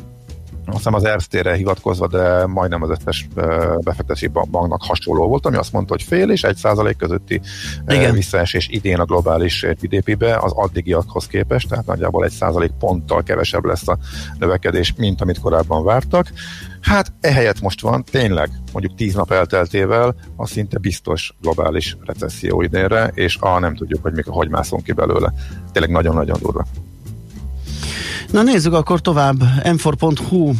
azt 0.65 0.77
hiszem 0.77 0.93
az 0.93 1.03
Erztére 1.03 1.55
hivatkozva, 1.55 2.07
de 2.07 2.45
majdnem 2.45 2.81
az 2.81 2.89
összes 2.89 3.27
befektetési 3.83 4.27
banknak 4.27 4.83
hasonló 4.83 5.27
volt, 5.27 5.45
ami 5.45 5.55
azt 5.55 5.71
mondta, 5.71 5.93
hogy 5.93 6.03
fél 6.03 6.29
és 6.29 6.43
egy 6.43 6.55
százalék 6.55 6.97
közötti 6.97 7.41
Igen. 7.87 8.13
visszaesés 8.13 8.67
idén 8.67 8.99
a 8.99 9.05
globális 9.05 9.65
GDP-be 9.81 10.37
az 10.37 10.51
addigiakhoz 10.55 11.27
képest, 11.27 11.69
tehát 11.69 11.85
nagyjából 11.85 12.25
egy 12.25 12.31
százalék 12.31 12.71
ponttal 12.79 13.23
kevesebb 13.23 13.65
lesz 13.65 13.87
a 13.87 13.97
növekedés, 14.39 14.93
mint 14.97 15.21
amit 15.21 15.39
korábban 15.39 15.83
vártak. 15.83 16.27
Hát 16.81 17.13
ehelyett 17.19 17.61
most 17.61 17.81
van 17.81 18.03
tényleg 18.03 18.49
mondjuk 18.71 18.95
tíz 18.95 19.13
nap 19.13 19.31
elteltével 19.31 20.15
a 20.35 20.47
szinte 20.47 20.77
biztos 20.77 21.35
globális 21.41 21.97
recesszió 22.05 22.61
idénre, 22.61 23.11
és 23.13 23.37
a 23.39 23.59
nem 23.59 23.75
tudjuk, 23.75 24.01
hogy 24.01 24.13
mikor, 24.13 24.33
hogy 24.33 24.49
mászunk 24.49 24.83
ki 24.83 24.91
belőle. 24.91 25.33
Tényleg 25.71 25.91
nagyon-nagyon 25.91 26.37
durva. 26.41 26.65
Na 28.33 28.43
nézzük 28.43 28.73
akkor 28.73 29.01
tovább. 29.01 29.43
m4.hu 29.63 30.53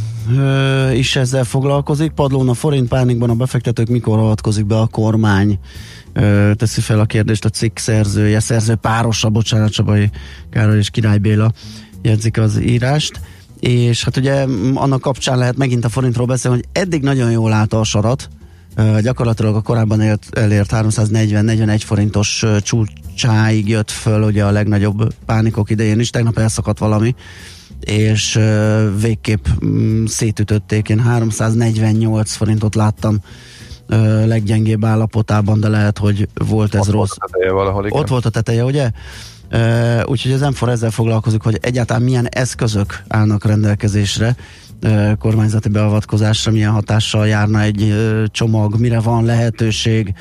is 0.94 1.16
ezzel 1.16 1.44
foglalkozik. 1.44 2.12
Padlón 2.12 2.50
a 2.50 2.54
forint 2.54 2.88
pánikban 2.88 3.30
a 3.30 3.34
befektetők 3.34 3.88
mikor 3.88 4.20
avatkozik 4.20 4.66
be 4.66 4.80
a 4.80 4.88
kormány? 4.88 5.60
Ö, 6.14 6.52
teszi 6.56 6.82
fel 6.82 7.00
a 7.00 7.06
kérdést 7.06 7.46
a 7.46 7.50
cikk 7.50 7.78
szerzője, 7.78 8.40
szerző 8.40 8.76
párosa, 8.76 9.30
bocsánat, 9.30 9.72
Csabai 9.72 10.10
Károly 10.50 10.78
és 10.78 10.90
Király 10.90 11.18
Béla 11.18 11.52
jegyzik 12.02 12.38
az 12.38 12.62
írást. 12.62 13.20
És 13.60 14.04
hát 14.04 14.18
ugye 14.18 14.46
annak 14.74 15.02
kapcsán 15.02 15.38
lehet 15.38 15.58
megint 15.58 15.86
a 15.86 15.90
forintról 15.90 16.26
beszélni, 16.26 16.58
hogy 16.58 16.82
eddig 16.82 17.02
nagyon 17.02 17.32
jól 17.32 17.54
állta 17.54 17.80
a 17.80 17.84
sarat, 17.84 18.30
gyakorlatilag 19.02 19.56
a 19.56 19.62
korábban 19.62 20.02
élt, 20.02 20.26
elért 20.32 20.72
340-41 20.74 21.82
forintos 21.86 22.44
csúcsáig 22.62 23.70
jött 23.70 23.92
föl 23.92 24.24
ugye 24.24 24.46
a 24.46 24.52
legnagyobb 24.52 25.14
pánikok 25.26 25.70
idején 25.70 26.00
is, 26.00 26.10
tegnap 26.10 26.38
elszakadt 26.38 26.80
valami, 26.80 27.16
és 27.86 28.40
végképp 29.00 29.46
um, 29.62 30.06
szétütötték, 30.06 30.90
én 30.90 31.00
348 31.00 32.34
forintot 32.34 32.76
láttam 32.76 33.20
leggyengébb 34.26 34.86
állapotában, 34.86 35.60
de 35.60 35.68
lehet, 35.68 35.98
hogy 35.98 36.28
volt 36.48 36.76
ez 36.76 36.88
Ott 36.88 36.94
rossz. 36.94 37.12
Volt 37.20 37.52
a 37.52 37.54
valahol, 37.54 37.86
igen. 37.86 38.00
Ott 38.00 38.08
volt 38.08 38.26
a 38.26 38.30
teteje, 38.30 38.64
ugye? 38.64 38.92
Uh, 39.52 40.02
úgyhogy 40.06 40.32
az 40.32 40.42
m 40.42 40.70
ezzel 40.70 40.92
foglalkozik, 40.92 41.42
hogy 41.42 41.58
egyáltalán 41.62 42.02
milyen 42.02 42.28
eszközök 42.30 43.04
állnak 43.08 43.46
rendelkezésre 43.46 44.36
uh, 44.84 45.18
kormányzati 45.18 45.70
beavatkozásra, 45.70 46.52
milyen 46.52 46.72
hatással 46.72 47.28
járna 47.28 47.62
egy 47.62 47.82
uh, 47.82 48.24
csomag, 48.26 48.80
mire 48.80 49.00
van 49.00 49.26
lehetőség, 49.26 50.14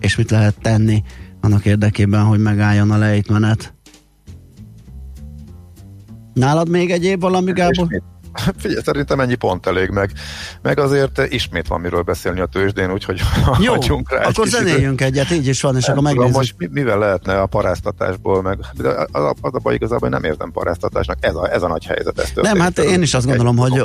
és 0.00 0.16
mit 0.16 0.30
lehet 0.30 0.54
tenni 0.62 1.02
annak 1.40 1.64
érdekében, 1.64 2.24
hogy 2.24 2.38
megálljon 2.38 2.90
a 2.90 2.96
lejtmenet. 2.96 3.74
Nálad 6.38 6.68
még 6.68 6.90
egyéb 6.90 7.20
valami, 7.20 7.52
Gábor? 7.52 7.86
Figyelj, 8.58 8.80
szerintem 8.84 9.20
ennyi 9.20 9.34
pont 9.34 9.66
elég 9.66 9.88
meg. 9.88 10.12
Meg 10.62 10.78
azért 10.78 11.20
ismét 11.28 11.66
van 11.66 11.80
miről 11.80 12.02
beszélni 12.02 12.40
a 12.40 12.46
tőzsdén, 12.46 12.92
úgyhogy 12.92 13.20
Jó, 13.64 13.72
hagyjunk 13.72 14.12
rá 14.12 14.22
akkor 14.22 14.46
zenéljünk 14.46 15.00
egyet, 15.00 15.30
így 15.30 15.46
is 15.46 15.60
van, 15.60 15.76
és 15.76 15.88
akkor 15.88 16.02
megnézzük. 16.02 16.34
Most 16.34 16.54
mivel 16.70 16.98
lehetne 16.98 17.40
a 17.40 17.46
paráztatásból, 17.46 18.42
meg 18.42 18.58
az 19.12 19.22
a, 19.22 19.34
az 19.40 19.54
a 19.54 19.58
baj 19.62 19.74
igazából, 19.74 20.08
nem 20.08 20.24
érzem 20.24 20.52
paráztatásnak, 20.52 21.16
ez 21.20 21.34
a, 21.34 21.52
ez 21.52 21.62
a 21.62 21.68
nagy 21.68 21.84
helyzet. 21.84 22.18
Ezt 22.18 22.40
nem, 22.42 22.58
hát 22.58 22.78
én 22.78 23.02
is 23.02 23.14
azt 23.14 23.26
gondolom, 23.26 23.56
hogy 23.56 23.84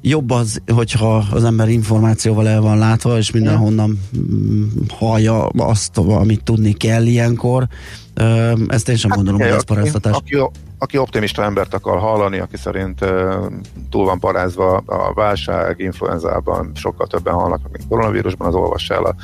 jobb 0.00 0.30
az, 0.30 0.62
hogyha 0.74 1.24
az 1.30 1.44
ember 1.44 1.68
információval 1.68 2.48
el 2.48 2.60
van 2.60 2.78
látva, 2.78 3.16
és 3.16 3.30
mindenhonnan 3.30 4.00
mm, 4.18 4.64
hallja 4.88 5.46
azt, 5.46 5.98
amit 5.98 6.44
tudni 6.44 6.72
kell 6.72 7.06
ilyenkor. 7.06 7.66
Ezt 8.68 8.88
én 8.88 8.96
sem 8.96 9.10
hát, 9.10 9.18
gondolom, 9.18 9.40
hogy 9.40 9.50
ez 9.50 9.64
paráztatás. 9.64 10.14
Aki, 10.14 10.36
aki 10.82 10.98
optimista 10.98 11.42
embert 11.42 11.74
akar 11.74 11.98
hallani, 11.98 12.38
aki 12.38 12.56
szerint 12.56 12.98
túl 13.90 14.04
van 14.04 14.18
parázva 14.18 14.76
a 14.76 15.12
válság, 15.14 15.78
influenzában, 15.78 16.70
sokkal 16.74 17.06
többen 17.06 17.34
halnak, 17.34 17.60
mint 17.72 17.88
koronavírusban, 17.88 18.48
az 18.48 18.54
olvassa 18.54 18.94
el 18.94 19.04
a 19.04 19.14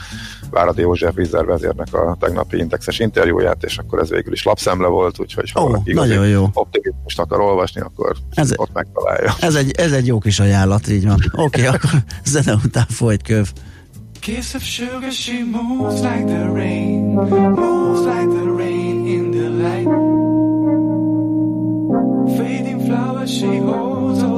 Váradi 0.50 0.80
József 0.80 1.14
vízervezérnek 1.14 1.94
a 1.94 2.16
tegnapi 2.20 2.58
indexes 2.58 2.98
interjúját, 2.98 3.62
és 3.62 3.78
akkor 3.78 3.98
ez 3.98 4.10
végül 4.10 4.32
is 4.32 4.44
lapszemle 4.44 4.86
volt, 4.86 5.20
úgyhogy 5.20 5.50
ha 5.50 5.62
oh, 5.62 5.84
nagyon 5.84 6.28
jó. 6.28 6.46
optimist 6.52 7.18
akar 7.18 7.40
olvasni, 7.40 7.80
akkor 7.80 8.16
ez, 8.30 8.52
ott 8.56 8.72
megtalálja. 8.72 9.34
Ez 9.40 9.54
egy, 9.54 9.70
ez 9.70 9.92
egy 9.92 10.06
jó 10.06 10.18
kis 10.18 10.40
ajánlat, 10.40 10.88
így 10.88 11.06
van. 11.06 11.18
Oké, 11.32 11.42
okay, 11.42 11.66
akkor 11.74 11.90
zene 12.24 12.54
után 12.64 12.86
folyt 12.88 13.22
köv. 13.22 13.52
Kiss 14.20 14.54
of 14.54 14.62
sugar, 14.62 15.12
she 15.12 15.44
moves 15.44 16.00
like 16.00 16.24
the 16.24 16.50
rain, 16.52 17.14
moves 17.54 18.00
like 18.00 18.28
the 18.28 18.44
rain 18.56 19.06
in 19.06 19.30
the 19.30 19.48
light. 19.48 20.05
flower 22.86 23.26
she 23.26 23.56
holds. 23.58 24.35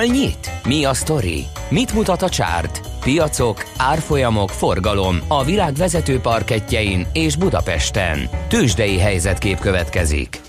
Hol 0.00 0.08
nyit? 0.08 0.50
Mi 0.64 0.84
a 0.84 0.94
sztori? 0.94 1.44
Mit 1.70 1.94
mutat 1.94 2.22
a 2.22 2.28
csárt? 2.28 2.80
Piacok, 3.00 3.64
árfolyamok, 3.76 4.48
forgalom 4.50 5.20
a 5.28 5.44
világ 5.44 5.74
vezető 5.74 6.20
parketjein 6.20 7.06
és 7.12 7.36
Budapesten. 7.36 8.28
Tősdei 8.48 8.98
helyzetkép 8.98 9.58
következik. 9.58 10.40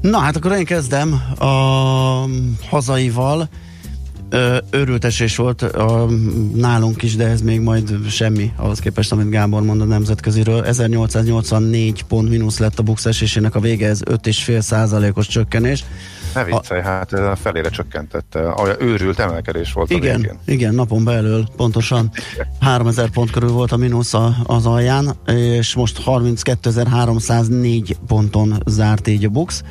Na 0.00 0.18
hát 0.18 0.36
akkor 0.36 0.52
én 0.52 0.64
kezdem 0.64 1.12
a 1.38 1.48
hazaival. 2.68 3.48
Örült 4.70 5.04
esés 5.04 5.36
volt 5.36 5.62
a, 5.62 6.08
nálunk 6.54 7.02
is, 7.02 7.16
de 7.16 7.26
ez 7.26 7.40
még 7.40 7.60
majd 7.60 8.08
semmi 8.10 8.52
ahhoz 8.56 8.78
képest, 8.78 9.12
amit 9.12 9.30
Gábor 9.30 9.62
mond 9.62 9.80
a 9.80 9.84
nemzetköziről. 9.84 10.64
1884 10.64 12.02
pont 12.02 12.28
mínusz 12.28 12.58
lett 12.58 12.78
a 12.78 12.82
bux 12.82 13.06
esésének 13.06 13.54
a 13.54 13.60
vége, 13.60 13.88
ez 13.88 14.00
5,5 14.04 14.60
százalékos 14.60 15.26
csökkenés. 15.26 15.84
Ne 16.38 16.44
viccelj, 16.44 16.80
a, 16.80 16.84
hát 16.84 17.14
felére 17.38 17.68
csökkentette. 17.68 18.54
Őrült 18.80 19.18
emelkedés 19.18 19.72
volt 19.72 19.90
igen, 19.90 20.14
a 20.14 20.18
végén. 20.18 20.38
Igen, 20.44 20.74
napon 20.74 21.04
belül 21.04 21.46
pontosan 21.56 22.10
3000 22.60 23.10
pont 23.10 23.30
körül 23.30 23.50
volt 23.50 23.72
a 23.72 23.76
mínusz 23.76 24.14
az 24.44 24.66
alján, 24.66 25.16
és 25.26 25.74
most 25.74 26.02
32.304 26.06 27.94
ponton 28.06 28.62
zárt 28.66 29.08
így 29.08 29.24
a 29.24 29.28
bux. 29.28 29.62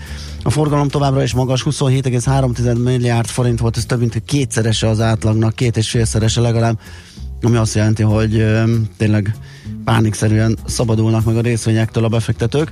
A 0.43 0.49
forgalom 0.49 0.87
továbbra 0.87 1.23
is 1.23 1.33
magas, 1.33 1.63
27,3 1.63 2.83
milliárd 2.83 3.27
forint 3.27 3.59
volt, 3.59 3.77
ez 3.77 3.85
több 3.85 3.99
mint 3.99 4.23
kétszerese 4.25 4.87
az 4.87 5.01
átlagnak, 5.01 5.55
két 5.55 5.77
és 5.77 5.89
félszerese 5.89 6.41
legalább, 6.41 6.79
ami 7.41 7.55
azt 7.55 7.75
jelenti, 7.75 8.03
hogy 8.03 8.45
tényleg 8.97 9.35
pánikszerűen 9.83 10.57
szabadulnak 10.65 11.25
meg 11.25 11.37
a 11.37 11.41
részvényektől 11.41 12.03
a 12.03 12.07
befektetők. 12.07 12.71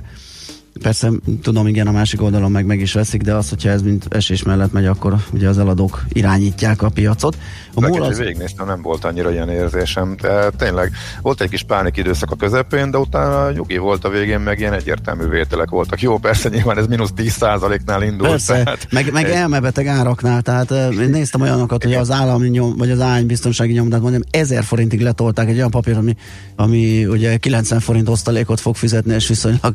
Persze 0.82 1.10
tudom, 1.42 1.66
igen, 1.66 1.86
a 1.86 1.90
másik 1.90 2.22
oldalon 2.22 2.50
meg 2.50 2.66
meg 2.66 2.80
is 2.80 2.92
veszik, 2.92 3.22
de 3.22 3.34
az, 3.34 3.48
hogyha 3.48 3.70
ez 3.70 3.82
mint 3.82 4.06
esés 4.08 4.42
mellett 4.42 4.72
megy, 4.72 4.86
akkor 4.86 5.16
ugye 5.32 5.48
az 5.48 5.58
eladók 5.58 6.04
irányítják 6.12 6.82
a 6.82 6.88
piacot. 6.88 7.38
A 7.74 7.80
múl 7.80 8.02
az... 8.02 8.18
végignéztem, 8.18 8.66
nem 8.66 8.82
volt 8.82 9.04
annyira 9.04 9.30
ilyen 9.30 9.48
érzésem, 9.48 10.16
de 10.20 10.50
tényleg 10.50 10.92
volt 11.22 11.40
egy 11.40 11.48
kis 11.48 11.62
pánik 11.62 11.96
időszak 11.96 12.30
a 12.30 12.36
közepén, 12.36 12.90
de 12.90 12.98
utána 12.98 13.50
nyugi 13.50 13.76
volt 13.76 14.04
a 14.04 14.08
végén, 14.08 14.40
meg 14.40 14.58
ilyen 14.58 14.72
egyértelmű 14.72 15.24
vételek 15.24 15.70
voltak. 15.70 16.00
Jó, 16.00 16.18
persze 16.18 16.48
nyilván 16.48 16.78
ez 16.78 16.86
mínusz 16.86 17.12
10%-nál 17.16 18.02
indult. 18.02 18.30
Persze, 18.30 18.62
tehát... 18.62 18.86
meg, 18.90 19.12
meg 19.12 19.28
elmebeteg 19.28 19.86
áraknál, 19.86 20.42
tehát 20.42 20.70
én 20.70 21.10
néztem 21.10 21.40
olyanokat, 21.40 21.82
hogy 21.82 21.94
az 21.94 22.10
állami 22.10 22.48
nyom, 22.48 22.76
vagy 22.76 22.90
az 22.90 23.00
ány 23.00 23.26
biztonsági 23.26 23.72
nyomdát 23.72 24.00
mondjam, 24.00 24.22
1000 24.30 24.64
forintig 24.64 25.00
letolták 25.00 25.48
egy 25.48 25.56
olyan 25.56 25.70
papír, 25.70 25.96
ami, 25.96 26.16
ami 26.56 27.06
ugye 27.06 27.36
90 27.36 27.80
forint 27.80 28.08
osztalékot 28.08 28.60
fog 28.60 28.76
fizetni, 28.76 29.14
és 29.14 29.28
viszonylag 29.28 29.74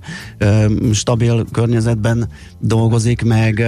stabil 0.94 1.46
környezetben 1.52 2.30
dolgozik, 2.60 3.24
meg... 3.24 3.64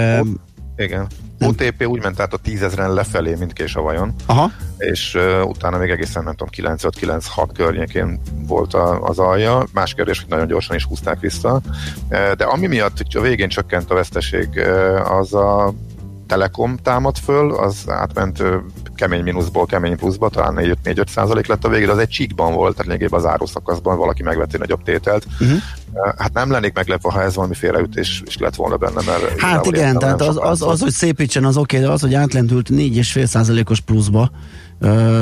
Igen. 0.76 1.08
OTP 1.40 1.88
úgy 1.88 2.02
ment 2.02 2.20
át 2.20 2.34
a 2.34 2.38
tízezren 2.38 2.94
lefelé, 2.94 3.36
mint 3.36 3.54
kés 3.54 3.76
a 3.76 3.82
vajon. 3.82 4.14
Aha. 4.26 4.52
És 4.78 5.16
uh, 5.16 5.48
utána 5.48 5.78
még 5.78 5.90
egészen 5.90 6.24
nem 6.24 6.36
tudom, 6.36 6.76
95-96 6.78 7.50
környékén 7.54 8.20
volt 8.48 8.74
a, 8.74 9.02
az 9.02 9.20
alja. 9.20 9.66
Más 9.74 9.94
kérdés, 9.94 10.20
hogy 10.20 10.30
nagyon 10.30 10.48
gyorsan 10.48 10.76
is 10.76 10.86
húzták 10.86 11.20
vissza. 11.20 11.62
Uh, 12.10 12.32
de 12.32 12.44
ami 12.44 12.68
miatt 12.68 12.98
a 13.14 13.22
végén 13.22 13.50
csökkent 13.50 13.92
a 13.92 13.96
veszteség, 13.96 14.50
uh, 14.56 15.18
az 15.18 15.34
a 15.34 15.74
Telekom 16.34 16.78
támad 16.78 17.17
föl, 17.17 17.52
az 17.56 17.84
átment 17.88 18.43
kemény 18.96 19.24
mínuszból 19.24 19.65
kemény 19.65 19.98
pluszba, 19.98 20.30
talán 20.30 20.80
4-5 20.86 21.08
százalék 21.08 21.48
lett 21.48 21.65
a 21.65 21.69
végén, 21.69 21.89
az 21.89 21.98
egy 21.98 22.08
csíkban 22.08 22.54
volt, 22.54 22.72
tehát 22.72 22.86
lényegében 22.86 23.19
az 23.19 23.26
áruszakaszban 23.26 23.98
valaki 23.98 24.24
megvett 24.24 24.54
egy 24.54 24.60
nagyobb 24.60 24.84
tételt. 24.84 25.26
Uh-huh. 25.39 25.58
Hát 26.17 26.34
nem 26.34 26.52
lennék 26.52 26.74
meglepve, 26.74 27.12
ha 27.12 27.22
ez 27.22 27.36
valami 27.36 27.54
félreütés 27.54 28.24
is 28.26 28.38
lett 28.38 28.56
volna 28.56 28.78
benne, 28.78 29.02
mert... 29.06 29.39
Hát 29.41 29.65
igen, 29.65 29.98
tehát 29.98 30.22
az, 30.22 30.38
az, 30.41 30.62
az, 30.62 30.82
hogy 30.82 30.91
szépítsen, 30.91 31.46
az 31.46 31.58
oké, 31.58 31.76
okay, 31.76 31.88
de 31.88 31.93
az, 31.93 32.02
hogy 32.02 32.13
átlendült 32.13 32.69
4,5 32.69 33.26
százalékos 33.26 33.80
pluszba, 33.80 34.32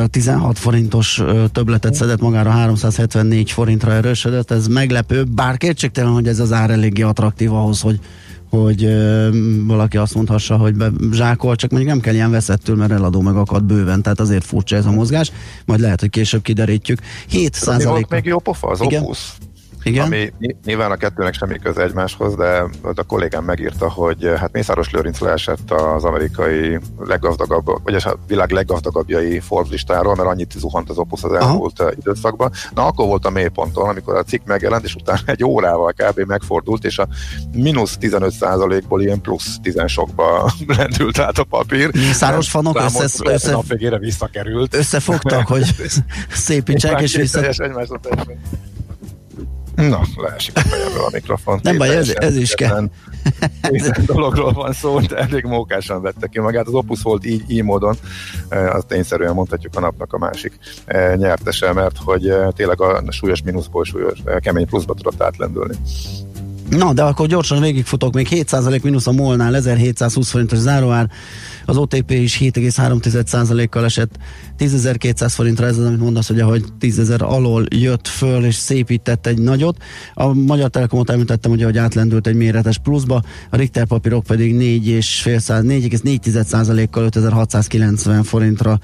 16 0.09 0.59
forintos 0.59 1.21
többletet 1.51 1.93
szedett 1.93 2.21
magára, 2.21 2.49
374 2.49 3.51
forintra 3.51 3.91
erősödött, 3.91 4.51
ez 4.51 4.67
meglepő, 4.67 5.23
bár 5.23 5.57
kétségtelen, 5.57 6.11
hogy 6.11 6.27
ez 6.27 6.39
az 6.39 6.51
ár 6.51 6.69
eléggé 6.69 7.01
attraktív 7.01 7.53
ahhoz, 7.53 7.81
hogy 7.81 7.99
hogy 8.51 8.83
ö, 8.83 9.29
valaki 9.65 9.97
azt 9.97 10.15
mondhassa, 10.15 10.57
hogy 10.57 10.75
be 10.75 10.91
zsákol, 11.11 11.55
csak 11.55 11.71
mondjuk 11.71 11.91
nem 11.91 12.01
kell 12.01 12.13
ilyen 12.13 12.31
veszettől, 12.31 12.75
mert 12.75 12.91
eladó 12.91 13.21
meg 13.21 13.35
akad 13.35 13.63
bőven, 13.63 14.01
tehát 14.01 14.19
azért 14.19 14.43
furcsa 14.43 14.75
ez 14.75 14.85
a 14.85 14.91
mozgás, 14.91 15.31
majd 15.65 15.79
lehet, 15.79 15.99
hogy 15.99 16.09
később 16.09 16.41
kiderítjük. 16.41 16.99
7 17.27 17.53
százalék. 17.53 18.07
még 18.07 18.25
jó 18.25 18.39
pofa, 18.39 18.67
az 18.67 18.81
Igen? 18.81 19.03
Opus. 19.03 19.33
Igen? 19.83 20.05
Ami 20.05 20.33
nyilván 20.65 20.91
a 20.91 20.95
kettőnek 20.95 21.33
semmi 21.33 21.59
köze 21.59 21.83
egymáshoz, 21.83 22.35
de 22.35 22.63
a 22.81 23.03
kollégám 23.07 23.43
megírta, 23.43 23.89
hogy 23.89 24.31
hát 24.37 24.51
Mészáros 24.51 24.91
Lőrinc 24.91 25.19
leesett 25.19 25.71
az 25.71 26.03
amerikai 26.03 26.79
leggazdagabb, 26.99 27.65
vagy 27.83 27.93
a 27.95 28.19
világ 28.27 28.51
leggazdagabbjai 28.51 29.39
Forbes 29.39 29.71
listáról, 29.71 30.15
mert 30.15 30.29
annyit 30.29 30.51
zuhant 30.57 30.89
az 30.89 30.97
Opus 30.97 31.23
az 31.23 31.33
elmúlt 31.33 31.79
Aha. 31.79 31.91
időszakban. 31.99 32.51
Na 32.73 32.85
akkor 32.85 33.07
volt 33.07 33.25
a 33.25 33.29
mélyponton, 33.29 33.89
amikor 33.89 34.15
a 34.15 34.23
cikk 34.23 34.45
megjelent, 34.45 34.83
és 34.83 34.95
utána 34.95 35.19
egy 35.25 35.43
órával 35.43 35.93
kb. 35.95 36.19
megfordult, 36.19 36.85
és 36.85 36.97
a 36.97 37.07
mínusz 37.53 37.97
15%-ból 38.01 39.01
ilyen 39.01 39.21
plusz 39.21 39.57
10 39.61 39.83
sokba 39.85 40.51
lendült 40.77 41.19
át 41.19 41.37
a 41.37 41.43
papír. 41.43 41.93
Mészáros 41.93 42.49
fanok 42.49 42.79
össze, 42.79 43.03
össze, 43.03 43.31
össze, 43.31 43.97
visszakerült. 43.97 44.75
Összefogtak, 44.75 45.47
hogy 45.47 45.75
szépítsák 46.29 47.01
és 47.01 47.15
vissza... 47.15 47.39
Na, 49.75 50.01
leesik 50.15 50.57
a 50.57 50.59
fejemből 50.59 51.03
a 51.03 51.09
mikrofon. 51.13 51.59
Nem 51.63 51.77
baj, 51.77 51.95
ez, 51.95 52.09
ez 52.09 52.35
is 52.35 52.53
kell. 52.53 52.89
dologról 54.05 54.51
van 54.51 54.73
szó, 54.73 54.99
de 54.99 55.17
elég 55.17 55.43
mókásan 55.43 56.01
vette 56.01 56.27
ki 56.27 56.39
magát. 56.39 56.67
Az 56.67 56.73
Opus 56.73 57.01
volt 57.01 57.25
így, 57.25 57.43
így 57.47 57.63
módon, 57.63 57.95
e, 58.49 58.71
azt 58.71 58.87
tényszerűen 58.87 59.33
mondhatjuk 59.33 59.75
a 59.75 59.79
napnak 59.79 60.13
a 60.13 60.17
másik 60.17 60.59
e, 60.85 61.15
nyertese, 61.15 61.73
mert 61.73 61.97
hogy 61.97 62.27
e, 62.27 62.51
tényleg 62.51 62.81
a 62.81 63.03
súlyos 63.09 63.41
mínuszból 63.41 63.83
súlyos, 63.83 64.19
kemény 64.39 64.67
pluszba 64.67 64.93
tudott 64.93 65.21
átlendülni. 65.21 65.75
Na, 66.69 66.93
de 66.93 67.03
akkor 67.03 67.27
gyorsan 67.27 67.61
végigfutok, 67.61 68.13
még 68.13 68.27
7% 68.29 68.81
mínusz 68.81 69.07
a 69.07 69.11
molnál, 69.11 69.55
1720 69.55 70.29
forintos 70.29 70.57
záróár, 70.57 71.09
az 71.71 71.77
OTP 71.77 72.11
is 72.11 72.37
7,3%-kal 72.39 73.85
esett 73.85 74.17
10.200 74.59 75.31
forintra, 75.33 75.65
ez 75.65 75.77
az, 75.77 75.85
amit 75.85 75.99
mondasz, 75.99 76.27
hogy 76.27 76.63
10.000 76.79 77.21
alól 77.21 77.65
jött 77.75 78.07
föl 78.07 78.45
és 78.45 78.55
szépített 78.55 79.27
egy 79.27 79.37
nagyot. 79.37 79.77
A 80.13 80.33
Magyar 80.33 80.69
Telekomot 80.69 81.09
említettem, 81.09 81.51
ugye, 81.51 81.65
hogy 81.65 81.77
átlendült 81.77 82.27
egy 82.27 82.35
méretes 82.35 82.77
pluszba, 82.77 83.23
a 83.49 83.55
Richter 83.55 83.85
papírok 83.85 84.23
pedig 84.23 84.55
4,4%-kal 84.55 87.03
5690 87.03 88.23
forintra 88.23 88.79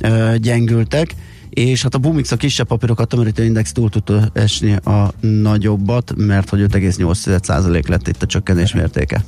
ö, 0.00 0.34
gyengültek 0.36 1.14
és 1.50 1.82
hát 1.82 1.94
a 1.94 1.98
Bumix 1.98 2.32
a 2.32 2.36
kisebb 2.36 2.66
papírokat 2.66 3.08
tömörítő 3.08 3.44
index 3.44 3.72
túl 3.72 3.90
tudta 3.90 4.28
esni 4.32 4.72
a 4.72 5.12
nagyobbat, 5.20 6.14
mert 6.16 6.48
hogy 6.48 6.60
5,8% 6.60 7.88
lett 7.88 8.08
itt 8.08 8.22
a 8.22 8.26
csökkenés 8.26 8.72
mértéke. 8.72 9.24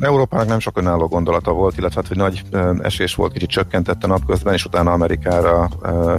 Európának 0.00 0.46
nem 0.46 0.58
sok 0.58 0.78
önálló 0.78 1.06
gondolata 1.06 1.52
volt, 1.52 1.78
illetve 1.78 2.00
hát, 2.00 2.08
hogy 2.08 2.16
nagy 2.16 2.42
esés 2.82 3.14
volt, 3.14 3.32
kicsit 3.32 3.48
csökkentette 3.48 4.06
napközben, 4.06 4.54
és 4.54 4.64
utána 4.64 4.92
Amerikára 4.92 5.68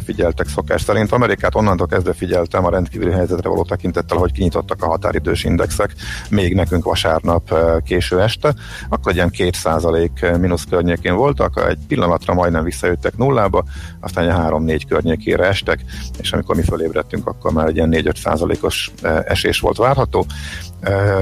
figyeltek 0.04 0.48
szokás 0.48 0.82
szerint. 0.82 1.12
Amerikát 1.12 1.56
onnantól 1.56 1.88
kezdve 1.88 2.14
figyeltem 2.14 2.66
a 2.66 2.70
rendkívüli 2.70 3.12
helyzetre 3.12 3.50
való 3.50 3.64
tekintettel, 3.64 4.18
hogy 4.18 4.32
kinyitottak 4.32 4.84
a 4.84 4.88
határidős 4.88 5.44
indexek, 5.44 5.94
még 6.30 6.56
nekünk 6.56 6.84
vasárnap 6.84 7.54
késő 7.84 8.22
este, 8.22 8.54
akkor 8.90 9.12
egy 9.12 9.18
ilyen 9.18 9.54
2% 9.62 10.40
mínusz 10.40 10.66
környékén 10.70 11.16
voltak, 11.16 11.66
egy 11.70 11.80
pillanatra 11.88 12.34
majdnem 12.34 12.64
visszajöttek 12.64 13.18
nullába, 13.18 13.64
aztán 14.00 14.50
3-4 14.50 14.82
környékére 14.88 15.46
estek, 15.46 15.80
és 16.20 16.32
amikor 16.32 16.56
mi 16.56 16.64
fölébredtünk, 16.64 17.28
akkor 17.28 17.52
már 17.52 17.68
egy 17.68 17.76
ilyen 17.76 17.94
4-5% 17.94 18.62
os 18.62 18.92
esés 19.26 19.60
volt 19.60 19.78
várható. 19.78 20.26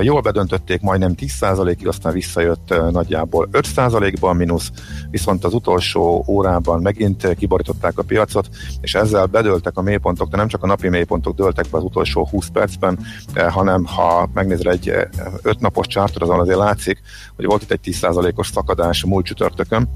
Jól 0.02 0.22
bedöntötték 0.22 0.82
majdnem 0.82 1.13
10%-ig, 1.17 1.88
aztán 1.88 2.13
visszajött 2.13 2.74
nagyjából 2.91 3.50
5%-ban 3.52 4.36
mínusz, 4.36 4.72
viszont 5.10 5.43
az 5.43 5.54
utolsó 5.54 6.24
órában 6.28 6.82
megint 6.82 7.36
kiborították 7.36 7.98
a 7.98 8.04
piacot, 8.04 8.50
és 8.82 8.96
ezzel 8.96 9.26
bedöltek 9.26 9.78
a 9.78 9.82
mélypontok, 9.82 10.30
de 10.30 10.38
nem 10.38 10.48
csak 10.48 10.63
a 10.63 10.67
napi 10.67 10.89
mélypontok 10.89 11.36
döltek 11.36 11.65
be 11.72 11.78
az 11.78 11.84
utolsó 11.84 12.28
20 12.28 12.48
percben, 12.48 13.00
hanem 13.50 13.86
ha 13.86 14.30
megnézel 14.34 14.72
egy 14.72 14.93
5 15.41 15.60
napos 15.60 15.88
csártot, 15.88 16.22
azon 16.22 16.39
azért 16.39 16.58
látszik, 16.58 17.02
hogy 17.36 17.46
volt 17.46 17.62
itt 17.62 17.72
egy 17.72 17.80
10%-os 17.84 18.48
szakadás 18.48 19.06
múlt 19.06 19.26
csütörtökön, 19.26 19.89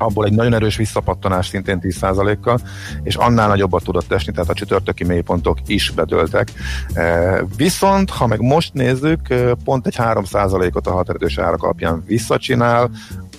abból 0.00 0.24
egy 0.24 0.32
nagyon 0.32 0.54
erős 0.54 0.76
visszapattanás 0.76 1.46
szintén 1.46 1.78
10%-kal, 1.82 2.58
és 3.02 3.14
annál 3.14 3.48
nagyobbat 3.48 3.84
tudott 3.84 4.12
esni, 4.12 4.32
tehát 4.32 4.50
a 4.50 4.54
csütörtöki 4.54 5.04
mélypontok 5.04 5.58
is 5.66 5.90
bedőltek. 5.90 6.52
E, 6.92 7.44
viszont, 7.56 8.10
ha 8.10 8.26
meg 8.26 8.40
most 8.40 8.74
nézzük, 8.74 9.30
e, 9.30 9.54
pont 9.64 9.86
egy 9.86 9.96
3%-ot 9.98 10.86
a 10.86 10.92
határidős 10.92 11.38
árak 11.38 11.62
alapján 11.62 12.02
visszacsinál, 12.06 12.90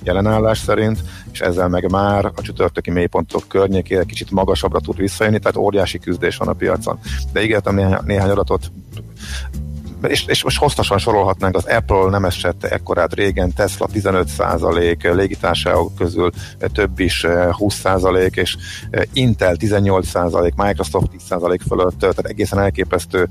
jelenállás 0.04 0.58
szerint, 0.58 1.04
és 1.32 1.40
ezzel 1.40 1.68
meg 1.68 1.92
már 1.92 2.26
a 2.26 2.42
csütörtöki 2.42 2.92
mélypontok 2.92 3.44
környékére 3.48 4.04
kicsit 4.04 4.32
magasabbra 4.32 4.80
tud 4.80 4.98
visszajönni, 4.98 5.40
tehát 5.40 5.58
óriási 5.58 6.00
küzdés 6.00 6.38
van 6.38 6.48
a 6.48 6.54
piacon. 6.54 7.00
De 7.34 7.44
ígértem 7.44 7.76
néhány, 7.76 8.00
néhány 8.06 8.30
adatot 8.30 8.72
és, 10.08 10.26
és 10.26 10.44
most 10.44 10.58
hosszasan 10.58 10.98
sorolhatnánk, 10.98 11.56
az 11.56 11.66
Apple 11.66 12.10
nem 12.10 12.26
esett 12.26 12.64
ekkorát 12.64 13.14
régen, 13.14 13.54
Tesla 13.54 13.88
15 13.92 14.28
százalék, 14.28 15.14
légitársaságok 15.14 15.96
közül 15.96 16.32
több 16.74 17.00
is 17.00 17.26
20 17.52 17.76
százalék, 17.76 18.36
és 18.36 18.58
Intel 19.14 19.56
18 19.56 20.08
százalék, 20.08 20.54
Microsoft 20.56 21.10
10 21.10 21.22
százalék 21.28 21.62
fölött, 21.62 22.00
tehát 22.00 22.20
egészen 22.20 22.60
elképesztő 22.60 23.30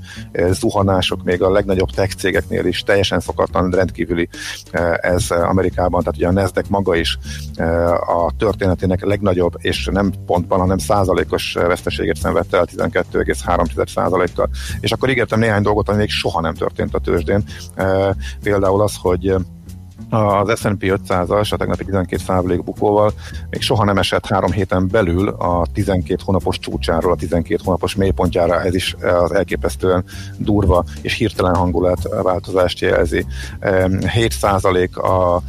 zuhanások 0.49 1.23
még 1.23 1.41
a 1.41 1.51
legnagyobb 1.51 1.89
tech 1.89 2.15
cégeknél 2.15 2.65
is, 2.65 2.81
teljesen 2.81 3.19
szokatlan, 3.19 3.69
rendkívüli 3.71 4.29
ez 5.01 5.31
Amerikában, 5.31 5.99
tehát 5.99 6.17
ugye 6.17 6.27
a 6.27 6.31
Nasdaq 6.31 6.67
maga 6.69 6.95
is 6.95 7.17
a 8.07 8.31
történetének 8.37 9.05
legnagyobb, 9.05 9.53
és 9.57 9.89
nem 9.91 10.11
pontban, 10.25 10.59
hanem 10.59 10.77
százalékos 10.77 11.53
veszteséget 11.53 12.17
szenvedte 12.17 12.57
el 12.57 12.67
12,3 12.75 13.87
százalékkal. 13.87 14.49
És 14.79 14.91
akkor 14.91 15.09
ígértem 15.09 15.39
néhány 15.39 15.61
dolgot, 15.61 15.89
ami 15.89 15.97
még 15.97 16.09
soha 16.09 16.41
nem 16.41 16.53
történt 16.61 16.95
a 16.95 16.99
tőzsdén. 16.99 17.43
Például 18.43 18.81
az, 18.81 18.95
hogy 19.01 19.35
az 20.09 20.59
S&P 20.59 20.83
500-as 21.07 21.53
a 21.53 21.57
tegnapi 21.57 21.85
12 21.85 22.61
bukóval 22.61 23.13
még 23.49 23.61
soha 23.61 23.83
nem 23.83 23.97
esett 23.97 24.25
három 24.25 24.51
héten 24.51 24.87
belül 24.87 25.27
a 25.27 25.65
12 25.73 26.21
hónapos 26.25 26.59
csúcsáról, 26.59 27.11
a 27.11 27.15
12 27.15 27.61
hónapos 27.63 27.95
mélypontjára, 27.95 28.61
ez 28.61 28.75
is 28.75 28.95
az 29.23 29.33
elképesztően 29.33 30.03
durva 30.37 30.83
és 31.01 31.13
hirtelen 31.13 31.55
hangulat-változást 31.55 32.79
jelzi. 32.79 33.25
7% 33.61 34.91
a 34.91 35.41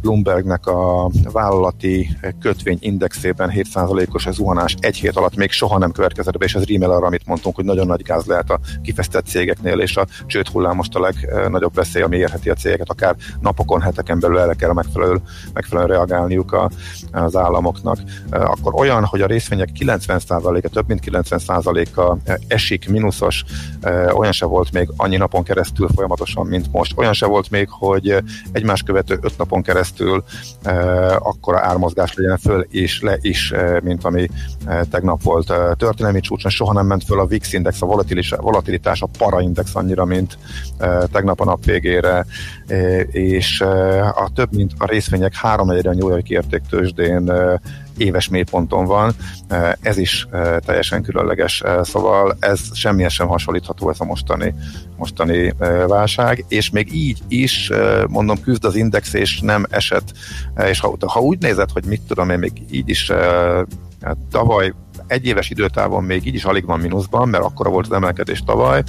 Bloombergnek 0.00 0.66
a 0.66 1.10
vállalati 1.32 2.08
kötvényindexében 2.40 3.52
7%-os 3.54 4.28
zuhanás 4.30 4.76
egy 4.78 4.96
hét 4.96 5.16
alatt 5.16 5.36
még 5.36 5.50
soha 5.50 5.78
nem 5.78 5.92
következett 5.92 6.38
be, 6.38 6.44
és 6.44 6.54
ez 6.54 6.64
rímel 6.64 6.90
arra, 6.90 7.06
amit 7.06 7.26
mondtunk, 7.26 7.54
hogy 7.54 7.64
nagyon 7.64 7.86
nagy 7.86 8.02
gáz 8.02 8.24
lehet 8.24 8.50
a 8.50 8.60
kifesztett 8.82 9.26
cégeknél, 9.26 9.78
és 9.78 9.96
a 9.96 10.06
csőd 10.26 10.48
hullám 10.48 10.76
most 10.76 10.94
a 10.94 11.00
legnagyobb 11.00 11.74
veszély, 11.74 12.02
ami 12.02 12.16
érheti 12.16 12.50
a 12.50 12.54
cégeket, 12.54 12.90
akár 12.90 13.16
napokon, 13.40 13.80
heteken 13.80 14.18
belül 14.18 14.38
erre 14.38 14.54
kell 14.54 14.72
megfelelő, 14.72 15.20
megfelelően 15.52 15.96
reagálniuk 15.96 16.52
a, 16.52 16.70
az 17.12 17.36
államoknak. 17.36 17.98
Akkor 18.30 18.74
olyan, 18.74 19.04
hogy 19.04 19.20
a 19.20 19.26
részvények 19.26 19.68
90%-a, 19.80 20.68
több 20.68 20.88
mint 20.88 21.02
90%-a 21.06 22.16
esik, 22.48 22.88
mínuszos, 22.88 23.44
olyan 24.14 24.32
se 24.32 24.46
volt 24.46 24.72
még 24.72 24.88
annyi 24.96 25.16
napon 25.16 25.42
keresztül 25.42 25.88
folyamatosan, 25.94 26.46
mint 26.46 26.72
most. 26.72 26.92
Olyan 26.96 27.12
se 27.12 27.26
volt 27.26 27.50
még, 27.50 27.68
hogy 27.70 28.16
egymás 28.52 28.82
követ 28.82 29.03
követő 29.04 29.26
öt 29.26 29.38
napon 29.38 29.62
keresztül 29.62 30.24
e, 30.62 30.72
akkora 31.16 31.60
ármozgás 31.60 32.14
legyen 32.14 32.38
föl 32.38 32.66
és 32.70 33.00
le 33.00 33.18
is, 33.20 33.50
e, 33.50 33.80
mint 33.82 34.04
ami 34.04 34.28
e, 34.66 34.84
tegnap 34.84 35.22
volt. 35.22 35.52
Történelmi 35.76 36.20
csúcson 36.20 36.50
soha 36.50 36.72
nem 36.72 36.86
ment 36.86 37.04
föl 37.04 37.20
a 37.20 37.26
VIX 37.26 37.52
index, 37.52 37.82
a 37.82 37.86
volatilitás, 38.40 39.02
a 39.02 39.08
para 39.18 39.40
index 39.40 39.74
annyira, 39.74 40.04
mint 40.04 40.38
tegnap 41.12 41.40
a 41.40 41.44
nap 41.44 41.64
végére, 41.64 42.26
és 43.10 43.60
a 44.14 44.30
több, 44.34 44.52
mint 44.54 44.72
a 44.78 44.86
részvények 44.86 45.34
három 45.34 45.68
a 45.68 45.72
New 45.72 46.08
York 46.08 46.28
értéktősdén 46.28 47.32
éves 47.96 48.28
mélyponton 48.28 48.84
van, 48.84 49.14
ez 49.80 49.98
is 49.98 50.28
teljesen 50.66 51.02
különleges, 51.02 51.62
szóval 51.82 52.36
ez 52.40 52.60
semmilyen 52.72 53.08
sem 53.08 53.26
hasonlítható 53.26 53.90
ez 53.90 54.00
a 54.00 54.04
mostani, 54.04 54.54
mostani 54.96 55.54
válság, 55.86 56.44
és 56.48 56.70
még 56.70 56.94
így 56.94 57.18
is, 57.28 57.70
mondom, 58.08 58.40
küzd 58.40 58.64
az 58.64 58.74
index, 58.74 59.14
és 59.14 59.40
nem 59.40 59.66
esett, 59.70 60.12
és 60.66 60.80
ha, 60.80 60.96
ha 61.06 61.20
úgy 61.20 61.38
nézed, 61.38 61.70
hogy 61.70 61.84
mit 61.84 62.02
tudom 62.08 62.30
én, 62.30 62.38
még 62.38 62.52
így 62.70 62.88
is 62.88 63.10
hát 64.00 64.16
tavaly 64.30 64.72
egy 65.06 65.26
éves 65.26 65.50
időtávon 65.50 66.04
még 66.04 66.26
így 66.26 66.34
is 66.34 66.44
alig 66.44 66.64
van 66.64 66.80
mínuszban, 66.80 67.28
mert 67.28 67.44
akkora 67.44 67.70
volt 67.70 67.86
az 67.86 67.92
emelkedés 67.92 68.42
tavaly, 68.46 68.82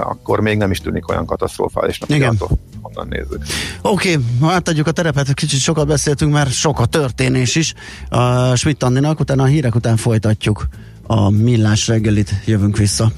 akkor 0.00 0.40
még 0.40 0.56
nem 0.56 0.70
is 0.70 0.78
tűnik 0.78 1.08
olyan 1.08 1.26
katasztrofálisnak. 1.26 2.08
Igen. 2.08 2.38
honnan 2.80 3.08
nézzük. 3.08 3.44
Oké, 3.82 4.12
okay, 4.12 4.50
átadjuk 4.50 4.86
a 4.86 4.90
terepet, 4.90 5.34
kicsit 5.34 5.60
sokat 5.60 5.86
beszéltünk, 5.86 6.32
mert 6.32 6.52
sok 6.52 6.80
a 6.80 6.86
történés 6.86 7.54
is. 7.54 7.74
A 8.08 8.54
Schmidt 8.54 8.82
Andinak, 8.82 9.20
utána 9.20 9.42
a 9.42 9.46
hírek 9.46 9.74
után 9.74 9.96
folytatjuk 9.96 10.68
a 11.06 11.30
millás 11.30 11.88
reggelit, 11.88 12.34
jövünk 12.44 12.76
vissza. 12.76 13.12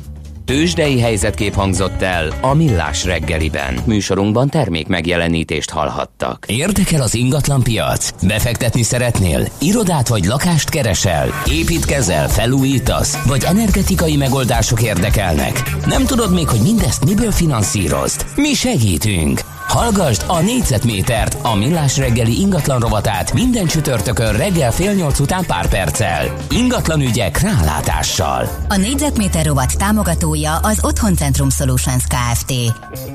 Tőzsdei 0.44 1.00
helyzetkép 1.00 1.54
hangzott 1.54 2.02
el 2.02 2.32
a 2.40 2.54
Millás 2.54 3.04
reggeliben. 3.04 3.78
Műsorunkban 3.84 4.48
termék 4.48 4.86
megjelenítést 4.86 5.70
hallhattak. 5.70 6.44
Érdekel 6.48 7.02
az 7.02 7.14
ingatlan 7.14 7.62
piac? 7.62 8.26
Befektetni 8.26 8.82
szeretnél? 8.82 9.48
Irodát 9.60 10.08
vagy 10.08 10.24
lakást 10.24 10.68
keresel? 10.68 11.28
Építkezel, 11.50 12.28
felújítasz? 12.28 13.22
Vagy 13.26 13.44
energetikai 13.44 14.16
megoldások 14.16 14.82
érdekelnek? 14.82 15.76
Nem 15.86 16.04
tudod 16.04 16.32
még, 16.32 16.48
hogy 16.48 16.60
mindezt 16.62 17.04
miből 17.04 17.32
finanszírozd? 17.32 18.24
Mi 18.36 18.54
segítünk! 18.54 19.53
Hallgasd 19.68 20.24
a 20.26 20.40
négyzetmétert, 20.40 21.36
a 21.42 21.54
millás 21.54 21.96
reggeli 21.96 22.40
ingatlan 22.40 22.80
rovatát 22.80 23.32
minden 23.32 23.66
csütörtökön 23.66 24.32
reggel 24.36 24.72
fél 24.72 24.92
nyolc 24.92 25.18
után 25.18 25.44
pár 25.46 25.68
perccel. 25.68 26.36
Ingatlan 26.50 27.00
ügyek 27.00 27.40
rálátással. 27.40 28.48
A 28.68 28.76
négyzetméter 28.76 29.46
rovat 29.46 29.78
támogatója 29.78 30.56
az 30.56 30.78
Otthoncentrum 30.82 31.50
Solutions 31.50 32.02
Kft. 32.04 32.52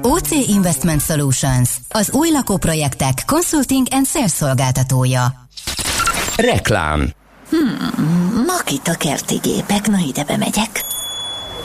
OC 0.02 0.32
Investment 0.32 1.02
Solutions, 1.02 1.70
az 1.90 2.12
új 2.12 2.30
lakóprojektek 2.32 3.24
consulting 3.26 3.88
and 3.92 4.06
sales 4.08 4.32
szolgáltatója. 4.32 5.48
Reklám 6.36 7.10
Hmm, 7.50 8.44
Makita 8.46 8.94
kerti 8.94 9.36
gépek, 9.36 9.88
na 9.88 9.98
ide 10.08 10.24
bemegyek. 10.24 10.70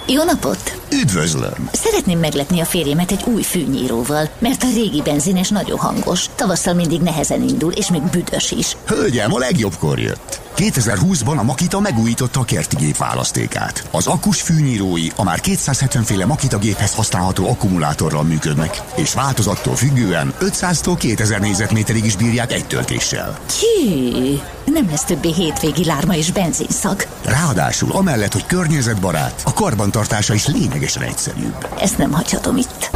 Jó 0.07 0.23
napot! 0.23 0.79
Üdvözlöm! 0.93 1.69
Szeretném 1.73 2.19
meglepni 2.19 2.61
a 2.61 2.65
férjemet 2.65 3.11
egy 3.11 3.25
új 3.27 3.43
fűnyíróval, 3.43 4.29
mert 4.39 4.63
a 4.63 4.67
régi 4.75 5.03
benzines 5.03 5.49
nagyon 5.49 5.79
hangos. 5.79 6.27
Tavasszal 6.35 6.75
mindig 6.75 7.01
nehezen 7.01 7.43
indul, 7.43 7.73
és 7.73 7.91
még 7.91 8.03
büdös 8.03 8.51
is. 8.51 8.77
Hölgyem, 8.87 9.35
a 9.35 9.39
legjobbkor 9.39 9.99
jött. 9.99 10.41
2020-ban 10.57 11.39
a 11.39 11.43
Makita 11.43 11.81
megújította 11.81 12.41
a 12.41 12.45
kerti 12.45 12.77
gép 12.77 12.97
választékát. 12.97 13.89
Az 13.91 14.07
akkus 14.07 14.41
fűnyírói 14.41 15.07
a 15.17 15.23
már 15.23 15.41
270 15.41 16.03
féle 16.03 16.27
Makita 16.27 16.59
géphez 16.59 16.95
használható 16.95 17.49
akkumulátorral 17.49 18.23
működnek, 18.23 18.83
és 18.97 19.15
változattól 19.15 19.75
függően 19.75 20.35
500-tól 20.41 20.95
2000 20.99 21.41
négyzetméterig 21.41 22.05
is 22.05 22.17
bírják 22.17 22.53
egy 22.53 22.67
töltéssel. 22.67 23.39
Hű, 23.61 24.39
nem 24.65 24.89
lesz 24.91 25.05
többé 25.05 25.33
hétvégi 25.33 25.85
lárma 25.85 26.15
és 26.17 26.33
benzinszag. 26.33 27.07
Ráadásul 27.25 27.93
amellett, 27.93 28.33
hogy 28.33 28.47
környezetbarát, 28.47 29.43
a 29.45 29.53
karbantartása 29.53 30.35
is 30.35 30.47
lényegesen 30.47 31.03
egyszerűbb. 31.03 31.69
Ezt 31.81 31.99
nem 31.99 32.13
hagyhatom 32.13 32.57
itt. 32.57 32.91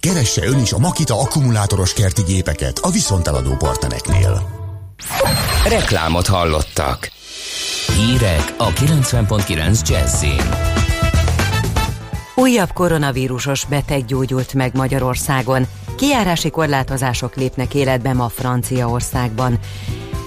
Keresse 0.00 0.46
ön 0.46 0.58
is 0.58 0.72
a 0.72 0.78
Makita 0.78 1.20
akkumulátoros 1.20 1.92
kerti 1.92 2.22
gépeket 2.22 2.78
a 2.78 2.90
viszonteladó 2.90 3.56
partnereknél. 3.56 4.56
Reklámot 5.68 6.26
hallottak. 6.26 7.10
Hírek 7.96 8.54
a 8.56 8.68
90.9 8.68 9.88
Jazzin. 9.88 10.76
Újabb 12.34 12.72
koronavírusos 12.72 13.64
beteg 13.64 14.04
gyógyult 14.04 14.54
meg 14.54 14.76
Magyarországon. 14.76 15.66
Kijárási 15.96 16.50
korlátozások 16.50 17.34
lépnek 17.34 17.74
életbe 17.74 18.12
ma 18.12 18.28
Franciaországban. 18.28 19.58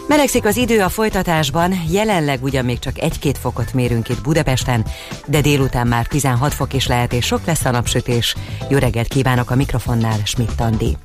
Melegszik 0.08 0.46
az 0.46 0.58
idő 0.58 0.82
a 0.82 0.90
folytatásban, 0.90 1.74
jelenleg 1.90 2.44
ugyan 2.44 2.66
még 2.66 2.80
csak 2.80 3.00
egy-két 3.00 3.38
fokot 3.38 3.74
mérünk 3.74 4.10
itt 4.10 4.22
Budapesten, 4.22 4.86
de 5.26 5.42
délután 5.42 5.88
már 5.88 6.08
16 6.08 6.54
fok 6.54 6.74
is 6.74 6.88
lehet, 6.88 7.14
és 7.14 7.26
sok 7.26 7.46
lesz 7.46 7.66
a 7.66 7.72
napsütés. 7.72 8.36
Jó 8.70 8.78
reggelt 8.78 9.08
kívánok 9.08 9.50
a 9.50 9.56
mikrofonnál, 9.56 10.20
Schmidt 10.24 10.62
Andi. 10.62 10.98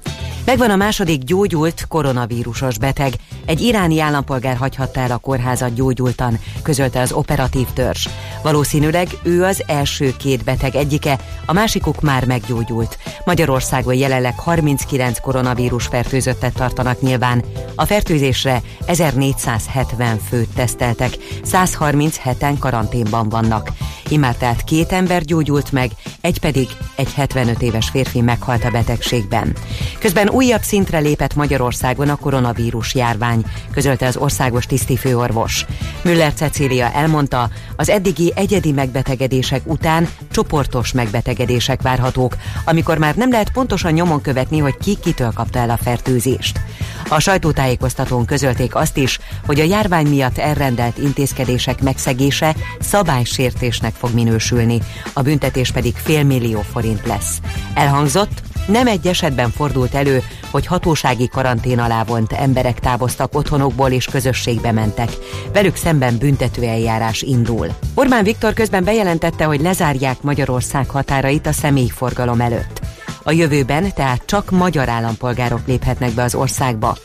Megvan 0.46 0.70
a 0.70 0.76
második 0.76 1.22
gyógyult 1.22 1.84
koronavírusos 1.88 2.78
beteg. 2.78 3.12
Egy 3.46 3.60
iráni 3.60 4.00
állampolgár 4.00 4.56
hagyhatta 4.56 5.00
el 5.00 5.10
a 5.10 5.18
kórházat 5.18 5.74
gyógyultan, 5.74 6.38
közölte 6.62 7.00
az 7.00 7.12
operatív 7.12 7.66
törzs. 7.74 8.08
Valószínűleg 8.42 9.08
ő 9.22 9.44
az 9.44 9.62
első 9.66 10.14
két 10.18 10.44
beteg 10.44 10.74
egyike, 10.74 11.18
a 11.46 11.52
másikuk 11.52 12.00
már 12.00 12.26
meggyógyult. 12.26 12.98
Magyarországon 13.24 13.94
jelenleg 13.94 14.38
39 14.38 15.20
koronavírus 15.20 15.86
fertőzöttet 15.86 16.54
tartanak 16.54 17.00
nyilván. 17.00 17.44
A 17.74 17.84
fertőzésre 17.84 18.62
1470 19.00 20.18
főt 20.28 20.48
teszteltek, 20.54 21.16
137-en 21.44 22.56
karanténban 22.58 23.28
vannak. 23.28 23.72
Immár 24.08 24.34
tehát 24.34 24.64
két 24.64 24.92
ember 24.92 25.22
gyógyult 25.22 25.72
meg, 25.72 25.90
egy 26.20 26.40
pedig 26.40 26.68
egy 26.96 27.12
75 27.12 27.62
éves 27.62 27.88
férfi 27.88 28.20
meghalt 28.20 28.64
a 28.64 28.70
betegségben. 28.70 29.52
Közben 29.98 30.28
újabb 30.28 30.62
szintre 30.62 30.98
lépett 30.98 31.34
Magyarországon 31.34 32.08
a 32.08 32.16
koronavírus 32.16 32.94
járvány, 32.94 33.44
közölte 33.72 34.06
az 34.06 34.16
országos 34.16 34.66
tisztifőorvos. 34.66 35.66
Müller 36.02 36.32
Cecília 36.32 36.92
elmondta, 36.92 37.48
az 37.76 37.88
eddigi 37.88 38.32
egyedi 38.34 38.72
megbetegedések 38.72 39.60
után 39.64 40.08
csoportos 40.30 40.92
megbetegedések 40.92 41.82
várhatók, 41.82 42.36
amikor 42.64 42.98
már 42.98 43.14
nem 43.14 43.30
lehet 43.30 43.50
pontosan 43.52 43.92
nyomon 43.92 44.20
követni, 44.20 44.58
hogy 44.58 44.76
ki 44.76 44.98
kitől 45.02 45.32
kapta 45.34 45.58
el 45.58 45.70
a 45.70 45.76
fertőzést. 45.76 46.60
A 47.08 47.20
sajtótájékoztatón 47.20 48.24
közölték 48.24 48.74
azt 48.76 48.96
is, 48.96 49.18
hogy 49.46 49.60
a 49.60 49.64
járvány 49.64 50.06
miatt 50.06 50.38
elrendelt 50.38 50.98
intézkedések 50.98 51.82
megszegése 51.82 52.54
szabálysértésnek 52.80 53.94
fog 53.94 54.14
minősülni, 54.14 54.80
a 55.12 55.22
büntetés 55.22 55.70
pedig 55.70 55.94
fél 55.94 56.14
félmillió 56.16 56.60
forint 56.60 57.06
lesz. 57.06 57.40
Elhangzott, 57.74 58.42
nem 58.66 58.86
egy 58.86 59.06
esetben 59.06 59.50
fordult 59.50 59.94
elő, 59.94 60.22
hogy 60.50 60.66
hatósági 60.66 61.28
karantén 61.28 61.78
alá 61.78 62.04
vont 62.04 62.32
emberek 62.32 62.80
távoztak 62.80 63.34
otthonokból 63.34 63.90
és 63.90 64.04
közösségbe 64.04 64.72
mentek. 64.72 65.10
Velük 65.52 65.76
szemben 65.76 66.18
büntetőeljárás 66.18 67.22
indul. 67.22 67.68
Orbán 67.94 68.24
Viktor 68.24 68.54
közben 68.54 68.84
bejelentette, 68.84 69.44
hogy 69.44 69.60
lezárják 69.60 70.22
Magyarország 70.22 70.90
határait 70.90 71.46
a 71.46 71.52
személyforgalom 71.52 72.40
előtt. 72.40 72.80
A 73.22 73.32
jövőben 73.32 73.92
tehát 73.94 74.22
csak 74.26 74.50
magyar 74.50 74.88
állampolgárok 74.88 75.66
léphetnek 75.66 76.12
be 76.12 76.22
az 76.22 76.34
országba. 76.34 76.96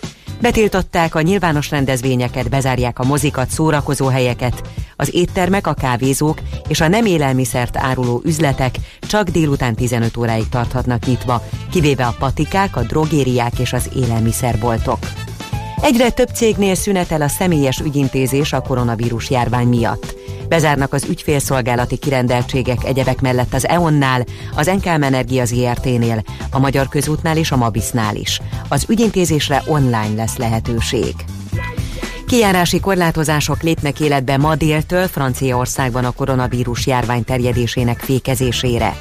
Betiltották 0.42 1.16
a 1.16 1.22
nyilvános 1.22 1.70
rendezvényeket, 1.70 2.50
bezárják 2.50 3.00
a 3.00 3.04
mozikat, 3.04 3.50
szórakozó 3.50 4.08
helyeket, 4.08 4.62
az 4.96 5.16
éttermek, 5.16 5.68
a 5.68 5.74
kávézók 5.74 6.40
és 6.68 6.82
a 6.82 6.88
nem 6.88 7.06
élelmiszert 7.06 7.78
áruló 7.78 8.22
üzletek 8.26 8.76
csak 9.00 9.30
délután 9.30 9.76
15 9.76 10.18
óráig 10.18 10.50
tarthatnak 10.50 11.06
nyitva, 11.06 11.44
kivéve 11.72 12.06
a 12.06 12.16
patikák, 12.20 12.76
a 12.76 12.82
drogériák 12.82 13.60
és 13.60 13.74
az 13.74 13.90
élelmiszerboltok. 13.96 15.00
Egyre 15.82 16.10
több 16.10 16.30
cégnél 16.34 16.76
szünetel 16.76 17.22
a 17.22 17.28
személyes 17.28 17.80
ügyintézés 17.80 18.54
a 18.54 18.62
koronavírus 18.62 19.30
járvány 19.30 19.68
miatt. 19.68 20.21
Bezárnak 20.52 20.94
az 20.94 21.06
ügyfélszolgálati 21.10 21.98
kirendeltségek 21.98 22.84
egyebek 22.84 23.22
mellett 23.22 23.54
az 23.54 23.68
EON-nál, 23.68 24.26
az 24.56 24.68
Enkelm 24.68 25.04
Energia 25.04 25.46
ZRT-nél, 25.46 26.24
a 26.52 26.60
Magyar 26.60 26.88
Közútnál 26.88 27.38
és 27.38 27.52
a 27.52 27.56
Mabisnál 27.56 28.16
is. 28.16 28.42
Az 28.68 28.86
ügyintézésre 28.90 29.64
online 29.66 30.14
lesz 30.16 30.38
lehetőség. 30.38 31.16
Kijárási 32.28 32.80
korlátozások 32.80 33.62
lépnek 33.62 34.00
életbe 34.00 34.38
ma 34.38 34.56
déltől 34.56 35.08
Franciaországban 35.08 36.06
a 36.06 36.12
koronavírus 36.12 36.88
járvány 36.88 37.24
terjedésének 37.24 38.00
fékezésére. 38.00 39.00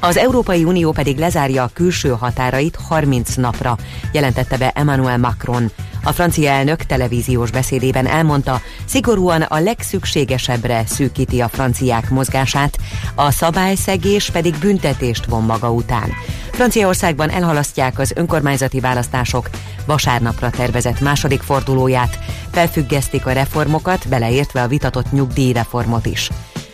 Az 0.00 0.16
Európai 0.16 0.64
Unió 0.64 0.92
pedig 0.92 1.18
lezárja 1.18 1.62
a 1.62 1.70
külső 1.72 2.08
határait 2.08 2.76
30 2.88 3.34
napra, 3.34 3.76
jelentette 4.12 4.56
be 4.56 4.70
Emmanuel 4.70 5.18
Macron. 5.18 5.70
A 6.04 6.12
francia 6.12 6.50
elnök 6.50 6.82
televíziós 6.82 7.50
beszédében 7.50 8.06
elmondta, 8.06 8.60
szigorúan 8.84 9.42
a 9.42 9.60
legszükségesebbre 9.60 10.82
szűkíti 10.86 11.40
a 11.40 11.48
franciák 11.48 12.10
mozgását, 12.10 12.78
a 13.14 13.30
szabályszegés 13.30 14.30
pedig 14.30 14.54
büntetést 14.58 15.24
von 15.24 15.42
maga 15.42 15.72
után. 15.72 16.12
Franciaországban 16.50 17.30
elhalasztják 17.30 17.98
az 17.98 18.12
önkormányzati 18.16 18.80
választások 18.80 19.50
vasárnapra 19.86 20.50
tervezett 20.50 21.00
második 21.00 21.40
fordulóját, 21.40 22.18
felfüggesztik 22.50 23.26
a 23.26 23.32
reformokat, 23.32 24.08
beleértve 24.08 24.62
a 24.62 24.68
vitatott 24.68 25.12
nyugdíjreformot 25.12 26.06
is. 26.06 26.30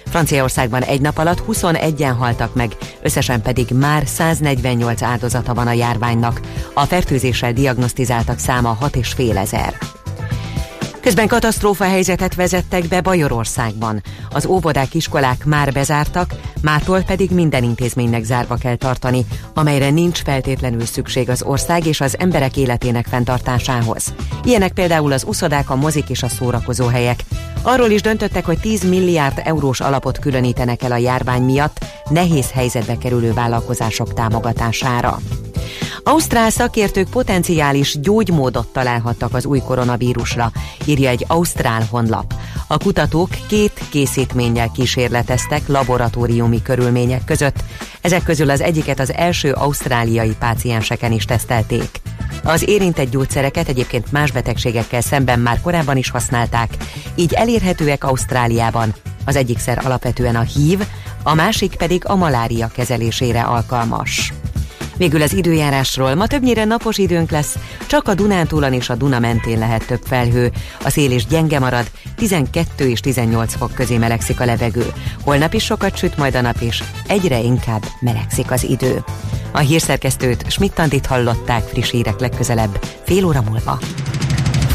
Franciaországban 0.08 0.82
egy 0.82 1.00
nap 1.00 1.18
alatt 1.18 1.42
21-en 1.48 2.14
haltak 2.18 2.54
meg, 2.54 2.76
összesen 3.02 3.42
pedig 3.42 3.68
már 3.70 4.06
148 4.06 5.02
áldozata 5.02 5.54
van 5.54 5.66
a 5.66 5.72
járványnak. 5.72 6.40
A 6.74 6.84
fertőzéssel 6.84 7.52
diagnosztizáltak 7.52 8.38
száma 8.38 8.78
6,5 8.80 9.36
ezer. 9.36 9.97
Közben 11.08 11.28
katasztrófa 11.28 11.84
helyzetet 11.84 12.34
vezettek 12.34 12.88
be 12.88 13.00
Bajorországban. 13.00 14.02
Az 14.32 14.46
óvodák, 14.46 14.94
iskolák 14.94 15.44
már 15.44 15.72
bezártak, 15.72 16.34
mától 16.62 17.02
pedig 17.02 17.30
minden 17.30 17.62
intézménynek 17.62 18.24
zárva 18.24 18.56
kell 18.56 18.76
tartani, 18.76 19.26
amelyre 19.54 19.90
nincs 19.90 20.22
feltétlenül 20.22 20.84
szükség 20.84 21.28
az 21.28 21.42
ország 21.42 21.86
és 21.86 22.00
az 22.00 22.18
emberek 22.18 22.56
életének 22.56 23.06
fenntartásához. 23.06 24.14
Ilyenek 24.44 24.72
például 24.72 25.12
az 25.12 25.24
uszodák, 25.24 25.70
a 25.70 25.76
mozik 25.76 26.08
és 26.08 26.22
a 26.22 26.28
szórakozóhelyek. 26.28 27.24
Arról 27.62 27.90
is 27.90 28.02
döntöttek, 28.02 28.44
hogy 28.44 28.58
10 28.58 28.82
milliárd 28.88 29.40
eurós 29.44 29.80
alapot 29.80 30.18
különítenek 30.18 30.82
el 30.82 30.92
a 30.92 30.96
járvány 30.96 31.42
miatt 31.42 31.84
nehéz 32.10 32.50
helyzetbe 32.50 32.98
kerülő 32.98 33.32
vállalkozások 33.32 34.14
támogatására. 34.14 35.18
Ausztrál 36.08 36.50
szakértők 36.50 37.10
potenciális 37.10 38.00
gyógymódot 38.00 38.66
találhattak 38.66 39.34
az 39.34 39.46
új 39.46 39.58
koronavírusra, 39.58 40.52
írja 40.84 41.08
egy 41.08 41.24
ausztrál 41.28 41.86
honlap. 41.90 42.34
A 42.66 42.78
kutatók 42.78 43.28
két 43.46 43.80
készítménnyel 43.90 44.70
kísérleteztek 44.70 45.68
laboratóriumi 45.68 46.62
körülmények 46.62 47.24
között, 47.24 47.64
ezek 48.00 48.22
közül 48.22 48.50
az 48.50 48.60
egyiket 48.60 49.00
az 49.00 49.12
első 49.12 49.52
ausztráliai 49.52 50.36
pácienseken 50.38 51.12
is 51.12 51.24
tesztelték. 51.24 52.00
Az 52.44 52.68
érintett 52.68 53.10
gyógyszereket 53.10 53.68
egyébként 53.68 54.12
más 54.12 54.30
betegségekkel 54.30 55.00
szemben 55.00 55.40
már 55.40 55.60
korábban 55.60 55.96
is 55.96 56.10
használták, 56.10 56.76
így 57.14 57.32
elérhetőek 57.32 58.04
Ausztráliában. 58.04 58.94
Az 59.24 59.36
egyik 59.36 59.58
szer 59.58 59.80
alapvetően 59.84 60.36
a 60.36 60.40
hív, 60.40 60.86
a 61.22 61.34
másik 61.34 61.76
pedig 61.76 62.02
a 62.06 62.14
malária 62.14 62.66
kezelésére 62.66 63.42
alkalmas. 63.42 64.32
Végül 64.98 65.22
az 65.22 65.32
időjárásról. 65.32 66.14
Ma 66.14 66.26
többnyire 66.26 66.64
napos 66.64 66.98
időnk 66.98 67.30
lesz, 67.30 67.58
csak 67.86 68.08
a 68.08 68.14
Dunántúlon 68.14 68.72
és 68.72 68.88
a 68.88 68.94
Duna 68.94 69.18
mentén 69.18 69.58
lehet 69.58 69.86
több 69.86 70.02
felhő. 70.04 70.50
A 70.84 70.90
szél 70.90 71.10
is 71.10 71.26
gyenge 71.26 71.58
marad, 71.58 71.90
12 72.16 72.88
és 72.88 73.00
18 73.00 73.54
fok 73.54 73.74
közé 73.74 73.96
melegszik 73.96 74.40
a 74.40 74.44
levegő. 74.44 74.92
Holnap 75.24 75.54
is 75.54 75.64
sokat 75.64 75.96
süt 75.96 76.16
majd 76.16 76.34
a 76.34 76.40
nap 76.40 76.60
is, 76.60 76.82
egyre 77.06 77.38
inkább 77.38 77.84
melegszik 78.00 78.50
az 78.50 78.64
idő. 78.64 79.04
A 79.52 79.58
hírszerkesztőt 79.58 80.50
Schmidt-Tandit 80.50 81.06
hallották 81.06 81.62
friss 81.62 81.90
hírek 81.90 82.20
legközelebb, 82.20 82.84
fél 83.04 83.24
óra 83.24 83.42
múlva. 83.42 83.78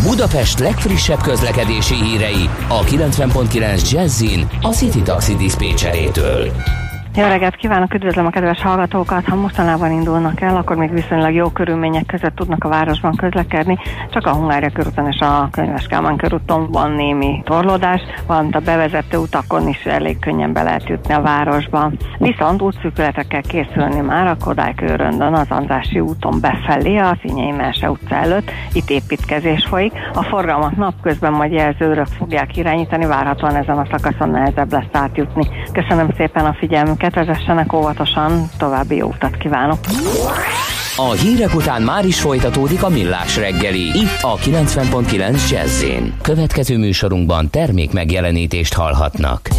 Budapest 0.04 0.60
legfrissebb 0.60 1.22
közlekedési 1.22 1.96
hírei 1.96 2.50
a 2.68 2.84
90.9 2.84 3.92
Jazzin 3.92 4.48
a 4.62 4.74
City 4.74 5.02
Taxi 5.02 5.36
Dispécsejétől. 5.36 6.52
Jó 7.16 7.28
reggelt 7.28 7.56
kívánok, 7.56 7.94
üdvözlöm 7.94 8.26
a 8.26 8.30
kedves 8.30 8.62
hallgatókat! 8.62 9.26
Ha 9.26 9.36
mostanában 9.36 9.92
indulnak 9.92 10.42
el, 10.42 10.56
akkor 10.56 10.76
még 10.76 10.92
viszonylag 10.94 11.34
jó 11.34 11.50
körülmények 11.50 12.06
között 12.06 12.36
tudnak 12.36 12.64
a 12.64 12.70
városban 12.70 13.16
közlekedni. 13.16 13.78
Csak 14.10 14.26
a 14.26 14.34
Hungária 14.34 14.70
körúton 14.70 15.08
és 15.08 15.20
a 15.20 15.48
Könyves 15.52 15.88
Kálmán 15.88 16.18
körúton 16.18 16.72
van 16.72 16.92
némi 16.92 17.42
torlódás, 17.46 18.02
valamint 18.28 18.56
a 18.56 18.60
bevezető 18.60 19.18
utakon 19.18 19.68
is 19.68 19.86
elég 19.86 20.20
könnyen 20.20 20.54
be 20.54 20.64
lehet 20.64 20.88
jutni 20.88 21.14
a 21.14 21.22
városba. 21.22 21.92
Viszont 22.18 22.62
útszűkületekkel 22.62 23.42
készülni 23.42 24.00
már 24.00 24.28
a 24.28 24.38
Kodály 24.44 24.74
köröndön 24.76 25.34
az 25.34 25.48
Andrási 25.50 26.00
úton 26.00 26.40
befelé, 26.42 26.98
a 26.98 27.18
Színyei 27.22 27.52
Mese 27.52 27.90
utca 27.90 28.16
előtt. 28.16 28.52
Itt 28.74 28.90
építkezés 28.90 29.66
folyik. 29.66 29.94
A 30.14 30.24
forgalmat 30.24 30.76
napközben 30.76 31.34
majd 31.34 31.52
jelzőrök 31.52 32.08
fogják 32.18 32.58
irányítani, 32.58 33.06
várhatóan 33.06 33.56
ezen 33.56 33.78
a 33.78 33.88
szakaszon 33.92 34.30
nehezebb 34.30 34.72
lesz 34.72 34.92
átjutni. 34.92 35.48
Köszönöm 35.72 36.10
szépen 36.18 36.46
a 36.46 36.54
figyelmüket! 36.54 37.03
Önöket, 37.04 37.26
vezessenek 37.26 37.74
óvatosan, 37.74 38.50
további 38.58 38.96
jó 38.96 39.08
utat 39.08 39.38
kívánok! 39.38 39.78
A 40.96 41.12
hírek 41.12 41.56
után 41.56 41.82
már 41.82 42.06
is 42.06 42.22
folytatódik 42.22 42.84
a 42.84 42.90
millás 42.90 43.38
reggeli, 43.38 43.82
itt 43.82 44.22
a 44.22 44.36
90.9 44.38 45.50
jazz 45.50 45.84
Következő 46.22 46.78
műsorunkban 46.78 47.50
termék 47.50 47.92
megjelenítést 47.92 48.74
hallhatnak. 48.74 49.50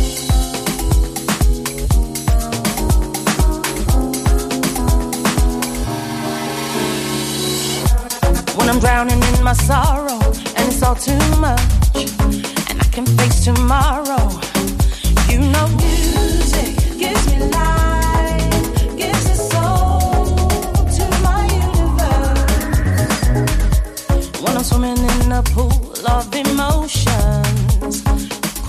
When 8.56 8.68
I'm 8.68 8.78
drowning 8.78 9.22
in 9.22 9.42
my 9.42 9.52
sorrow 9.52 10.18
And 10.56 10.72
it's 10.72 10.82
all 10.82 10.96
too 10.96 11.40
much 11.40 11.60
And 12.70 12.80
I 12.80 12.88
can 12.94 13.04
face 13.16 13.44
tomorrow 13.44 14.30
You 15.28 15.38
know 15.38 15.68
music 15.68 15.93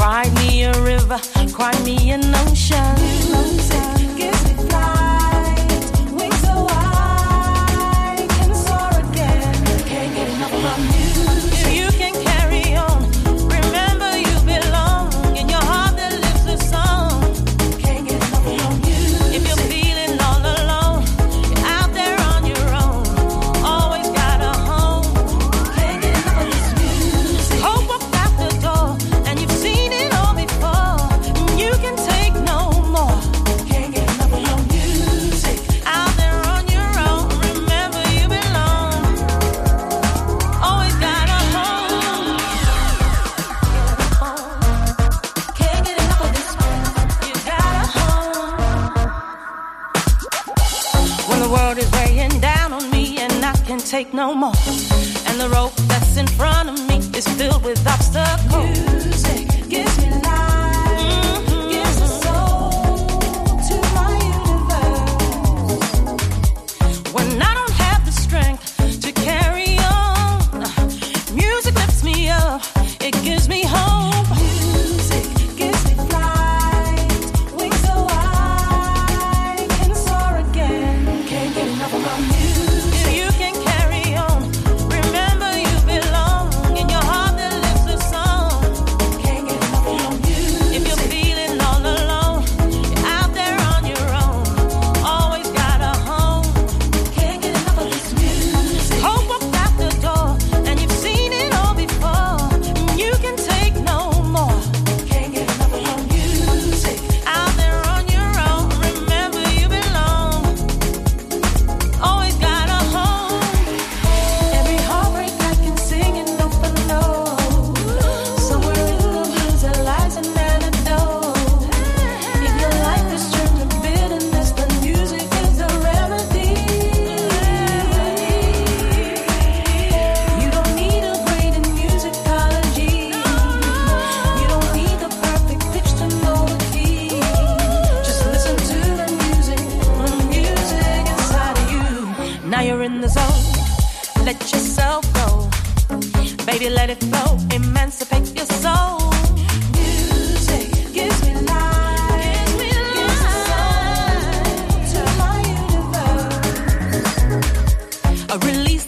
Cry 0.06 0.30
me 0.36 0.64
a 0.64 0.72
river, 0.82 1.20
cry 1.54 1.74
me 1.84 2.12
an 2.12 2.34
ocean. 2.36 3.05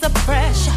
The 0.08 0.20
pressure, 0.20 0.77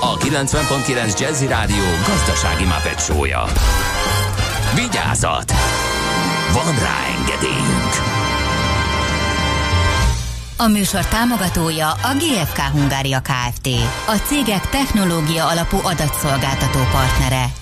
a 0.00 0.16
90.9 0.16 1.20
Jazzy 1.20 1.46
Rádió 1.46 1.84
gazdasági 2.06 2.64
mapetsója. 2.64 3.44
Vigyázat! 4.74 5.52
Van 6.52 6.74
rá 6.78 6.96
engedélyünk! 7.18 8.18
A 10.56 10.66
műsor 10.66 11.06
támogatója 11.06 11.90
a 11.90 12.14
GFK 12.14 12.58
Hungária 12.58 13.20
Kft. 13.20 13.68
A 14.06 14.14
cégek 14.26 14.68
technológia 14.68 15.46
alapú 15.46 15.76
adatszolgáltató 15.84 16.78
partnere. 16.92 17.59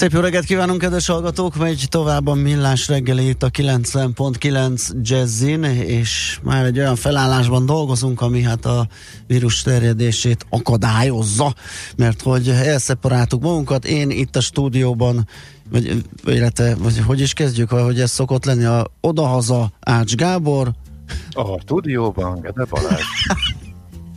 Szép 0.00 0.12
jó 0.12 0.20
reggelt 0.20 0.44
kívánunk, 0.44 0.80
kedves 0.80 1.06
hallgatók! 1.06 1.56
Megy 1.56 1.86
tovább 1.88 2.26
a 2.26 2.34
millás 2.34 2.88
reggeli 2.88 3.28
itt 3.28 3.42
a 3.42 3.50
90.9 3.50 4.90
Jazzin, 5.02 5.64
és 5.64 6.40
már 6.42 6.64
egy 6.64 6.78
olyan 6.78 6.96
felállásban 6.96 7.66
dolgozunk, 7.66 8.20
ami 8.20 8.42
hát 8.42 8.64
a 8.64 8.88
vírus 9.26 9.62
terjedését 9.62 10.46
akadályozza, 10.50 11.54
mert 11.96 12.22
hogy 12.22 12.48
elszeparáltuk 12.48 13.42
magunkat, 13.42 13.84
én 13.84 14.10
itt 14.10 14.36
a 14.36 14.40
stúdióban, 14.40 15.28
vagy, 15.70 16.04
illetve, 16.24 16.74
vagy 16.74 16.98
hogy 16.98 17.20
is 17.20 17.32
kezdjük, 17.32 17.70
hogy 17.70 18.00
ez 18.00 18.10
szokott 18.10 18.44
lenni, 18.44 18.64
a 18.64 18.86
odahaza 19.00 19.72
Ács 19.80 20.14
Gábor, 20.14 20.70
A 21.30 21.60
stúdióban, 21.60 22.40
Gede 22.40 22.64
Balázs. 22.64 23.02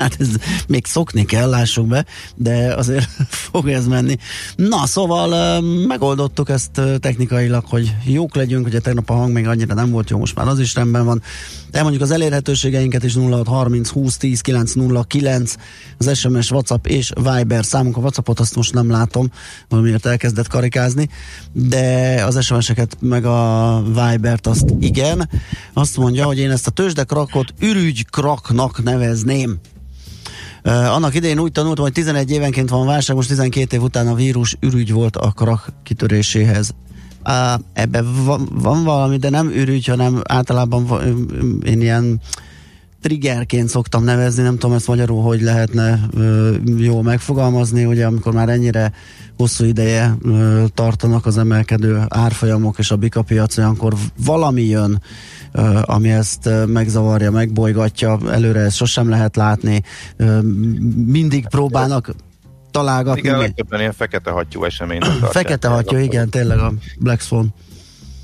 Hát 0.03 0.15
ez 0.19 0.29
még 0.67 0.85
szokni 0.85 1.25
kell, 1.25 1.49
lássuk 1.49 1.87
be, 1.87 2.05
de 2.35 2.73
azért 2.75 3.09
fog 3.51 3.69
ez 3.69 3.87
menni. 3.87 4.17
Na, 4.55 4.85
szóval 4.85 5.61
megoldottuk 5.61 6.49
ezt 6.49 6.81
technikailag, 6.99 7.65
hogy 7.65 7.95
jók 8.05 8.35
legyünk, 8.35 8.65
ugye 8.65 8.79
tegnap 8.79 9.09
a 9.09 9.13
hang 9.13 9.33
még 9.33 9.47
annyira 9.47 9.73
nem 9.73 9.89
volt 9.89 10.09
jó, 10.09 10.17
most 10.17 10.35
már 10.35 10.47
az 10.47 10.59
is 10.59 10.75
rendben 10.75 11.05
van. 11.05 11.21
De 11.71 11.81
mondjuk 11.81 12.03
az 12.03 12.11
elérhetőségeinket 12.11 13.03
is 13.03 13.15
0630 13.15 13.89
20 13.89 14.17
10 14.17 14.41
909, 14.41 15.55
az 15.97 16.17
SMS, 16.17 16.51
WhatsApp 16.51 16.85
és 16.85 17.11
Viber 17.15 17.65
számunk. 17.65 17.97
A 17.97 17.99
WhatsAppot 17.99 18.39
azt 18.39 18.55
most 18.55 18.73
nem 18.73 18.91
látom, 18.91 19.31
valamiért 19.69 20.05
elkezdett 20.05 20.47
karikázni, 20.47 21.09
de 21.51 22.19
az 22.25 22.43
SMS-eket 22.43 22.97
meg 22.99 23.25
a 23.25 23.83
Vibert 23.85 24.47
azt 24.47 24.73
igen. 24.79 25.29
Azt 25.73 25.97
mondja, 25.97 26.25
hogy 26.25 26.39
én 26.39 26.51
ezt 26.51 26.67
a 26.67 26.71
tőzsdekrakot 26.71 27.53
ürügykraknak 27.59 28.83
nevezném. 28.83 29.59
Uh, 30.65 30.93
annak 30.93 31.15
idején 31.15 31.39
úgy 31.39 31.51
tanultam, 31.51 31.83
hogy 31.83 31.93
11 31.93 32.31
évenként 32.31 32.69
van 32.69 32.85
válság, 32.85 33.15
most 33.15 33.27
12 33.27 33.75
év 33.75 33.83
után 33.83 34.07
a 34.07 34.13
vírus 34.13 34.57
ürügy 34.59 34.91
volt 34.91 35.15
a 35.15 35.31
krak 35.31 35.73
kitöréséhez. 35.83 36.73
Ebben 37.73 38.23
van, 38.25 38.49
van 38.51 38.83
valami, 38.83 39.17
de 39.17 39.29
nem 39.29 39.47
ürügy, 39.49 39.85
hanem 39.85 40.21
általában 40.23 40.87
én 41.65 41.81
ilyen 41.81 42.21
triggerként 43.03 43.69
szoktam 43.69 44.03
nevezni, 44.03 44.43
nem 44.43 44.57
tudom 44.57 44.75
ezt 44.75 44.87
magyarul, 44.87 45.21
hogy 45.21 45.41
lehetne 45.41 45.99
ö, 46.13 46.55
jól 46.77 47.03
megfogalmazni, 47.03 47.85
ugye 47.85 48.05
amikor 48.05 48.33
már 48.33 48.49
ennyire 48.49 48.93
hosszú 49.37 49.65
ideje 49.65 50.15
ö, 50.25 50.63
tartanak 50.73 51.25
az 51.25 51.37
emelkedő 51.37 52.01
árfolyamok 52.07 52.77
és 52.77 52.91
a 52.91 52.95
bika 52.95 53.21
piac, 53.21 53.57
olyankor 53.57 53.93
valami 54.25 54.61
jön, 54.61 55.01
ö, 55.51 55.79
ami 55.81 56.11
ezt 56.11 56.45
ö, 56.45 56.65
megzavarja, 56.65 57.31
megbolygatja, 57.31 58.19
előre 58.31 58.59
ezt 58.59 58.75
sosem 58.75 59.09
lehet 59.09 59.35
látni, 59.35 59.81
ö, 60.17 60.39
mindig 61.05 61.47
próbálnak 61.47 62.15
találgatni. 62.71 63.21
Igen, 63.21 63.37
legtöbben 63.37 63.79
ilyen 63.79 63.93
fekete 63.93 64.31
hattyú 64.31 64.63
eseményt. 64.63 65.05
Fekete 65.37 65.67
hattyú, 65.67 65.97
igen, 65.97 66.29
tényleg 66.29 66.59
a 66.59 66.73
Black 66.99 67.21
Swan. 67.21 67.53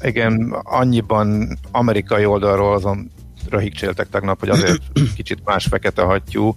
Igen, 0.01 0.55
annyiban 0.63 1.57
amerikai 1.71 2.25
oldalról 2.25 2.73
azon 2.75 3.11
röhigcséltek 3.49 4.09
tegnap, 4.09 4.39
hogy 4.39 4.49
azért 4.49 4.81
kicsit 5.15 5.39
más 5.43 5.65
fekete 5.65 6.01
hattyú, 6.01 6.55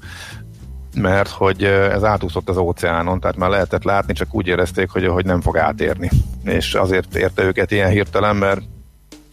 mert 0.95 1.29
hogy 1.29 1.65
ez 1.65 2.05
átúszott 2.05 2.49
az 2.49 2.57
óceánon, 2.57 3.21
tehát 3.21 3.37
már 3.37 3.51
lehetett 3.51 3.85
látni, 3.85 4.13
csak 4.13 4.35
úgy 4.35 4.47
érezték, 4.47 4.91
hogy, 4.91 5.07
hogy 5.07 5.25
nem 5.25 5.41
fog 5.41 5.59
átérni. 5.59 6.11
És 6.45 6.75
azért 6.75 7.17
érte 7.17 7.43
őket 7.43 7.71
ilyen 7.71 7.91
hirtelen, 7.91 8.37
mert 8.37 8.61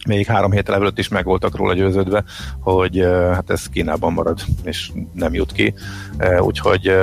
még 0.06 0.26
három 0.26 0.52
héttel 0.52 0.74
ezelőtt 0.74 0.98
is 0.98 1.08
meg 1.08 1.24
voltak 1.24 1.56
róla 1.56 1.74
győződve, 1.74 2.24
hogy 2.60 2.98
hát 3.32 3.50
ez 3.50 3.68
Kínában 3.68 4.12
marad, 4.12 4.40
és 4.62 4.90
nem 5.12 5.34
jut 5.34 5.52
ki. 5.52 5.74
Úgyhogy 6.38 6.94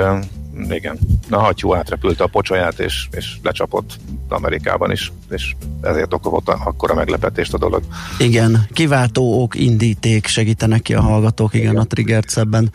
igen, 0.70 0.98
a 1.30 1.36
hattyú 1.36 1.74
átrepült 1.74 2.20
a 2.20 2.26
pocsolyát, 2.26 2.78
és, 2.78 3.08
és 3.10 3.36
lecsapott 3.42 3.98
Amerikában 4.28 4.90
is, 4.90 5.12
és 5.30 5.54
ezért 5.80 6.12
okozott 6.12 6.48
akkora 6.48 6.94
meglepetést 6.94 7.54
a 7.54 7.58
dolog. 7.58 7.82
Igen, 8.18 8.66
kiváltó 8.72 9.42
ok, 9.42 9.54
indíték 9.54 10.26
segítenek 10.26 10.82
ki 10.82 10.94
a 10.94 11.00
hallgatók, 11.00 11.54
igen, 11.54 11.70
igen. 11.70 11.82
a 11.82 11.86
triggert 11.86 12.28
szebben 12.28 12.72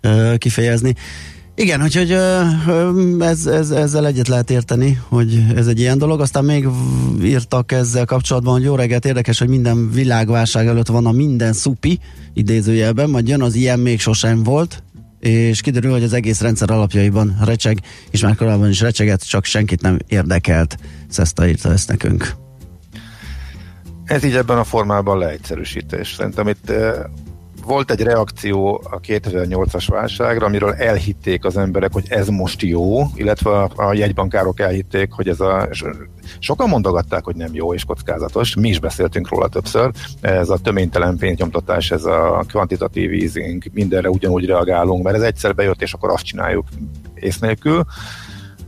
ö, 0.00 0.34
kifejezni. 0.38 0.94
Igen, 1.56 1.82
úgyhogy 1.82 2.10
ez, 3.20 3.46
ez, 3.46 3.70
ezzel 3.70 4.06
egyet 4.06 4.28
lehet 4.28 4.50
érteni, 4.50 5.00
hogy 5.08 5.44
ez 5.56 5.66
egy 5.66 5.80
ilyen 5.80 5.98
dolog. 5.98 6.20
Aztán 6.20 6.44
még 6.44 6.68
írtak 7.22 7.72
ezzel 7.72 8.04
kapcsolatban, 8.04 8.52
hogy 8.52 8.62
jó 8.62 8.74
reggelt, 8.74 9.04
érdekes, 9.04 9.38
hogy 9.38 9.48
minden 9.48 9.90
világválság 9.90 10.66
előtt 10.66 10.86
van 10.86 11.06
a 11.06 11.12
minden 11.12 11.52
szupi, 11.52 11.98
idézőjelben, 12.32 13.10
majd 13.10 13.28
jön 13.28 13.42
az 13.42 13.54
ilyen 13.54 13.78
még 13.78 14.00
sosem 14.00 14.42
volt, 14.42 14.82
és 15.26 15.60
kiderül, 15.60 15.90
hogy 15.90 16.02
az 16.02 16.12
egész 16.12 16.40
rendszer 16.40 16.70
alapjaiban 16.70 17.36
recseg, 17.44 17.78
és 18.10 18.22
már 18.22 18.34
korábban 18.34 18.68
is 18.68 18.80
recsegett, 18.80 19.22
csak 19.22 19.44
senkit 19.44 19.80
nem 19.82 19.98
érdekelt. 20.06 20.76
Szeszta 21.08 21.46
írta 21.46 21.72
ezt 21.72 21.88
nekünk. 21.88 22.34
Ez 24.04 24.24
így 24.24 24.34
ebben 24.34 24.58
a 24.58 24.64
formában 24.64 25.18
leegyszerűsítés. 25.18 26.14
Szerintem 26.14 26.48
itt 26.48 26.70
eh, 26.70 26.94
volt 27.64 27.90
egy 27.90 28.00
reakció 28.00 28.82
a 28.90 29.00
2008-as 29.00 29.84
válságra, 29.88 30.46
amiről 30.46 30.72
elhitték 30.72 31.44
az 31.44 31.56
emberek, 31.56 31.92
hogy 31.92 32.06
ez 32.08 32.28
most 32.28 32.62
jó, 32.62 33.06
illetve 33.14 33.50
a, 33.76 33.92
jegybankárok 33.92 34.60
elhitték, 34.60 35.12
hogy 35.12 35.28
ez 35.28 35.40
a... 35.40 35.68
Sokan 36.38 36.68
mondogatták, 36.68 37.24
hogy 37.24 37.36
nem 37.36 37.54
jó 37.54 37.74
és 37.74 37.84
kockázatos, 37.84 38.54
mi 38.54 38.68
is 38.68 38.80
beszéltünk 38.80 39.28
róla 39.28 39.48
többször, 39.48 39.90
ez 40.20 40.48
a 40.48 40.58
töménytelen 40.58 41.16
pénznyomtatás, 41.16 41.90
ez 41.90 42.04
a 42.04 42.44
kvantitatív 42.48 43.12
easing, 43.12 43.62
mindenre 43.72 44.08
ugyanúgy 44.10 44.46
reagálunk, 44.46 45.04
mert 45.04 45.16
ez 45.16 45.22
egyszer 45.22 45.54
bejött, 45.54 45.82
és 45.82 45.92
akkor 45.92 46.10
azt 46.10 46.24
csináljuk 46.24 46.66
ész 47.14 47.38
nélkül. 47.38 47.84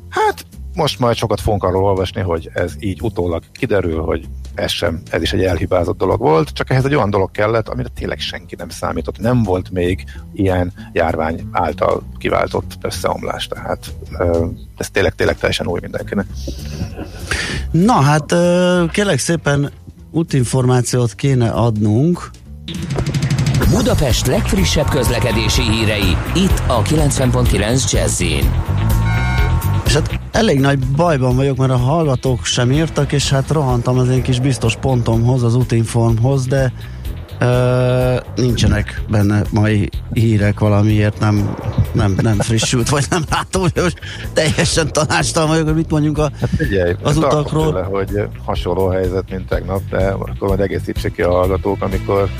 Hát 0.09 0.47
most 0.74 0.99
majd 0.99 1.16
sokat 1.16 1.40
fogunk 1.40 1.64
arról 1.64 1.84
olvasni, 1.84 2.20
hogy 2.20 2.51
ez 2.55 2.74
így 2.78 3.03
utólag 3.03 3.42
kiderül, 3.53 4.01
hogy 4.03 4.28
ez 4.57 4.70
sem, 4.70 5.02
ez 5.11 5.22
is 5.22 5.32
egy 5.32 5.42
elhibázott 5.42 5.98
dolog 5.98 6.20
volt, 6.20 6.48
csak 6.48 6.70
ehhez 6.70 6.84
egy 6.84 6.94
olyan 6.94 7.11
dolog 7.11 7.30
kellett, 7.30 7.68
amire 7.68 7.88
tényleg 7.94 8.18
senki 8.18 8.54
nem 8.54 8.68
számított. 8.68 9.18
Nem 9.18 9.42
volt 9.42 9.70
még 9.70 10.04
ilyen 10.32 10.72
járvány 10.92 11.48
által 11.52 12.02
kiváltott 12.18 12.72
összeomlás, 12.80 13.46
tehát 13.46 13.94
ez 14.76 14.90
tényleg, 14.90 15.14
tényleg 15.14 15.36
teljesen 15.36 15.66
új 15.66 15.78
mindenkinek. 15.82 16.26
Na 17.70 17.92
hát 17.92 18.34
kérlek 18.90 19.18
szépen 19.18 19.70
útinformációt 20.11 21.14
kéne 21.14 21.50
adnunk. 21.50 22.30
Budapest 23.70 24.26
legfrissebb 24.26 24.88
közlekedési 24.88 25.62
hírei, 25.62 26.16
itt 26.34 26.62
a 26.66 26.82
90.9 26.82 27.92
jazz 27.92 28.22
És 29.87 29.93
hát 29.93 30.20
elég 30.32 30.61
nagy 30.61 30.78
bajban 30.78 31.37
vagyok, 31.37 31.57
mert 31.57 31.70
a 31.70 31.76
hallgatók 31.76 32.45
sem 32.45 32.72
írtak, 32.72 33.12
és 33.12 33.30
hát 33.30 33.51
rohantam 33.51 33.99
az 33.99 34.09
én 34.09 34.22
kis 34.22 34.41
biztos 34.41 34.76
pontomhoz, 34.76 35.43
az 35.43 35.55
útinformhoz, 35.55 36.47
de 36.47 36.72
ö, 37.39 38.16
nincsenek 38.37 39.03
benne 39.09 39.43
mai 39.51 39.89
hírek 40.12 40.61
valamiért 40.61 41.20
nem, 41.20 41.55
nem, 41.93 42.16
nem 42.22 42.39
frissült, 42.39 42.89
vagy 42.89 43.07
nem 43.11 43.22
látom, 43.30 43.62
hogy 43.62 43.72
most 43.74 44.01
teljesen 44.32 44.93
tanástalan 44.93 45.49
vagyok, 45.49 45.66
hogy 45.66 45.74
mit 45.74 45.91
mondjunk 45.91 46.18
a, 46.18 46.30
Figyelj, 46.57 46.95
az 47.03 47.14
tartok 47.14 47.41
utakról. 47.41 47.66
Tőle, 47.66 47.82
hogy 47.82 48.28
hasonló 48.45 48.89
helyzet, 48.89 49.30
mint 49.30 49.49
tegnap, 49.49 49.80
de 49.91 50.07
akkor 50.07 50.49
majd 50.49 50.61
egészítsék 50.61 51.12
ki 51.12 51.22
a 51.22 51.30
hallgatók, 51.30 51.82
amikor 51.82 52.30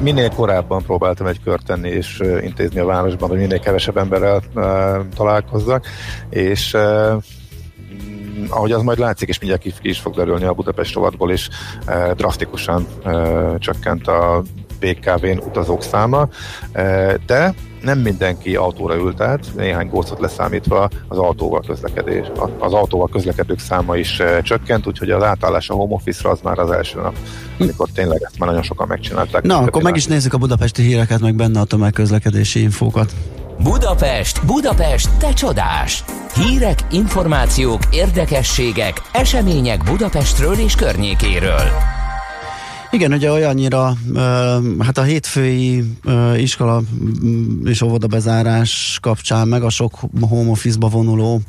minél 0.00 0.30
korábban 0.30 0.82
próbáltam 0.82 1.26
egy 1.26 1.40
kört 1.44 1.64
tenni 1.64 1.88
és 1.88 2.22
intézni 2.42 2.80
a 2.80 2.84
városban, 2.84 3.28
hogy 3.28 3.38
minél 3.38 3.60
kevesebb 3.60 3.96
emberrel 3.96 4.42
találkozzak, 5.16 5.86
és 6.30 6.76
mm, 6.76 8.44
ahogy 8.48 8.72
az 8.72 8.82
majd 8.82 8.98
látszik, 8.98 9.28
és 9.28 9.38
mindjárt 9.38 9.62
ki, 9.62 9.72
is 9.82 9.98
fog 9.98 10.14
derülni 10.14 10.44
a 10.44 10.52
Budapest 10.52 10.94
rovatból 10.94 11.32
eh, 11.86 12.10
drasztikusan 12.14 12.86
csökkent 13.58 14.06
a 14.06 14.42
BKV-n 14.80 15.38
utazók 15.46 15.82
száma, 15.82 16.28
eh, 16.72 17.14
de 17.26 17.54
nem 17.82 17.98
mindenki 17.98 18.56
autóra 18.56 18.94
ült 18.94 19.20
át, 19.20 19.44
néhány 19.56 19.88
gócot 19.88 20.20
leszámítva 20.20 20.88
az 21.08 21.18
autóval 21.18 21.62
közlekedés, 21.66 22.26
az 22.58 22.72
autóval 22.72 23.08
közlekedők 23.08 23.58
száma 23.58 23.96
is 23.96 24.20
eh, 24.20 24.42
csökkent, 24.42 24.86
úgyhogy 24.86 25.10
az 25.10 25.22
átállás 25.22 25.68
a 25.68 25.74
home 25.74 25.94
office-ra 25.94 26.30
az 26.30 26.40
már 26.42 26.58
az 26.58 26.70
első 26.70 27.00
nap, 27.00 27.16
amikor 27.58 27.88
tényleg 27.94 28.22
ezt 28.22 28.38
már 28.38 28.48
nagyon 28.48 28.64
sokan 28.64 28.86
megcsinálták. 28.86 29.42
Na, 29.42 29.58
akkor 29.58 29.82
meg 29.82 29.96
is 29.96 30.06
nézzük 30.06 30.34
a 30.34 30.38
budapesti 30.38 30.82
híreket, 30.82 31.20
meg 31.20 31.34
benne 31.34 31.60
a 31.60 31.64
tömegközlekedési 31.64 32.60
infókat. 32.60 33.12
Budapest, 33.62 34.46
Budapest, 34.46 35.08
te 35.18 35.32
csodás! 35.32 36.04
Hírek, 36.34 36.78
információk, 36.90 37.80
érdekességek, 37.90 39.02
események 39.12 39.84
Budapestről 39.84 40.54
és 40.54 40.74
környékéről. 40.74 41.95
Igen, 42.96 43.12
ugye 43.12 43.30
olyannyira, 43.30 43.96
hát 44.78 44.98
a 44.98 45.02
hétfői 45.02 45.84
iskola 46.36 46.82
és 47.64 47.82
óvoda 47.82 48.06
bezárás 48.06 48.98
kapcsán, 49.02 49.48
meg 49.48 49.62
a 49.62 49.70
sok 49.70 49.98
home 50.20 50.50
office-ba 50.50 50.88
vonuló 50.88 51.40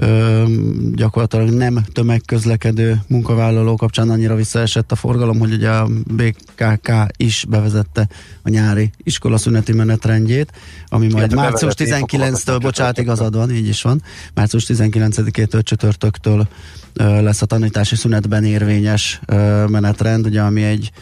ö, 0.00 0.44
gyakorlatilag 0.94 1.50
nem 1.50 1.84
tömegközlekedő 1.92 3.00
munkavállaló 3.06 3.76
kapcsán 3.76 4.10
annyira 4.10 4.34
visszaesett 4.34 4.92
a 4.92 4.94
forgalom, 4.94 5.38
hogy 5.38 5.52
ugye 5.52 5.70
a 5.70 5.88
BKK 6.06 6.92
is 7.16 7.44
bevezette 7.48 8.08
a 8.42 8.48
nyári 8.48 8.90
iskola 9.02 9.38
szüneti 9.38 9.72
menetrendjét, 9.72 10.52
ami 10.88 11.06
majd 11.06 11.16
Illetve 11.16 11.40
március 11.40 11.74
bevezették, 11.74 12.20
19-től, 12.20 12.48
akkor 12.48 12.60
bocsánat, 12.60 12.98
igazad 12.98 13.36
van, 13.36 13.50
így 13.50 13.68
is 13.68 13.82
van, 13.82 14.02
március 14.34 14.64
19-től 14.68 15.62
csütörtöktől 15.62 16.48
ö, 16.92 17.22
lesz 17.22 17.42
a 17.42 17.46
tanítási 17.46 17.96
szünetben 17.96 18.44
érvényes 18.44 19.20
ö, 19.26 19.64
menetrend, 19.66 20.26
ugye, 20.26 20.40
ami 20.40 20.62
egy 20.62 20.92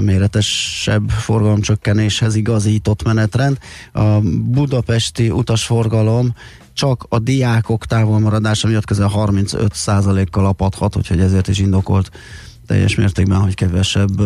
méretesebb 0.00 1.10
forgalomcsökkenéshez 1.10 2.34
igazított 2.34 3.02
menetrend. 3.02 3.58
A 3.92 4.20
budapesti 4.44 5.30
utasforgalom 5.30 6.34
csak 6.72 7.06
a 7.08 7.18
diákok 7.18 7.86
távolmaradása 7.86 8.68
miatt 8.68 8.84
közel 8.84 9.10
35%-kal 9.14 10.46
apadhat, 10.46 10.96
úgyhogy 10.96 11.20
ezért 11.20 11.48
is 11.48 11.58
indokolt 11.58 12.10
teljes 12.66 12.94
mértékben, 12.94 13.40
hogy 13.40 13.54
kevesebb, 13.54 14.16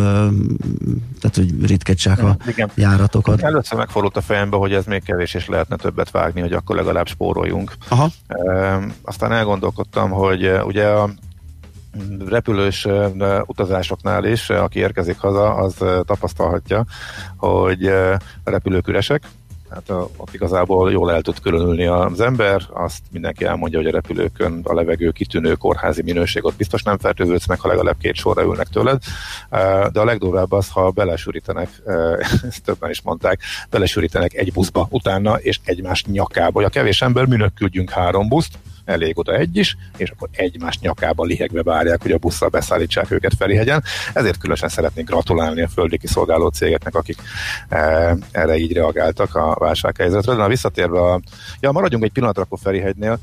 tehát 1.20 1.34
hogy 1.34 1.66
ritkecsák 1.66 2.22
a 2.22 2.36
Igen. 2.46 2.70
járatokat. 2.74 3.42
Először 3.42 3.78
megfordult 3.78 4.16
a 4.16 4.20
fejembe, 4.20 4.56
hogy 4.56 4.72
ez 4.72 4.84
még 4.84 5.02
kevés, 5.02 5.34
és 5.34 5.46
lehetne 5.46 5.76
többet 5.76 6.10
vágni, 6.10 6.40
hogy 6.40 6.52
akkor 6.52 6.76
legalább 6.76 7.06
spóroljunk. 7.06 7.72
Aha. 7.88 8.10
Aztán 9.02 9.32
elgondolkodtam, 9.32 10.10
hogy 10.10 10.50
ugye 10.64 10.86
a 10.86 11.10
repülős 12.28 12.86
utazásoknál 13.46 14.24
is, 14.24 14.50
aki 14.50 14.78
érkezik 14.78 15.18
haza, 15.18 15.54
az 15.54 15.74
tapasztalhatja, 16.04 16.84
hogy 17.36 17.86
a 18.44 18.50
repülők 18.50 18.88
üresek, 18.88 19.22
hát 19.74 19.90
a- 19.90 20.08
ott 20.16 20.34
igazából 20.34 20.92
jól 20.92 21.12
el 21.12 21.22
tud 21.22 21.40
különülni 21.40 21.86
az 21.86 22.20
ember, 22.20 22.62
azt 22.72 23.00
mindenki 23.12 23.44
elmondja, 23.44 23.78
hogy 23.78 23.88
a 23.88 23.92
repülőkön 23.92 24.60
a 24.62 24.74
levegő 24.74 25.10
kitűnő 25.10 25.54
kórházi 25.54 26.02
minőség, 26.02 26.44
ott 26.44 26.56
biztos 26.56 26.82
nem 26.82 26.98
fertőződsz 26.98 27.46
meg, 27.46 27.60
ha 27.60 27.68
legalább 27.68 27.96
két 27.98 28.14
sorra 28.14 28.42
ülnek 28.42 28.68
tőled, 28.68 29.02
de 29.92 30.00
a 30.00 30.04
legdurvább 30.04 30.52
az, 30.52 30.68
ha 30.68 30.90
belesűrítenek, 30.90 31.68
ezt 32.48 32.64
többen 32.64 32.90
is 32.90 33.02
mondták, 33.02 33.40
belesűrítenek 33.70 34.34
egy 34.34 34.52
buszba 34.52 34.86
utána, 34.90 35.34
és 35.34 35.60
egymás 35.64 36.04
nyakába, 36.04 36.52
hogy 36.52 36.64
a 36.64 36.68
kevés 36.68 37.02
ember 37.02 37.26
minők 37.26 37.54
küldjünk 37.54 37.90
három 37.90 38.28
buszt, 38.28 38.58
elég 38.84 39.18
oda 39.18 39.34
egy 39.34 39.56
is, 39.56 39.76
és 39.96 40.10
akkor 40.10 40.28
egymás 40.32 40.78
nyakába 40.78 41.24
lihegve 41.24 41.62
várják, 41.62 42.02
hogy 42.02 42.12
a 42.12 42.18
busszal 42.18 42.48
beszállítsák 42.48 43.10
őket 43.10 43.34
Ferihegyen. 43.38 43.82
Ezért 44.12 44.38
különösen 44.38 44.68
szeretnék 44.68 45.06
gratulálni 45.06 45.62
a 45.62 45.68
földi 45.68 45.98
kiszolgáló 45.98 46.48
cégeknek, 46.48 46.94
akik 46.94 47.18
e, 47.68 48.16
erre 48.30 48.56
így 48.56 48.72
reagáltak 48.72 49.34
a 49.34 49.56
válsághelyzetre. 49.58 50.32
De 50.32 50.38
na, 50.38 50.48
visszatérve 50.48 51.00
a... 51.00 51.20
Ja, 51.60 51.72
maradjunk 51.72 52.04
egy 52.04 52.12
pillanatra 52.12 52.42
akkor 52.42 52.58
Ferihegynél. 52.62 53.18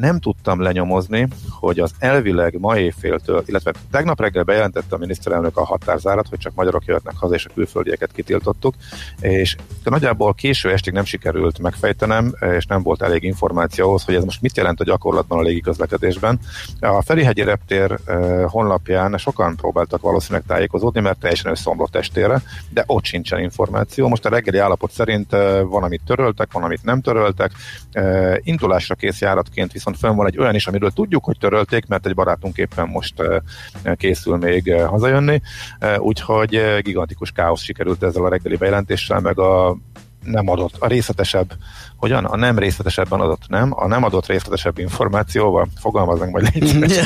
Nem 0.00 0.18
tudtam 0.18 0.60
lenyomozni, 0.60 1.28
hogy 1.50 1.78
az 1.78 1.94
elvileg 1.98 2.58
ma 2.58 2.78
éjféltől, 2.78 3.42
illetve 3.46 3.72
tegnap 3.90 4.20
reggel 4.20 4.42
bejelentette 4.42 4.94
a 4.94 4.98
miniszterelnök 4.98 5.56
a 5.56 5.64
határzárat, 5.64 6.28
hogy 6.28 6.38
csak 6.38 6.54
magyarok 6.54 6.84
jöhetnek 6.84 7.16
haza, 7.16 7.34
és 7.34 7.46
a 7.46 7.50
külföldieket 7.54 8.12
kitiltottuk, 8.12 8.74
és 9.20 9.56
nagyjából 9.84 10.34
késő 10.34 10.70
estig 10.72 10.92
nem 10.92 11.04
sikerült 11.04 11.58
megfejtenem, 11.58 12.34
és 12.56 12.66
nem 12.66 12.82
volt 12.82 13.02
elég 13.02 13.22
információ 13.22 13.86
ahhoz, 13.86 14.04
hogy 14.04 14.14
ez 14.14 14.24
most 14.24 14.42
mit 14.42 14.56
jelent, 14.56 14.78
hogy 14.78 14.86
gyakorlatban 14.86 15.38
a 15.38 15.42
légiközlekedésben. 15.42 16.38
A 16.80 17.02
Ferihegyi 17.02 17.42
Reptér 17.42 17.98
eh, 18.04 18.44
honlapján 18.46 19.18
sokan 19.18 19.56
próbáltak 19.56 20.00
valószínűleg 20.00 20.44
tájékozódni, 20.46 21.00
mert 21.00 21.18
teljesen 21.18 21.50
összeomlott 21.50 21.96
estére, 21.96 22.42
de 22.70 22.84
ott 22.86 23.04
sincsen 23.04 23.40
információ. 23.40 24.08
Most 24.08 24.24
a 24.24 24.28
reggeli 24.28 24.58
állapot 24.58 24.90
szerint 24.90 25.32
eh, 25.32 25.62
van, 25.62 25.82
amit 25.82 26.02
töröltek, 26.06 26.52
van, 26.52 26.62
amit 26.62 26.84
nem 26.84 27.00
töröltek. 27.00 27.52
Eh, 27.92 28.34
Indulásra 28.42 28.94
kész 28.94 29.20
járatként 29.20 29.72
viszont 29.72 29.85
fönn 29.94 30.16
van 30.16 30.26
egy 30.26 30.38
olyan 30.38 30.54
is, 30.54 30.66
amiről 30.66 30.90
tudjuk, 30.90 31.24
hogy 31.24 31.38
törölték, 31.38 31.86
mert 31.86 32.06
egy 32.06 32.14
barátunk 32.14 32.56
éppen 32.56 32.88
most 32.88 33.20
eh, 33.20 33.94
készül 33.94 34.36
még 34.36 34.68
eh, 34.68 34.88
hazajönni, 34.88 35.40
Eh, 35.78 36.00
úgyhogy 36.00 36.80
gigantikus 36.80 37.30
káosz 37.30 37.62
sikerült 37.62 38.02
ezzel 38.02 38.24
a 38.24 38.28
reggeli 38.28 38.56
bejelentéssel, 38.56 39.20
meg 39.20 39.38
a 39.38 39.76
nem 40.22 40.48
adott, 40.48 40.76
a 40.78 40.86
részletesebb, 40.86 41.52
hogyan? 41.96 42.24
A 42.24 42.36
nem 42.36 42.58
részletesebben 42.58 43.20
adott, 43.20 43.48
nem? 43.48 43.72
A 43.74 43.86
nem 43.86 44.04
adott 44.04 44.26
részletesebb 44.26 44.78
információval, 44.78 45.68
fogalmaznak 45.80 46.30
majd 46.30 46.48
légy 46.54 47.00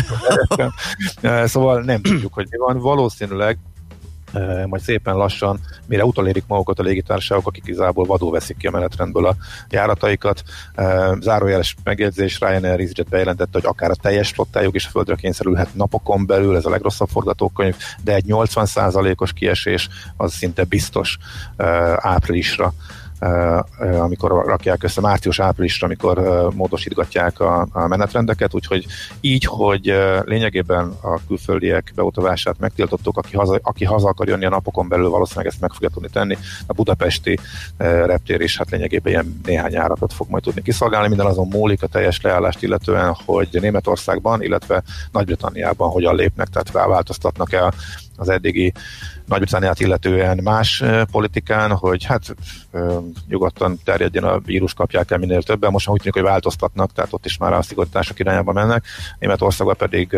Szóval 1.44 1.82
nem 1.82 2.02
tudjuk, 2.02 2.34
hogy 2.34 2.46
mi 2.50 2.58
van. 2.58 2.78
Valószínűleg 2.78 3.58
majd 4.66 4.82
szépen 4.82 5.16
lassan, 5.16 5.60
mire 5.86 6.04
utolérik 6.04 6.44
magukat 6.46 6.78
a 6.78 6.82
légitársaságok, 6.82 7.46
akik 7.46 7.66
igazából 7.66 8.04
vadul 8.04 8.30
veszik 8.30 8.56
ki 8.56 8.66
a 8.66 8.70
menetrendből 8.70 9.26
a 9.26 9.36
járataikat. 9.70 10.42
Zárójeles 11.20 11.76
megjegyzés, 11.84 12.38
Ryanair 12.38 12.80
EasyJet 12.80 13.08
bejelentette, 13.08 13.50
hogy 13.52 13.66
akár 13.66 13.90
a 13.90 13.94
teljes 13.94 14.30
flottájuk 14.30 14.74
is 14.74 14.86
földre 14.86 15.14
kényszerülhet 15.14 15.74
napokon 15.74 16.26
belül, 16.26 16.56
ez 16.56 16.64
a 16.64 16.70
legrosszabb 16.70 17.08
forgatókönyv, 17.08 17.76
de 18.04 18.14
egy 18.14 18.24
80%-os 18.28 19.32
kiesés 19.32 19.88
az 20.16 20.32
szinte 20.32 20.64
biztos 20.64 21.18
áprilisra 21.96 22.72
amikor 23.98 24.44
rakják 24.46 24.82
össze 24.82 25.00
március-áprilisra, 25.00 25.86
amikor 25.86 26.48
módosítgatják 26.54 27.40
a, 27.40 27.66
a 27.72 27.86
menetrendeket, 27.86 28.54
úgyhogy 28.54 28.86
így, 29.20 29.44
hogy 29.44 29.94
lényegében 30.24 30.92
a 31.00 31.20
külföldiek 31.26 31.92
beutazását 31.94 32.58
megtiltottuk, 32.58 33.16
aki 33.16 33.36
haza, 33.36 33.58
aki 33.62 33.84
haza 33.84 34.08
akar 34.08 34.28
jönni 34.28 34.44
a 34.44 34.48
napokon 34.48 34.88
belül, 34.88 35.08
valószínűleg 35.08 35.46
ezt 35.46 35.60
meg 35.60 35.72
fogja 35.72 35.88
tudni 35.88 36.08
tenni. 36.08 36.36
A 36.66 36.72
budapesti 36.72 37.38
reptér 37.76 38.40
is 38.40 38.56
hát 38.56 38.70
lényegében 38.70 39.12
ilyen 39.12 39.40
néhány 39.44 39.76
áratot 39.76 40.12
fog 40.12 40.28
majd 40.30 40.42
tudni 40.42 40.62
kiszolgálni. 40.62 41.08
Minden 41.08 41.26
azon 41.26 41.48
múlik 41.48 41.82
a 41.82 41.86
teljes 41.86 42.20
leállást 42.20 42.62
illetően, 42.62 43.16
hogy 43.24 43.48
Németországban, 43.52 44.42
illetve 44.42 44.82
Nagy-Britanniában 45.12 45.90
hogyan 45.90 46.14
lépnek, 46.14 46.48
tehát 46.48 46.88
változtatnak-e 46.88 47.64
a 47.64 47.72
az 48.20 48.28
eddigi 48.28 48.72
Nagy-Britanniát 49.30 49.80
illetően 49.80 50.40
más 50.42 50.84
politikán, 51.10 51.70
hogy 51.70 52.04
hát 52.04 52.34
nyugodtan 53.28 53.78
terjedjen 53.84 54.24
a 54.24 54.38
vírus, 54.38 54.74
kapják 54.74 55.10
el 55.10 55.18
minél 55.18 55.42
többen. 55.42 55.70
Most 55.70 55.88
úgy 55.88 55.98
tűnik, 55.98 56.14
hogy 56.14 56.22
változtatnak, 56.22 56.92
tehát 56.92 57.12
ott 57.12 57.24
is 57.24 57.38
már 57.38 57.52
a 57.52 57.62
szigorítások 57.62 58.18
irányába 58.18 58.52
mennek. 58.52 58.84
Németországban 59.18 59.76
pedig 59.76 60.16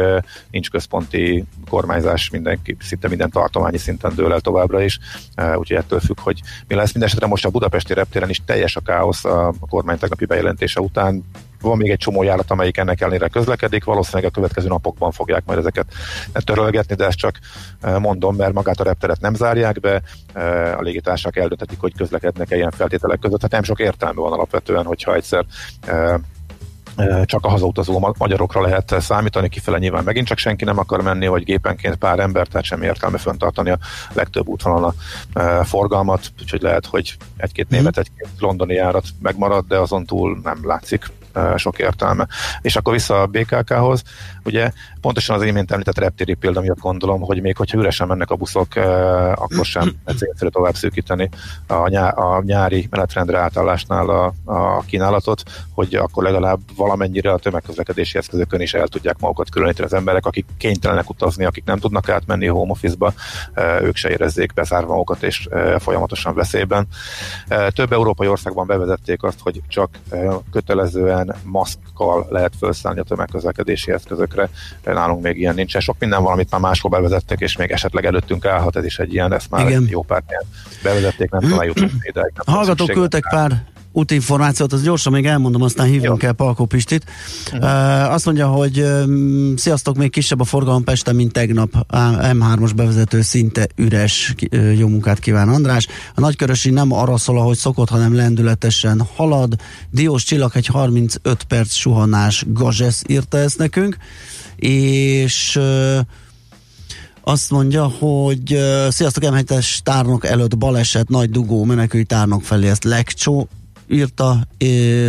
nincs 0.51 0.71
központi 0.71 1.45
kormányzás, 1.69 2.31
mindenki, 2.31 2.77
szinte 2.81 3.09
minden 3.09 3.31
tartományi 3.31 3.79
szinten 3.79 4.15
dől 4.15 4.33
el 4.33 4.41
továbbra 4.41 4.83
is, 4.83 4.99
úgyhogy 5.37 5.77
ettől 5.77 6.01
függ, 6.01 6.21
hogy 6.21 6.41
mi 6.69 6.75
lesz. 6.75 6.93
Mindenesetre 6.93 7.27
most 7.27 7.45
a 7.45 7.51
budapesti 7.51 7.95
reptéren 7.95 8.31
is 8.31 8.43
teljes 8.45 8.77
a 8.77 8.81
káosz 8.81 9.25
a 9.25 9.55
kormány 9.61 9.99
tegnapi 9.99 10.25
bejelentése 10.25 10.81
után 10.81 11.25
van 11.63 11.77
még 11.77 11.91
egy 11.91 11.99
csomó 11.99 12.23
járat, 12.23 12.51
amelyik 12.51 12.77
ennek 12.77 13.01
ellenére 13.01 13.29
közlekedik, 13.29 13.85
valószínűleg 13.85 14.31
a 14.31 14.35
következő 14.35 14.69
napokban 14.69 15.13
fogják 15.13 15.43
majd 15.45 15.59
ezeket 15.59 15.87
törölgetni, 16.33 16.95
de 16.95 17.07
ezt 17.07 17.19
csak 17.19 17.39
eh, 17.81 17.99
mondom, 17.99 18.37
mert 18.37 18.53
magát 18.53 18.81
a 18.81 18.85
repteret 18.85 19.21
nem 19.21 19.35
zárják 19.35 19.81
be, 19.81 20.03
eh, 20.33 20.79
a 20.79 20.83
légitársak 20.83 21.37
eldöntetik, 21.37 21.81
hogy 21.81 21.95
közlekednek-e 21.97 22.57
ilyen 22.57 22.71
feltételek 22.71 23.19
között. 23.19 23.43
Hát 23.43 23.51
nem 23.51 23.63
sok 23.63 23.81
értelme 23.81 24.21
van 24.21 24.33
alapvetően, 24.33 24.85
hogyha 24.85 25.15
egyszer 25.15 25.45
eh, 25.87 26.15
eh, 26.97 27.25
csak 27.25 27.45
a 27.45 27.49
hazautazó 27.49 27.99
ma- 27.99 28.15
magyarokra 28.19 28.61
lehet 28.61 28.95
számítani, 29.01 29.49
kifele 29.49 29.79
nyilván 29.79 30.05
megint 30.05 30.27
csak 30.27 30.39
senki 30.39 30.65
nem 30.65 30.79
akar 30.79 31.03
menni, 31.03 31.27
vagy 31.27 31.45
gépenként 31.45 31.97
pár 31.97 32.19
ember, 32.19 32.47
tehát 32.47 32.67
semmi 32.67 32.85
értelme 32.87 33.19
föntartani 33.19 33.71
a 33.71 33.79
legtöbb 34.13 34.49
útvonalon 34.49 34.95
a 35.33 35.41
eh, 35.41 35.65
forgalmat, 35.65 36.33
úgyhogy 36.41 36.63
lehet, 36.63 36.87
hogy 36.87 37.17
egy-két 37.37 37.69
német, 37.69 37.99
egy-két 37.99 38.29
londoni 38.39 38.75
járat 38.75 39.05
megmarad, 39.23 39.67
de 39.67 39.79
azon 39.79 40.05
túl 40.05 40.41
nem 40.43 40.59
látszik. 40.63 41.05
eh, 41.05 41.22
sok 41.57 41.79
értelme. 41.79 42.27
És 42.63 42.77
akkor 42.77 42.93
vissza 42.93 43.21
a 43.21 43.27
BKK-hoz, 43.27 44.03
ugye 44.45 44.71
pontosan 45.01 45.37
az 45.37 45.43
imént 45.43 45.73
említett 45.73 45.99
reptéri 45.99 46.35
példa 46.35 46.61
miatt 46.61 46.79
gondolom, 46.79 47.21
hogy 47.21 47.41
még 47.41 47.57
hogyha 47.57 47.79
üresen 47.79 48.07
mennek 48.07 48.31
a 48.31 48.37
buszok, 48.37 48.77
eh, 48.77 49.43
akkor 49.43 49.65
sem 49.65 49.93
célszerű 50.19 50.51
tovább 50.51 50.75
szűkíteni 50.75 51.29
a, 51.67 51.89
nyá- 51.89 52.17
a 52.17 52.43
nyári 52.45 52.87
menetrendre 52.91 53.39
átállásnál 53.39 54.09
a, 54.09 54.33
a 54.45 54.81
kínálatot, 54.81 55.43
hogy 55.75 55.95
akkor 55.95 56.23
legalább 56.23 56.61
valamennyire 56.77 57.33
a 57.33 57.39
tömegközlekedési 57.39 58.19
eszközökön 58.19 58.61
is 58.61 58.75
el 58.75 58.89
tudják 58.89 59.19
magukat 59.19 59.51
különíteni 59.51 59.87
az 59.87 59.95
emberek, 59.95 60.27
akik 60.27 60.47
kénytelenek 60.59 61.11
utazni, 61.11 61.45
akik 61.45 61.65
nem 61.65 61.79
tudnak 61.79 62.09
átmenni 62.09 62.47
home 62.47 62.71
office-ba, 62.71 63.13
eh, 63.55 63.83
ők 63.83 63.97
se 63.97 64.11
érezzék 64.11 64.53
bezárva 64.53 64.93
magukat 64.93 65.23
és 65.23 65.47
eh, 65.47 65.79
folyamatosan 65.79 66.35
veszélyben. 66.35 66.87
Több 67.69 67.93
európai 67.93 68.29
országban 68.29 68.67
bevezették 68.67 69.23
azt, 69.23 69.39
hogy 69.43 69.61
csak 69.69 69.91
kötelezően 70.51 71.35
maszkkal 71.45 72.27
lehet 72.31 72.53
felszállni 72.59 73.01
a 73.01 73.03
tömegközlekedési 73.03 73.93
eszközökre. 74.33 74.49
Eh, 74.83 74.95
Nálunk 74.95 75.23
még 75.23 75.37
ilyen 75.37 75.55
nincsen. 75.55 75.81
Sok 75.81 75.97
minden 75.99 76.23
valamit 76.23 76.51
már 76.51 76.61
máshol 76.61 76.91
bevezettek, 76.91 77.41
és 77.41 77.57
még 77.57 77.71
esetleg 77.71 78.05
előttünk 78.05 78.45
állhat, 78.45 78.77
ez 78.77 78.85
is 78.85 78.99
egy 78.99 79.13
ilyen, 79.13 79.33
ezt 79.33 79.51
már 79.51 79.69
Igen. 79.69 79.87
jó 79.91 80.03
pár 80.03 80.23
helyen 80.27 80.45
bevezették, 80.83 81.31
nem 81.31 81.41
tudom, 81.41 81.61
eljutottunk 81.61 82.05
ide. 82.11 82.31
hallgatók 82.47 82.91
küldtek 82.91 83.27
pár 83.31 83.65
útinformációt, 83.93 84.73
az 84.73 84.83
gyorsan 84.83 85.13
még 85.13 85.27
elmondom, 85.27 85.63
aztán 85.63 85.87
hívjunk 85.87 86.23
el 86.23 86.33
Palkó 86.33 86.65
Pistit. 86.65 87.05
Uh, 87.53 88.13
azt 88.13 88.25
mondja, 88.25 88.47
hogy 88.47 88.85
sziasztok, 89.57 89.97
még 89.97 90.11
kisebb 90.11 90.41
a 90.41 90.45
forgalom 90.45 90.85
Pesten, 90.85 91.15
mint 91.15 91.33
tegnap. 91.33 91.87
Á, 91.89 92.33
M3-os 92.33 92.71
bevezető 92.77 93.23
szinte 93.23 93.67
üres. 93.77 94.35
Jó 94.77 94.89
munkát 94.89 95.19
kíván 95.19 95.49
András. 95.49 95.87
A 96.15 96.21
nagykörösi 96.21 96.71
nem 96.71 96.93
arra 96.93 97.17
szól, 97.17 97.39
ahogy 97.39 97.57
szokott, 97.57 97.89
hanem 97.89 98.15
lendületesen 98.15 99.07
halad. 99.17 99.55
Diós 99.91 100.25
csillag 100.25 100.51
egy 100.55 100.67
35 100.67 101.43
perc 101.43 101.73
suhanás. 101.73 102.45
Gazsesz 102.49 103.03
írta 103.07 103.39
ezt 103.39 103.59
nekünk. 103.59 103.97
És 104.57 105.61
azt 107.25 107.51
mondja, 107.51 107.85
hogy 107.85 108.53
uh, 108.53 108.89
sziasztok, 108.89 109.25
M7-es 109.27 109.79
tárnok 109.79 110.27
előtt 110.27 110.59
baleset, 110.59 111.09
nagy 111.09 111.31
dugó, 111.31 111.65
menekülj 111.65 112.03
tárnok 112.03 112.43
felé, 112.43 112.69
ezt 112.69 112.85
Lekcsó 112.85 113.49
írta, 113.89 114.47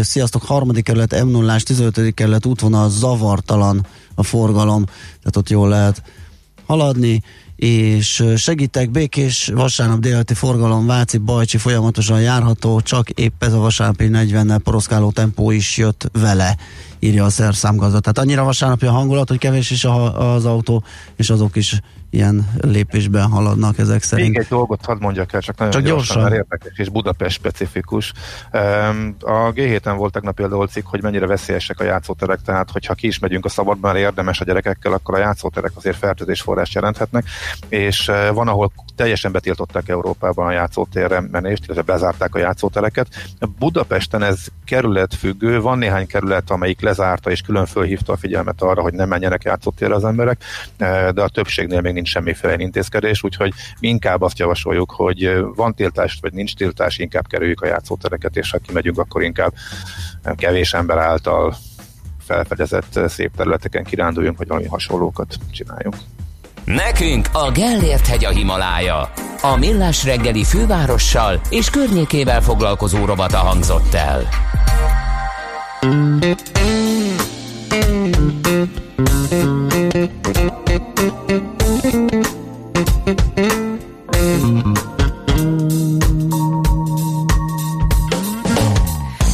sziasztok, 0.02 0.44
harmadik 0.44 0.84
kerület, 0.84 1.24
m 1.24 1.28
0 1.28 1.58
15. 1.64 2.14
kerület 2.14 2.46
útvonal 2.46 2.90
zavartalan 2.90 3.86
a 4.16 4.24
forgalom, 4.24 4.86
tehát 4.86 5.36
ott 5.36 5.50
jól 5.50 5.70
lehet 5.70 6.04
haladni, 6.66 7.22
és 7.56 8.24
segítek, 8.36 8.92
békés 8.92 9.52
vasárnap 9.54 10.00
délelőtti 10.00 10.34
forgalom, 10.34 10.86
Váci, 10.86 11.18
Bajcsi 11.18 11.58
folyamatosan 11.58 12.22
járható, 12.22 12.82
csak 12.82 13.10
épp 13.10 13.44
ez 13.44 13.54
a 13.54 13.58
vasárnapi 13.58 14.10
40-nel 14.12 14.60
poroszkáló 14.64 15.12
tempó 15.12 15.52
is 15.52 15.78
jött 15.78 16.10
vele, 16.12 16.58
írja 17.00 17.26
a 17.26 17.30
szerszámgazda. 17.30 18.00
Tehát 18.00 18.18
annyira 18.18 18.44
vasárnapi 18.44 18.86
a 18.86 18.92
hangulat, 18.92 19.30
hogy 19.30 19.38
kevés 19.38 19.72
is 19.72 19.86
a, 19.86 20.34
az 20.34 20.46
autó, 20.46 20.84
és 21.16 21.30
azok 21.30 21.56
is 21.56 21.80
ilyen 22.14 22.50
lépésben 22.62 23.30
haladnak 23.30 23.78
ezek 23.78 24.04
szerint. 24.04 24.30
Még 24.30 24.38
egy 24.38 24.48
dolgot 24.48 24.86
hadd 24.86 24.98
mondjak 25.00 25.34
el, 25.34 25.42
csak 25.42 25.58
nagyon 25.58 25.74
Csak 25.74 25.82
gyorsan, 25.82 26.18
gyorsan. 26.18 26.22
mert 26.22 26.52
érdekes 26.52 26.78
és 26.78 26.90
Budapest 26.90 27.36
specifikus. 27.36 28.14
A 29.20 29.52
G7-en 29.54 29.94
volt 29.98 30.14
tegnap 30.14 30.36
például 30.36 30.68
cikk, 30.68 30.86
hogy 30.86 31.02
mennyire 31.02 31.28
veszélyesek 31.28 31.80
a 31.80 31.84
játszóterek, 31.84 32.42
tehát 32.42 32.72
hogyha 32.72 32.94
ki 32.94 33.08
is 33.08 33.20
megyünk 33.20 33.46
a 33.46 33.50
szabadban, 33.50 33.96
érdemes 33.96 34.42
a 34.42 34.46
gyerekekkel, 34.46 34.94
akkor 34.94 35.16
a 35.16 35.18
játszóterek 35.18 35.72
azért 35.76 35.98
fertőzésforrást 35.98 36.74
jelenthetnek, 36.74 37.26
és 37.70 38.08
eh, 38.08 38.34
van, 38.34 38.48
ahol 38.48 38.72
teljesen 38.96 39.32
betiltották 39.32 39.90
Európában 39.90 40.48
a 40.48 40.52
játszótérre 40.52 41.24
menést, 41.32 41.64
illetve 41.66 41.94
bezárták 41.94 42.36
a 42.36 42.40
játszótereket. 42.40 43.08
Budapesten 43.60 44.24
ez 44.24 44.46
kerületfüggő, 44.66 45.62
van 45.62 45.78
néhány 45.78 46.08
kerület, 46.08 46.50
amelyik 46.50 46.82
lezárta 46.82 47.32
és 47.32 47.42
külön 47.42 47.66
fölhívta 47.66 48.14
a 48.14 48.18
figyelmet 48.18 48.62
arra, 48.62 48.82
hogy 48.82 48.94
nem 48.94 49.08
menjenek 49.08 49.44
játszótérre 49.44 49.96
az 49.96 50.06
emberek, 50.06 50.44
eh, 50.78 51.10
de 51.12 51.22
a 51.22 51.30
többségnél 51.30 51.82
még 51.82 51.94
nincs 51.94 52.10
semmiféle 52.10 52.56
intézkedés, 52.58 53.24
úgyhogy 53.24 53.54
mi 53.80 53.88
inkább 53.88 54.22
azt 54.22 54.40
javasoljuk, 54.40 54.92
hogy 54.92 55.26
eh, 55.26 55.42
van 55.56 55.74
tiltás 55.74 56.18
vagy 56.22 56.34
nincs 56.34 56.56
tiltás, 56.56 56.98
inkább 56.98 57.28
kerüljük 57.28 57.62
a 57.62 57.68
játszótereket, 57.68 58.36
és 58.38 58.52
ha 58.52 58.58
kimegyünk, 58.58 58.98
akkor 58.98 59.24
inkább 59.24 59.54
eh, 60.22 60.34
kevés 60.36 60.74
ember 60.74 60.98
által 60.98 61.56
felfedezett 62.20 63.00
szép 63.08 63.36
területeken 63.36 63.84
kiránduljunk, 63.84 64.38
vagy 64.38 64.48
valami 64.48 64.68
hasonlókat 64.68 65.38
csináljunk. 65.52 65.96
Nekünk 66.66 67.28
a 67.32 67.52
Gellért 67.52 68.08
hegy 68.08 68.26
a 68.26 68.30
Himalája. 68.30 69.12
A 69.42 69.56
Millás 69.56 70.04
reggeli 70.04 70.44
fővárossal 70.44 71.42
és 71.50 71.70
környékével 71.70 72.42
foglalkozó 72.42 73.06
robata 73.06 73.38
hangzott 73.38 73.94
el. 73.94 74.28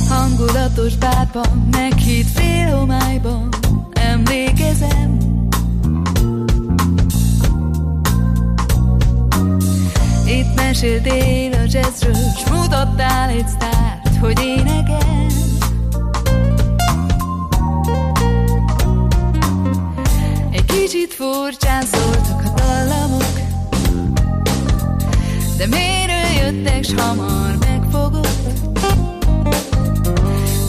Hangulatos 0.10 0.96
bárpar 0.96 1.30
tájban, 1.32 1.68
meghitt 1.72 2.28
fél 2.28 2.76
homályban, 2.76 3.49
meséltél 10.70 11.54
a 11.54 11.66
jazzről, 11.66 12.14
s 12.14 12.50
mutattál 12.50 13.30
egy 13.30 13.48
sztárt, 13.48 14.16
hogy 14.20 14.40
énekel. 14.40 15.26
Egy 20.52 20.66
kicsit 20.66 21.14
furcsán 21.14 21.84
szóltak 21.86 22.42
a 22.46 22.62
dallamok, 22.62 23.40
de 25.58 25.68
miért 25.68 26.38
jöttek, 26.42 26.84
s 26.84 26.94
hamar 26.94 27.58
megfogott. 27.60 28.28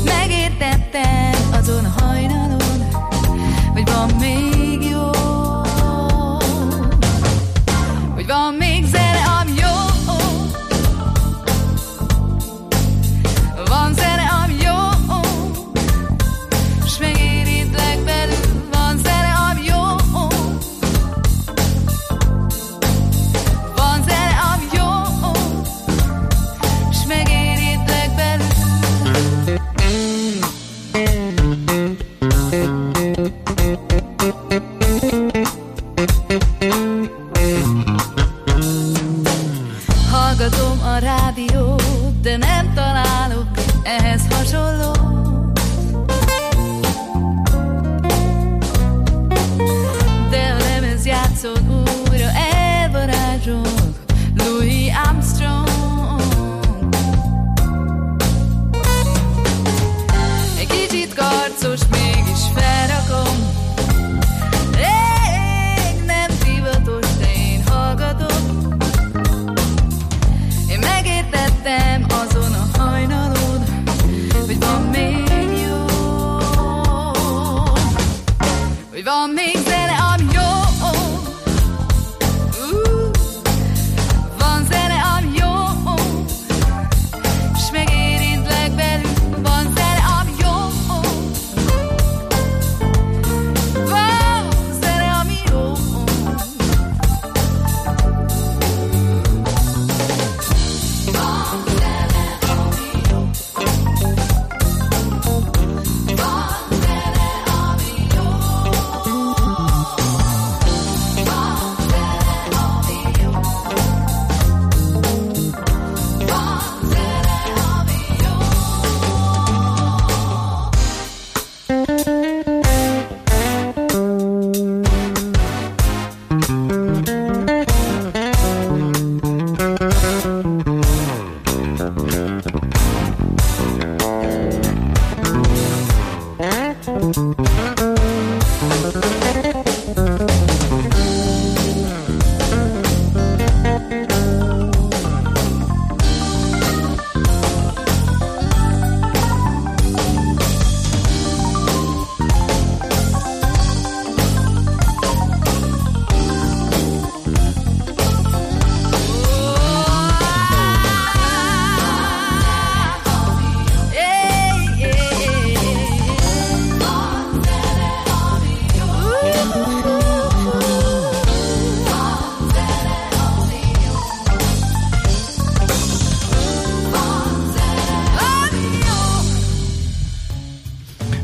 Megértettem 0.04 1.29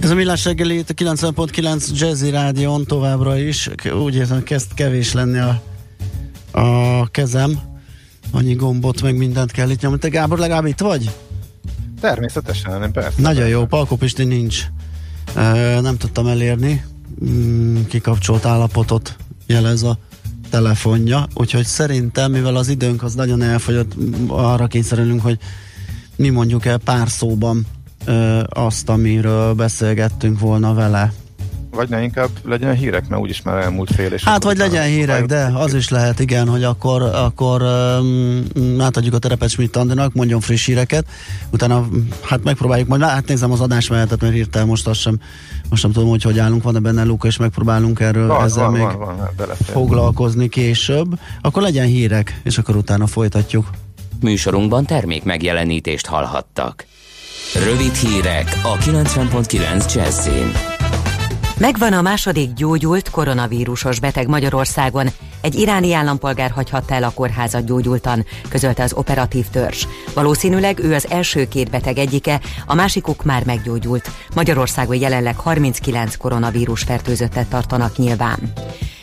Ez 0.07 0.13
a 0.13 0.15
Millás 0.15 0.45
reggeli 0.45 0.79
itt 0.79 0.91
a 0.91 0.95
90.9 0.95 1.99
Jazzy 1.99 2.31
Rádion 2.31 2.85
továbbra 2.85 3.39
is. 3.39 3.71
Úgy 4.03 4.15
érzem, 4.15 4.43
kezd 4.43 4.75
kevés 4.75 5.13
lenni 5.13 5.39
a, 5.39 5.63
a 6.61 7.07
kezem. 7.07 7.59
Annyi 8.31 8.55
gombot, 8.55 9.03
meg 9.03 9.17
mindent 9.17 9.51
kell 9.51 9.71
itt 9.71 9.81
nyomni. 9.81 9.99
Te 9.99 10.09
Gábor 10.09 10.39
legalább 10.39 10.67
itt 10.67 10.81
vagy? 10.81 11.11
Természetesen, 12.01 12.79
nem 12.79 12.93
persze. 12.93 13.21
Nagyon 13.21 13.49
jó, 13.49 13.65
Palko 13.65 13.97
Pisti 13.97 14.25
nincs. 14.25 14.63
Ö, 15.35 15.81
nem 15.81 15.97
tudtam 15.97 16.27
elérni. 16.27 16.85
Mm, 17.25 17.83
Kikapcsolt 17.89 18.45
állapotot 18.45 19.17
jelez 19.47 19.83
a 19.83 19.99
telefonja, 20.51 21.27
úgyhogy 21.35 21.67
szerintem, 21.67 22.31
mivel 22.31 22.57
az 22.57 22.69
időnk 22.69 23.03
az 23.03 23.15
nagyon 23.15 23.43
elfogyott, 23.43 23.93
arra 24.27 24.67
kényszerülünk, 24.67 25.23
hogy 25.23 25.39
mi 26.17 26.29
mondjuk 26.29 26.65
el 26.65 26.79
pár 26.79 27.09
szóban 27.09 27.67
ö, 28.07 28.43
azt, 28.49 28.89
amiről 28.89 29.55
beszélgettünk 29.55 30.41
volna 30.41 30.75
vele. 30.75 31.13
Vagy 31.71 31.89
ne 31.89 32.03
inkább 32.03 32.29
legyen 32.45 32.75
hírek, 32.75 33.09
mert 33.09 33.23
úgyis 33.23 33.43
már 33.43 33.63
elmúlt 33.63 33.95
fél 33.95 34.13
és 34.13 34.25
Hát, 34.25 34.43
vagy 34.43 34.57
legyen 34.57 34.87
hírek, 34.87 35.25
de 35.25 35.51
az 35.55 35.75
is 35.75 35.89
lehet, 35.89 36.21
igen, 36.21 36.49
hogy 36.49 36.65
akkor, 36.65 37.03
akkor 37.03 37.63
um, 37.63 38.81
átadjuk 38.81 39.15
a 39.15 39.19
terepet 39.19 39.49
Schmidt 39.49 39.77
Andinak, 39.77 40.13
mondjon 40.13 40.41
friss 40.41 40.67
híreket, 40.67 41.07
utána 41.51 41.87
hát 42.23 42.45
megpróbáljuk 42.45 42.89
majd, 42.89 43.03
hát 43.03 43.29
nézem 43.29 43.53
az 43.53 43.61
adásmenetet, 43.61 44.21
mert 44.21 44.35
hirtelen 44.35 44.67
most 44.67 44.87
azt 44.87 45.01
sem, 45.01 45.21
most 45.69 45.83
sem 45.83 45.93
tudom, 45.93 46.09
hogy 46.09 46.23
hogy 46.23 46.39
állunk, 46.39 46.63
van-e 46.63 46.79
benne 46.79 47.05
Luka, 47.05 47.27
és 47.27 47.37
megpróbálunk 47.37 48.01
erről 48.01 48.27
Van, 48.27 48.45
ezzel 48.45 48.65
van, 48.65 48.73
még 48.73 48.83
van, 48.83 48.99
van, 48.99 49.19
hát 49.19 49.35
belefér. 49.35 49.67
foglalkozni 49.67 50.49
később, 50.49 51.19
akkor 51.41 51.63
legyen 51.63 51.87
hírek, 51.87 52.41
és 52.45 52.59
akkor 52.59 52.77
utána 52.77 53.07
folytatjuk. 53.07 53.71
Műsorunkban 54.21 54.85
termék 54.85 55.25
megjelenítést 55.25 56.07
hallhattak. 56.07 56.87
Rövid 57.55 57.94
hírek 57.94 58.61
a 58.62 58.76
90.9 58.76 59.94
Jazzin. 59.94 60.53
Megvan 61.59 61.92
a 61.92 62.03
második 62.03 62.53
gyógyult 62.53 63.11
koronavírusos 63.11 64.01
beteg 64.01 64.28
Magyarországon. 64.28 65.09
Egy 65.40 65.55
iráni 65.55 65.92
állampolgár 65.92 66.51
hagyhatta 66.51 66.94
el 66.94 67.03
a 67.03 67.11
kórházat 67.11 67.66
gyógyultan, 67.66 68.26
közölte 68.49 68.82
az 68.82 68.92
operatív 68.92 69.47
törzs. 69.47 69.86
Valószínűleg 70.14 70.78
ő 70.78 70.94
az 70.94 71.11
első 71.11 71.49
két 71.49 71.70
beteg 71.70 71.99
egyike, 71.99 72.40
a 72.66 72.74
másikuk 72.74 73.24
már 73.24 73.44
meggyógyult. 73.44 74.11
Magyarországon 74.34 74.97
jelenleg 74.97 75.36
39 75.36 76.16
koronavírus 76.16 76.82
fertőzöttet 76.82 77.49
tartanak 77.49 77.97
nyilván. 77.97 78.53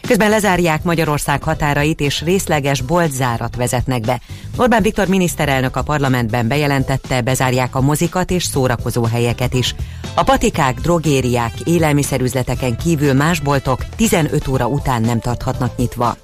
Közben 0.08 0.30
lezárják 0.30 0.84
Magyarország 0.84 1.44
határait 1.44 2.00
és 2.00 2.22
részleges 2.22 2.82
boltzárat 2.82 3.56
vezetnek 3.56 4.02
be. 4.02 4.20
Orbán 4.58 4.82
Viktor 4.82 5.08
miniszterelnök 5.08 5.76
a 5.76 5.84
parlamentben 5.84 6.48
bejelentette, 6.48 7.22
bezárják 7.22 7.76
a 7.76 7.82
mozikat 7.82 8.32
és 8.32 8.44
szórakozó 8.44 9.04
helyeket 9.04 9.54
is. 9.54 9.76
A 10.16 10.24
patikák, 10.24 10.80
drogériák, 10.80 11.54
élelmiszerüzleteken 11.64 12.78
kívül 12.78 13.14
más 13.14 13.40
boltok 13.40 13.86
15 13.96 14.48
óra 14.48 14.68
után 14.68 15.02
nem 15.02 15.20
tarthatnak 15.20 15.78
nyitva. 15.78 16.18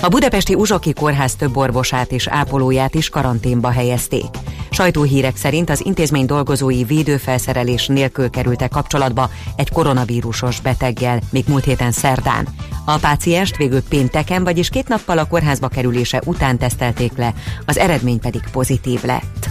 A 0.00 0.08
budapesti 0.08 0.54
Uzsoki 0.54 0.92
Kórház 0.92 1.34
több 1.34 1.56
orvosát 1.56 2.12
és 2.12 2.26
ápolóját 2.26 2.94
is 2.94 3.08
karanténba 3.08 3.70
helyezték. 3.70 4.26
Sajtóhírek 4.70 5.36
szerint 5.36 5.70
az 5.70 5.84
intézmény 5.84 6.26
dolgozói 6.26 6.84
védőfelszerelés 6.84 7.86
nélkül 7.86 8.30
kerültek 8.30 8.70
kapcsolatba 8.70 9.30
egy 9.56 9.70
koronavírusos 9.70 10.60
beteggel, 10.60 11.20
még 11.30 11.44
múlt 11.48 11.64
héten 11.64 11.92
szerdán. 11.92 12.48
A 12.84 12.98
pácienst 12.98 13.56
végül 13.56 13.82
pénteken, 13.82 14.44
vagyis 14.44 14.68
két 14.68 14.88
nappal 14.88 15.18
a 15.18 15.26
kórházba 15.26 15.68
kerülése 15.68 16.22
után 16.24 16.58
tesztelték 16.58 17.16
le, 17.16 17.34
az 17.66 17.78
eredmény 17.78 18.20
pedig 18.20 18.42
pozitív 18.52 19.04
lett. 19.04 19.48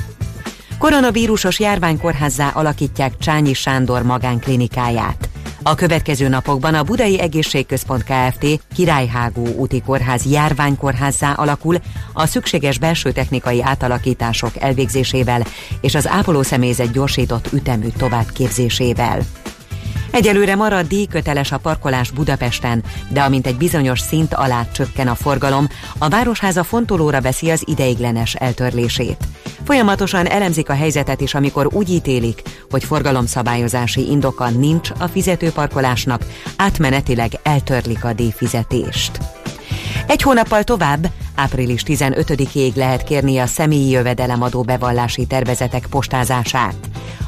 Koronavírusos 0.77 1.59
járványkórházzá 1.59 2.49
alakítják 2.49 3.17
Csányi 3.17 3.53
Sándor 3.53 4.03
magánklinikáját. 4.03 5.29
A 5.67 5.75
következő 5.75 6.27
napokban 6.27 6.73
a 6.73 6.83
Budai 6.83 7.19
Egészségközpont 7.19 8.03
Kft. 8.03 8.45
Királyhágó 8.75 9.47
úti 9.47 9.81
kórház 9.81 10.25
járványkórházzá 10.25 11.31
alakul 11.31 11.75
a 12.13 12.25
szükséges 12.25 12.79
belső 12.79 13.11
technikai 13.11 13.63
átalakítások 13.63 14.61
elvégzésével 14.61 15.43
és 15.81 15.95
az 15.95 16.07
ápolószemélyzet 16.07 16.91
gyorsított 16.91 17.53
ütemű 17.53 17.87
továbbképzésével. 17.97 19.19
Egyelőre 20.15 20.55
marad 20.55 20.87
díjköteles 20.87 21.51
a 21.51 21.57
parkolás 21.57 22.11
Budapesten, 22.11 22.83
de 23.09 23.21
amint 23.21 23.47
egy 23.47 23.57
bizonyos 23.57 23.99
szint 23.99 24.33
alá 24.33 24.67
csökken 24.71 25.07
a 25.07 25.15
forgalom, 25.15 25.67
a 25.97 26.09
Városháza 26.09 26.63
fontolóra 26.63 27.21
veszi 27.21 27.49
az 27.49 27.63
ideiglenes 27.65 28.35
eltörlését. 28.35 29.23
Folyamatosan 29.63 30.25
elemzik 30.25 30.69
a 30.69 30.73
helyzetet 30.73 31.21
is, 31.21 31.33
amikor 31.33 31.69
úgy 31.73 31.89
ítélik, 31.89 32.41
hogy 32.69 32.83
forgalomszabályozási 32.83 34.09
indoka 34.09 34.49
nincs 34.49 34.89
a 34.99 35.07
fizetőparkolásnak, 35.07 36.25
átmenetileg 36.57 37.31
eltörlik 37.43 38.03
a 38.03 38.13
díjfizetést. 38.13 39.34
Egy 40.07 40.21
hónappal 40.21 40.63
tovább, 40.63 41.11
április 41.35 41.83
15-ig 41.85 42.73
lehet 42.75 43.03
kérni 43.03 43.37
a 43.37 43.45
személyi 43.45 43.89
jövedelemadó 43.89 44.61
bevallási 44.61 45.25
tervezetek 45.25 45.87
postázását. 45.89 46.75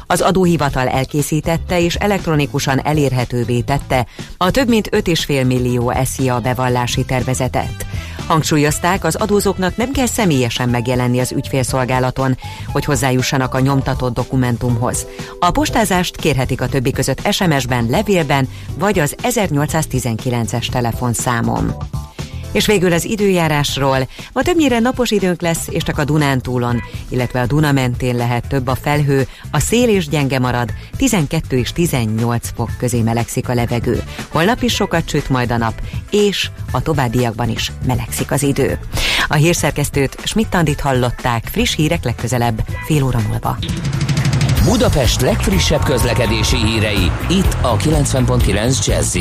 Az 0.06 0.20
adóhivatal 0.20 0.88
elkészítette 0.88 1.80
és 1.80 1.94
elektronikusan 1.94 2.80
elérhetővé 2.80 3.60
tette 3.60 4.06
a 4.36 4.50
több 4.50 4.68
mint 4.68 4.88
5,5 4.92 5.46
millió 5.46 5.92
SZIA 6.04 6.40
bevallási 6.40 7.04
tervezetet. 7.04 7.86
Hangsúlyozták, 8.26 9.04
az 9.04 9.14
adózóknak 9.14 9.76
nem 9.76 9.92
kell 9.92 10.06
személyesen 10.06 10.68
megjelenni 10.68 11.20
az 11.20 11.32
ügyfélszolgálaton, 11.32 12.36
hogy 12.72 12.84
hozzájussanak 12.84 13.54
a 13.54 13.60
nyomtatott 13.60 14.14
dokumentumhoz. 14.14 15.06
A 15.38 15.50
postázást 15.50 16.16
kérhetik 16.16 16.60
a 16.60 16.68
többi 16.68 16.90
között 16.90 17.32
SMS-ben, 17.32 17.86
levélben 17.90 18.48
vagy 18.78 18.98
az 18.98 19.14
1819-es 19.22 20.66
telefonszámon. 20.66 21.74
És 22.52 22.66
végül 22.66 22.92
az 22.92 23.04
időjárásról. 23.04 24.08
Ma 24.32 24.42
többnyire 24.42 24.78
napos 24.78 25.10
időnk 25.10 25.40
lesz, 25.40 25.66
és 25.70 25.82
csak 25.82 25.98
a 25.98 26.04
Dunántúlon, 26.04 26.82
illetve 27.08 27.40
a 27.40 27.46
Duna 27.46 27.72
mentén 27.72 28.16
lehet 28.16 28.48
több 28.48 28.66
a 28.66 28.74
felhő, 28.74 29.26
a 29.50 29.60
szél 29.60 29.88
is 29.88 30.08
gyenge 30.08 30.38
marad, 30.38 30.72
12 30.96 31.58
és 31.58 31.72
18 31.72 32.50
fok 32.54 32.70
közé 32.78 33.02
melegszik 33.02 33.48
a 33.48 33.54
levegő. 33.54 34.02
Holnap 34.28 34.62
is 34.62 34.74
sokat 34.74 35.08
süt 35.08 35.28
majd 35.28 35.50
a 35.50 35.56
nap, 35.56 35.80
és 36.10 36.50
a 36.70 36.82
továbbiakban 36.82 37.48
is 37.48 37.72
melegszik 37.86 38.30
az 38.30 38.42
idő. 38.42 38.78
A 39.28 39.34
hírszerkesztőt 39.34 40.16
Schmidt-Tandit 40.24 40.80
hallották, 40.80 41.48
friss 41.52 41.74
hírek 41.74 42.04
legközelebb, 42.04 42.64
fél 42.86 43.02
óra 43.02 43.20
múlva. 43.28 43.58
Budapest 44.64 45.20
legfrissebb 45.20 45.82
közlekedési 45.82 46.56
hírei, 46.56 47.10
itt 47.28 47.56
a 47.62 47.76
90.9 47.76 48.86
jazz 48.86 49.16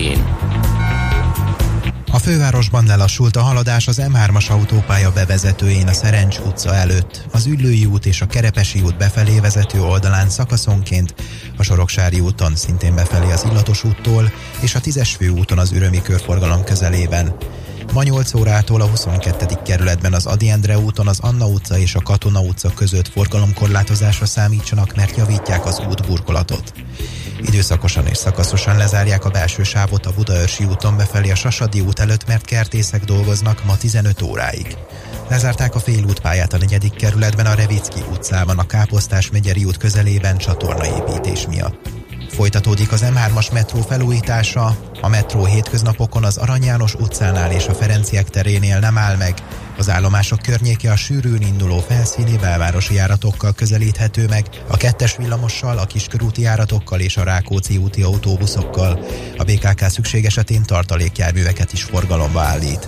A 2.12 2.20
fővárosban 2.20 2.86
lelassult 2.86 3.36
a 3.36 3.41
haladás 3.41 3.88
az 3.88 4.01
M3-as 4.01 4.49
autópálya 4.49 5.12
bevezetőjén 5.12 5.88
a 5.88 5.93
Szerencs 5.93 6.38
utca 6.38 6.76
előtt, 6.76 7.26
az 7.32 7.45
Üllői 7.45 7.86
út 7.86 8.05
és 8.05 8.22
a 8.22 8.28
Kerepesi 8.28 8.82
út 8.82 8.97
befelé 8.97 9.39
vezető 9.39 9.82
oldalán 9.82 10.30
szakaszonként, 10.30 11.16
a 11.58 11.64
Soroksári 11.64 12.20
úton 12.20 12.55
szintén 12.55 12.95
befelé 12.95 13.32
az 13.32 13.45
Illatos 13.49 13.84
úttól, 13.84 14.32
és 14.62 14.76
a 14.76 14.80
10-es 14.80 15.10
főúton 15.18 15.60
az 15.60 15.72
Ürömi 15.72 16.01
körforgalom 16.01 16.64
közelében. 16.64 17.36
Ma 17.93 18.03
8 18.03 18.33
órától 18.33 18.81
a 18.81 18.85
22. 18.85 19.45
kerületben 19.63 20.13
az 20.13 20.25
Adi 20.25 20.49
Endre 20.49 20.77
úton 20.77 21.07
az 21.07 21.19
Anna 21.19 21.45
utca 21.45 21.77
és 21.77 21.95
a 21.95 22.01
Katona 22.01 22.39
utca 22.39 22.73
között 22.73 23.07
forgalomkorlátozásra 23.07 24.25
számítsanak, 24.25 24.95
mert 24.95 25.17
javítják 25.17 25.65
az 25.65 25.81
útburkolatot. 25.89 26.73
Időszakosan 27.41 28.07
és 28.07 28.17
szakaszosan 28.17 28.77
lezárják 28.77 29.25
a 29.25 29.29
belső 29.29 29.63
sávot 29.63 30.05
a 30.05 30.13
Budaörsi 30.13 30.63
úton 30.63 30.97
befelé 30.97 31.31
a 31.31 31.35
Sasadi 31.35 31.79
út 31.79 31.99
előtt, 31.99 32.27
mert 32.27 32.45
kertészek 32.45 33.03
dolgoznak 33.03 33.65
ma 33.65 33.77
15 33.77 34.21
óráig. 34.21 34.77
Lezárták 35.29 35.75
a 35.75 35.79
félútpályát 35.79 36.53
a 36.53 36.57
negyedik 36.57 36.95
kerületben 36.95 37.45
a 37.45 37.53
Revicki 37.53 38.03
utcában, 38.11 38.59
a 38.59 38.65
Káposztás 38.65 39.31
megyeri 39.31 39.63
út 39.63 39.77
közelében 39.77 40.38
csatornaépítés 40.38 41.47
miatt. 41.47 42.07
Folytatódik 42.38 42.91
az 42.91 43.05
M3-as 43.05 43.53
metró 43.53 43.81
felújítása, 43.81 44.77
a 45.01 45.07
metró 45.07 45.45
hétköznapokon 45.45 46.23
az 46.23 46.38
Arany 46.38 46.63
János 46.63 46.93
utcánál 46.93 47.51
és 47.51 47.67
a 47.67 47.73
Ferenciek 47.73 48.29
terénél 48.29 48.79
nem 48.79 48.97
áll 48.97 49.15
meg, 49.15 49.33
az 49.77 49.89
állomások 49.89 50.41
környéke 50.41 50.91
a 50.91 50.95
sűrűn 50.95 51.41
induló 51.41 51.79
felszíni 51.79 52.38
belvárosi 52.38 52.93
járatokkal 52.93 53.53
közelíthető 53.53 54.27
meg, 54.27 54.45
a 54.67 54.77
kettes 54.77 55.15
villamossal, 55.15 55.77
a 55.77 55.85
kiskörúti 55.85 56.41
járatokkal 56.41 56.99
és 56.99 57.17
a 57.17 57.23
Rákóczi 57.23 57.77
úti 57.77 58.01
autóbuszokkal. 58.01 59.05
A 59.38 59.43
BKK 59.43 59.89
szükség 59.89 60.25
esetén 60.25 60.63
tartalékjárműveket 60.63 61.73
is 61.73 61.83
forgalomba 61.83 62.41
állít. 62.41 62.88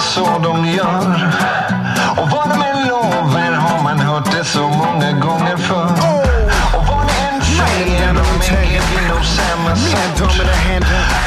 Så 0.00 0.38
de 0.42 0.66
gör. 0.66 1.32
Och 2.16 2.30
vad 2.30 2.48
de 2.48 2.62
än 2.62 2.88
lovar 2.88 3.52
har 3.52 3.82
man 3.82 3.98
hört 3.98 4.32
det 4.32 4.44
så 4.44 4.68
många 4.68 5.12
gånger 5.12 5.56
förr. 5.56 5.92
Och 6.76 6.86
vad 6.86 7.06
de 7.06 7.34
än 7.34 7.42
säger, 7.42 8.14
de 8.14 8.54
äger 8.54 8.82
blir 8.90 9.08
nog 9.08 9.24
samma 9.24 9.76
sort. 9.76 10.32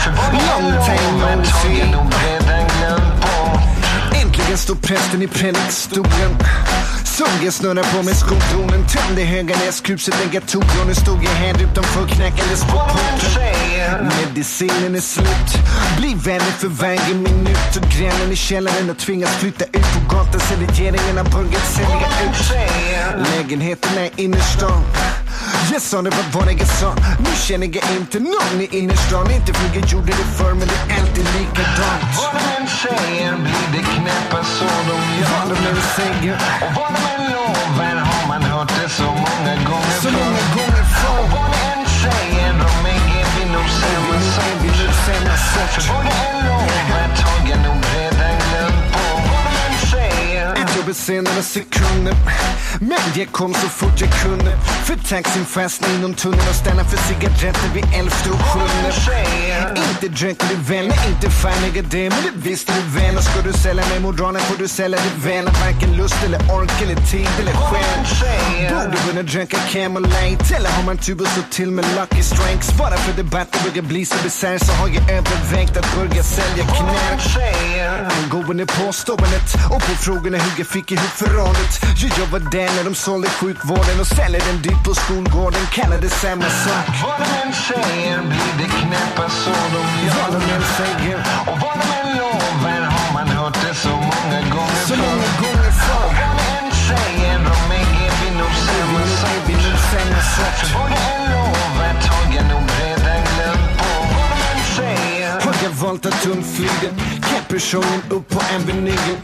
För 0.03 0.11
vad 0.11 0.31
de 0.31 0.39
än 0.43 0.71
lovar 0.71 1.79
jag 1.79 1.91
nog 1.91 2.13
redan 2.25 2.67
glömt 2.67 3.21
bort. 3.21 3.61
Äntligen 4.21 4.57
står 4.57 4.75
prästen 4.75 5.21
i 5.21 5.27
predikstolen 5.27 6.37
Såg 7.17 7.45
jag 7.45 7.53
snurra 7.53 7.83
på 7.83 8.03
med 8.03 8.15
skotonen 8.15 8.87
Tömde 8.87 9.21
Höganäskruset, 9.21 10.15
lägga 10.25 10.41
togon 10.41 10.87
Nu 10.87 10.95
stod 10.95 11.23
jag 11.23 11.31
här 11.31 11.63
utanför 11.63 12.07
knackandes 12.07 12.61
på 12.61 12.77
porten 12.77 13.63
Medicinen 14.05 14.95
är 14.95 14.99
slut. 14.99 15.49
Blir 15.97 16.15
vänner 16.15 16.53
för 16.61 16.67
varje 16.67 17.13
minut. 17.15 17.75
Och 17.77 17.89
grannen 17.89 18.31
i 18.31 18.35
källaren 18.35 18.87
har 18.87 18.95
tvingats 18.95 19.35
flytta 19.35 19.65
ut 19.65 19.73
på 19.93 20.15
gatan. 20.15 20.39
Så 20.39 20.53
regeringen 20.55 21.17
har 21.17 21.31
börjat 21.31 21.67
sälja 21.75 22.07
ut. 22.25 23.27
Lägenheterna 23.27 24.05
i 24.05 24.11
innerstan 24.15 24.83
jag 25.71 25.81
sa 25.81 26.01
det 26.01 26.09
var 26.09 26.25
vad 26.33 26.53
jag 26.53 26.67
sa 26.67 26.95
Nu 27.19 27.31
känner 27.47 27.67
jag 27.75 27.85
inte 27.97 28.19
någon 28.19 28.61
i 28.61 28.67
innerstan 28.77 29.31
Inte 29.31 29.53
för 29.53 29.67
jag 29.75 29.85
gjorde 29.91 30.07
det 30.07 30.27
förr 30.37 30.53
men 30.53 30.67
det 30.67 30.77
är 30.83 30.99
alltid 30.99 31.27
likadant 31.37 32.03
Vad 32.17 32.33
de 32.35 32.41
än 32.55 32.67
säger 32.83 33.35
blir 33.45 33.67
det 33.73 33.83
knäppa 33.93 34.43
så 34.43 34.65
de 34.89 34.97
gör. 35.19 35.29
Vad 35.33 35.47
de 35.51 35.67
än 35.69 35.81
säger 35.97 36.35
Och 36.65 36.71
vad 36.77 36.89
de 36.95 37.01
än 37.15 37.23
lovar 37.35 37.95
har 38.09 38.27
man 38.27 38.43
hört 38.43 38.71
det 38.81 38.89
så 38.89 39.03
många 39.03 39.53
gånger 39.69 39.97
Så 40.01 40.11
många 40.11 40.43
gånger 40.55 40.85
förr. 40.99 41.19
Och 41.21 41.29
vad 41.35 41.49
de 41.53 41.59
än 41.73 41.85
säger, 42.01 42.53
de 42.63 42.89
äger 42.95 43.25
vi 43.35 43.45
nog 43.55 43.67
samma 43.79 44.13
sort. 44.31 45.83
För 45.83 45.93
vad 45.93 46.03
de 46.05 46.13
än 46.29 46.37
lovar 46.47 47.07
tar 47.21 47.49
jag 47.49 47.59
nog 47.67 48.02
några 50.93 51.41
sekunder. 51.41 52.15
Men 52.79 52.99
jag 53.15 53.31
kom 53.31 53.53
så 53.53 53.67
fort 53.69 54.01
jag 54.01 54.09
kunde. 54.23 54.57
För 54.85 54.95
taxin 54.95 55.45
fastnade 55.45 55.93
inom 55.93 56.13
tunneln 56.13 56.49
och 56.49 56.55
stannade 56.55 56.89
för 56.89 56.97
cigaretter 56.97 57.69
vid 57.73 57.85
elfte 57.99 58.29
och 58.29 58.39
sjunde. 58.39 58.91
Inte 59.69 60.07
dricker 60.07 60.47
du 60.49 60.55
vänner, 60.55 60.97
inte 61.07 61.29
faniga 61.29 61.83
det 61.89 62.09
Men 62.09 62.23
det 62.23 62.49
visste 62.49 62.73
du 62.73 62.99
väl 62.99 63.17
och 63.17 63.23
ska 63.23 63.41
du 63.41 63.53
sälja 63.53 63.83
mig 63.89 63.99
modralen 63.99 64.41
får 64.41 64.57
du 64.57 64.67
sälja 64.67 64.99
det 65.05 65.27
väl 65.29 65.45
Varken 65.45 65.97
lust 65.97 66.23
eller 66.25 66.39
ork 66.39 66.81
eller 66.81 66.95
tid 66.95 67.29
eller 67.39 67.53
själ. 67.53 68.73
Borde 68.73 68.97
kunna 68.97 69.21
dricka 69.21 69.57
Camel 69.71 70.03
Light 70.03 70.51
Eller 70.51 70.69
har 70.69 70.83
man 70.83 70.97
tur 70.97 71.21
och 71.21 71.27
så 71.27 71.41
till 71.51 71.71
med 71.71 71.85
Lucky 71.95 72.23
Strikes? 72.23 72.77
Bara 72.77 72.97
för 72.97 73.13
debatten 73.23 73.61
börjar 73.63 73.83
bli 73.83 74.05
så 74.05 74.15
bisarr 74.23 74.57
så 74.57 74.71
har 74.71 74.87
jag 74.87 75.03
övervägt 75.11 75.77
att 75.77 75.95
börja 75.95 76.23
sälja 76.23 76.63
knark 76.65 77.21
Angående 78.23 78.65
påståendet 78.65 79.47
och 79.73 79.81
på 79.81 79.93
frågorna 80.05 80.37
hur 80.37 80.53
jag 80.57 80.67
fick 80.67 80.91
ihop 80.91 81.13
förrådet. 81.23 81.73
Jag 82.19 82.27
var 82.27 82.39
där 82.39 82.75
när 82.75 82.83
de 82.83 82.95
sålde 82.95 83.29
sjukvården 83.29 83.99
och 83.99 84.07
säljer 84.07 84.41
den 84.49 84.61
dyrt 84.61 84.83
på 84.85 84.93
skolgården. 84.93 85.61
Kallar 85.71 86.01
det 86.01 86.09
samma 86.09 86.49
sak. 86.49 86.85
Vad 87.03 87.19
de 87.19 87.47
än 87.47 87.53
säger 87.53 88.21
blir 88.21 88.53
det 88.57 88.69
knäppa 88.79 89.29
så 89.29 89.52
de 89.75 89.83
gör 90.05 90.13
Vad 90.21 90.31
de 90.35 90.41
än 90.55 90.63
säger 90.77 91.17
Och 91.49 91.57
vad 91.63 91.75
de 91.81 91.87
än 91.99 92.09
lovar 92.17 92.81
har 92.95 93.09
man 93.13 93.27
hört 93.27 93.57
det 93.63 93.75
så 93.85 93.89
många 93.89 94.39
gånger 94.53 94.83
Så 94.89 94.95
många 94.95 95.29
gånger 95.41 95.71
förr 95.83 96.05
Och 96.07 96.13
vad 96.19 96.33
de 96.39 96.45
än 96.59 96.71
säger 96.87 97.35
de 97.47 97.57
äger 97.81 98.11
vi 98.19 98.29
nog 98.39 98.53
samma 98.67 99.03
sak 99.19 99.39
Vi 99.47 99.53
nog 99.53 99.79
samma 99.91 100.21
sak 100.35 100.53
Så 100.61 100.77
vad 100.77 100.89
de 100.93 100.99
än 101.13 101.23
lovar 101.33 101.93
har 102.13 102.25
jag 102.35 102.45
nog 102.53 102.65
redan 102.81 103.21
glömt 103.31 103.69
på 103.79 103.89
Vad 104.15 104.27
de 104.31 104.37
än 104.51 104.61
säger 104.77 105.31
Har 105.45 105.55
jag 105.63 105.71
valt 105.83 106.05
att 106.05 106.25
undflyga 106.25 106.89
Capuchonen 107.29 108.01
upp 108.09 108.29
på 108.29 108.41
en 108.53 108.61
vinyl 108.65 109.17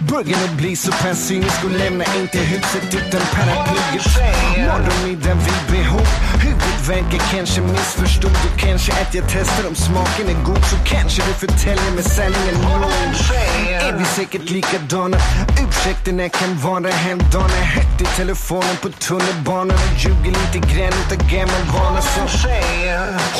Börjar 0.00 0.38
nu 0.46 0.56
bli 0.56 0.76
så 0.76 0.92
pass 0.92 1.26
cynisk 1.26 1.64
och 1.64 1.70
lämna 1.70 2.04
inte 2.20 2.38
huset 2.38 2.94
utan 2.94 3.20
paraplyet 3.34 4.06
Morgonmiddag 4.56 5.34
vid 5.34 5.78
behov? 5.78 6.06
Huvudvärken 6.42 7.20
kanske 7.30 7.60
missförstod 7.60 8.30
och 8.30 8.58
kanske 8.58 8.92
att 8.92 9.14
jag 9.14 9.24
testar 9.28 9.68
om 9.68 9.74
smaken 9.74 10.28
är 10.28 10.44
god 10.44 10.64
så 10.64 10.76
kanske 10.84 11.22
du 11.22 11.32
förtäljer 11.32 11.92
mig 11.94 12.04
sanningen. 12.04 12.54
Nog 12.54 12.90
Är 13.80 13.98
vi 13.98 14.04
säkert 14.04 14.50
likadana? 14.50 15.16
Ursäkterna 15.68 16.28
kan 16.28 16.58
vara 16.58 16.92
halvdana 16.92 17.56
Högt 17.74 18.00
i 18.00 18.04
telefonen 18.16 18.76
på 18.82 18.88
tunnelbanan 18.88 19.76
och 19.76 19.98
ljuger 19.98 20.32
lite 20.40 20.58
grann 20.74 20.92
utav 21.06 21.30
gammal 21.30 21.62
vana. 21.74 22.00
Så 22.00 22.20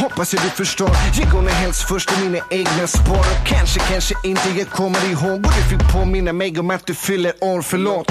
Hoppas 0.03 0.35
jag 0.35 0.43
du 0.43 0.49
förstår. 0.51 0.91
Jag 1.19 1.31
går 1.31 1.43
nog 1.43 1.51
helst 1.51 1.89
först 1.89 2.13
i 2.13 2.25
mina 2.25 2.39
egna 2.51 2.87
spår. 2.87 3.19
Och 3.19 3.47
kanske, 3.47 3.81
kanske 3.81 4.15
inte 4.23 4.49
jag 4.59 4.69
kommer 4.71 5.11
ihåg. 5.11 5.47
Och 5.47 5.53
du 5.57 5.63
fick 5.63 5.93
påminna 5.93 6.33
mig 6.33 6.46
om 6.55 6.71
att 6.71 6.87
du 6.87 6.95
fyller 6.95 7.33
år, 7.41 7.63
förlåt 7.63 8.07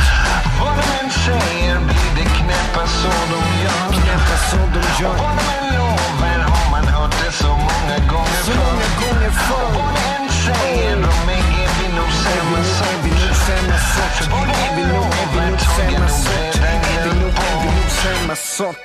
Vad 0.59 0.73
de 0.77 1.05
än 1.05 1.11
säger 1.25 1.75
blir 1.87 2.11
det 2.17 2.29
knäppa 2.37 2.87
så 2.87 3.11
de 3.31 3.41
gör 3.63 3.87
Knäppa 3.97 4.37
så 4.49 4.57
de 4.75 5.03
gör 5.03 5.17
vad 5.17 5.35
de 5.39 5.45
än 5.57 5.75
lovar 5.77 6.39
har 6.51 6.71
man 6.71 6.85
hört 6.95 7.11
det 7.11 7.31
så 7.31 7.47
många 7.47 7.97
gånger 8.11 8.41
Så 8.47 8.51
många 8.51 8.89
gånger 9.01 9.31
förr 9.47 9.69
Vad 9.75 9.93
de 9.97 10.03
än 10.15 10.29
säger 10.45 10.95
de 10.95 11.15
är 11.39 11.69
vi 11.77 11.87
nog 11.97 12.11
samma 12.23 12.57
Är 12.91 12.97
vi 13.03 13.09
nog 13.09 13.35
samma 13.47 13.77
sort? 13.93 14.17
Är 14.65 14.75
vi 14.75 14.83
nog, 14.93 15.05
är 15.21 15.27
vi 15.33 15.51
nog 15.51 15.59
samma 15.59 16.07
sort? 16.07 16.55
Är 16.71 16.79
vi 16.85 17.19
nog, 17.19 17.29
är 17.47 17.57
vi 17.61 17.67
nog 17.77 17.89
samma 18.03 18.35
sort? 18.35 18.77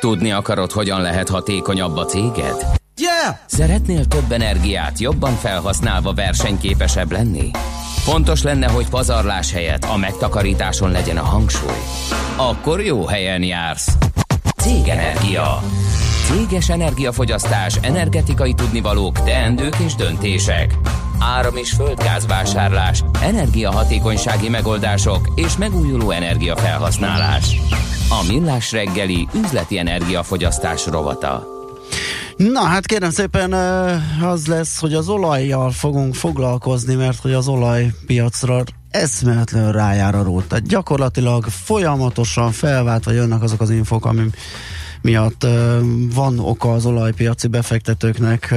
Tudni 0.00 0.32
akarod, 0.32 0.72
hogyan 0.72 1.02
lehet 1.02 1.28
hatékonyabb 1.28 1.98
a 1.98 2.04
céged? 2.04 2.56
Yeah! 2.98 3.34
Szeretnél 3.46 4.06
több 4.06 4.32
energiát 4.32 5.00
jobban 5.00 5.34
felhasználva 5.34 6.12
versenyképesebb 6.12 7.12
lenni? 7.12 7.50
Fontos 8.06 8.42
lenne, 8.42 8.68
hogy 8.68 8.88
pazarlás 8.88 9.52
helyett 9.52 9.84
a 9.84 9.96
megtakarításon 9.96 10.90
legyen 10.90 11.16
a 11.16 11.22
hangsúly. 11.22 11.80
Akkor 12.36 12.80
jó 12.80 13.06
helyen 13.06 13.42
jársz. 13.42 13.96
Cégenergia. 14.56 15.62
Céges 16.24 16.68
energiafogyasztás, 16.68 17.76
energetikai 17.82 18.54
tudnivalók, 18.54 19.22
teendők 19.22 19.76
és 19.84 19.94
döntések. 19.94 20.78
Áram- 21.18 21.58
és 21.58 21.70
földgázvásárlás, 21.70 23.04
energiahatékonysági 23.22 24.48
megoldások 24.48 25.28
és 25.34 25.56
megújuló 25.56 26.10
energiafelhasználás. 26.10 27.56
A 28.08 28.32
Millás 28.32 28.72
reggeli 28.72 29.28
üzleti 29.44 29.78
energiafogyasztás 29.78 30.86
rovata. 30.86 31.55
Na 32.36 32.60
hát 32.60 32.86
kérem 32.86 33.10
szépen 33.10 33.52
az 34.22 34.46
lesz, 34.46 34.78
hogy 34.78 34.94
az 34.94 35.08
olajjal 35.08 35.70
fogunk 35.70 36.14
foglalkozni, 36.14 36.94
mert 36.94 37.20
hogy 37.20 37.32
az 37.32 37.48
olajpiacra 37.48 38.62
eszméletlenül 38.90 39.72
rájár 39.72 40.14
a 40.14 40.22
rót. 40.22 40.48
Tehát 40.48 40.66
gyakorlatilag 40.66 41.44
folyamatosan 41.44 42.52
felváltva 42.52 43.10
jönnek 43.10 43.42
azok 43.42 43.60
az 43.60 43.70
infok, 43.70 44.04
ami 44.04 44.22
miatt 45.02 45.46
van 46.14 46.38
oka 46.38 46.72
az 46.72 46.86
olajpiaci 46.86 47.46
befektetőknek 47.46 48.54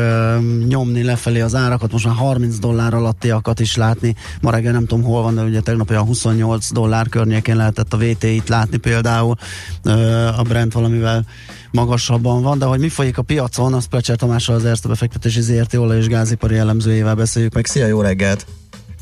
nyomni 0.68 1.04
lefelé 1.04 1.40
az 1.40 1.56
árakat, 1.56 1.92
most 1.92 2.06
már 2.06 2.16
30 2.16 2.58
dollár 2.58 2.94
alattiakat 2.94 3.60
is 3.60 3.76
látni. 3.76 4.16
Ma 4.42 4.52
reggel 4.52 4.72
nem 4.72 4.86
tudom 4.86 5.04
hol 5.04 5.22
van, 5.22 5.36
de 5.36 5.42
ugye 5.42 5.60
tegnap 5.60 5.90
olyan 5.90 6.06
28 6.06 6.72
dollár 6.72 7.08
környékén 7.08 7.56
lehetett 7.56 7.94
a 7.94 7.98
VT-t 7.98 8.50
látni 8.50 8.78
például, 8.78 9.36
a 10.38 10.42
Brent 10.42 10.74
valamivel 10.74 11.26
magasabban 11.72 12.42
van, 12.42 12.60
de 12.60 12.66
hogy 12.66 12.80
mi 12.80 12.90
folyik 12.90 13.18
a 13.18 13.22
piacon, 13.22 13.74
azt 13.74 13.88
Plecser 13.88 14.16
Tamással 14.16 14.56
az 14.56 14.66
Erste 14.66 14.88
befektetési 14.88 15.42
ZRT 15.42 15.74
olaj 15.74 15.98
és 15.98 16.08
gázipari 16.08 16.58
elemzőjével 16.58 17.16
beszéljük 17.16 17.54
meg. 17.54 17.66
Szia, 17.66 17.88
jó 17.88 18.02
reggelt! 18.02 18.59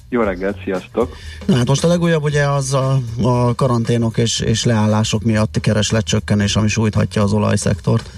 Jó 0.09 0.21
reggelt, 0.21 0.57
sziasztok! 0.63 1.15
Na 1.45 1.55
hát 1.55 1.67
most 1.67 1.83
a 1.83 1.87
legújabb 1.87 2.23
ugye 2.23 2.43
az 2.43 2.73
a, 2.73 2.99
a 3.21 3.55
karanténok 3.55 4.17
és, 4.17 4.39
és 4.39 4.65
leállások 4.65 5.23
miatti 5.23 5.59
keresletcsökkenés, 5.59 6.55
ami 6.55 6.67
sújthatja 6.67 7.21
az 7.21 7.33
olajszektort. 7.33 8.09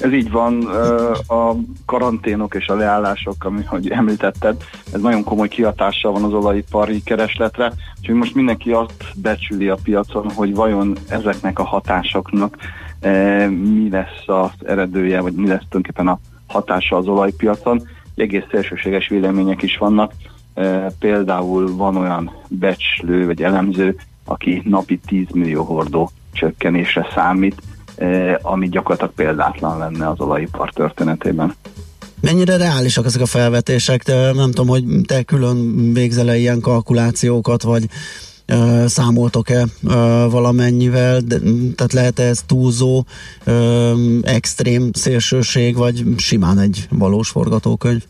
Ez 0.00 0.12
így 0.12 0.30
van, 0.30 0.62
a 1.26 1.56
karanténok 1.86 2.54
és 2.54 2.66
a 2.66 2.74
leállások, 2.74 3.44
ami, 3.44 3.64
hogy 3.64 3.90
említetted, 3.90 4.64
ez 4.92 5.00
nagyon 5.00 5.24
komoly 5.24 5.48
kihatással 5.48 6.12
van 6.12 6.24
az 6.24 6.32
olajipari 6.32 7.02
keresletre, 7.02 7.72
úgyhogy 7.98 8.14
most 8.14 8.34
mindenki 8.34 8.70
azt 8.70 9.04
becsüli 9.14 9.68
a 9.68 9.78
piacon, 9.82 10.30
hogy 10.30 10.54
vajon 10.54 10.96
ezeknek 11.08 11.58
a 11.58 11.64
hatásoknak 11.64 12.56
e, 13.00 13.46
mi 13.48 13.90
lesz 13.90 14.22
az 14.26 14.50
eredője, 14.66 15.20
vagy 15.20 15.32
mi 15.32 15.46
lesz 15.46 15.64
tulajdonképpen 15.68 16.08
a 16.08 16.18
hatása 16.46 16.96
az 16.96 17.06
olajpiacon. 17.06 17.88
Egész 18.14 18.44
szélsőséges 18.50 19.08
vélemények 19.08 19.62
is 19.62 19.76
vannak, 19.76 20.12
például 20.98 21.76
van 21.76 21.96
olyan 21.96 22.30
becslő 22.48 23.26
vagy 23.26 23.42
elemző, 23.42 23.96
aki 24.24 24.62
napi 24.64 25.00
10 25.06 25.26
millió 25.32 25.62
hordó 25.62 26.10
csökkenésre 26.32 27.06
számít, 27.14 27.62
ami 28.42 28.68
gyakorlatilag 28.68 29.14
példátlan 29.14 29.78
lenne 29.78 30.08
az 30.08 30.20
olajipar 30.20 30.72
történetében. 30.72 31.54
Mennyire 32.20 32.56
reálisak 32.56 33.04
ezek 33.04 33.22
a 33.22 33.26
felvetések? 33.26 34.02
Te, 34.02 34.32
nem 34.32 34.50
tudom, 34.50 34.68
hogy 34.68 34.84
te 35.06 35.22
külön 35.22 35.92
végzel-e 35.92 36.36
ilyen 36.36 36.60
kalkulációkat, 36.60 37.62
vagy 37.62 37.88
számoltok-e 38.86 39.66
valamennyivel, 40.30 41.20
de, 41.20 41.38
tehát 41.76 41.92
lehet-e 41.92 42.22
ez 42.22 42.42
túlzó, 42.46 43.04
extrém 44.22 44.90
szélsőség, 44.92 45.76
vagy 45.76 46.04
simán 46.16 46.58
egy 46.58 46.86
valós 46.90 47.28
forgatókönyv? 47.28 48.04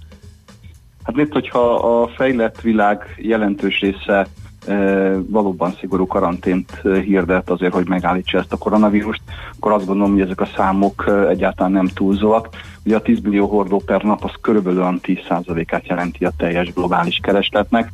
Hát 1.03 1.15
nézd, 1.15 1.33
hogyha 1.33 1.75
a 1.75 2.09
fejlett 2.09 2.61
világ 2.61 3.15
jelentős 3.17 3.81
része 3.81 4.27
e, 4.67 4.75
valóban 5.19 5.75
szigorú 5.81 6.07
karantént 6.07 6.81
e, 6.85 7.01
hirdet 7.01 7.51
azért, 7.51 7.73
hogy 7.73 7.89
megállítsa 7.89 8.39
ezt 8.39 8.53
a 8.53 8.57
koronavírust, 8.57 9.23
akkor 9.57 9.73
azt 9.73 9.87
gondolom, 9.87 10.13
hogy 10.13 10.21
ezek 10.21 10.41
a 10.41 10.49
számok 10.57 11.05
e, 11.07 11.29
egyáltalán 11.29 11.73
nem 11.73 11.87
túlzóak. 11.87 12.49
Ugye 12.85 12.97
a 12.97 13.03
10 13.03 13.21
millió 13.21 13.47
hordó 13.47 13.83
per 13.87 14.03
nap 14.03 14.25
az 14.25 14.33
körülbelül 14.41 14.81
olyan 14.81 15.01
10%-át 15.03 15.87
jelenti 15.87 16.25
a 16.25 16.33
teljes 16.37 16.73
globális 16.73 17.19
keresletnek. 17.23 17.91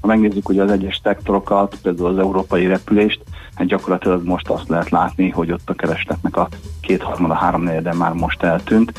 Ha 0.00 0.06
megnézzük 0.06 0.48
ugye 0.48 0.62
az 0.62 0.70
egyes 0.70 1.00
szektorokat, 1.02 1.78
például 1.82 2.08
az 2.08 2.18
európai 2.18 2.66
repülést, 2.66 3.20
hát 3.54 3.66
gyakorlatilag 3.66 4.24
most 4.24 4.50
azt 4.50 4.68
lehet 4.68 4.90
látni, 4.90 5.30
hogy 5.30 5.52
ott 5.52 5.70
a 5.70 5.74
keresletnek 5.74 6.36
a 6.36 6.48
kétharmada, 6.80 7.34
háromnegyede 7.34 7.94
már 7.94 8.12
most 8.12 8.42
eltűnt. 8.42 8.92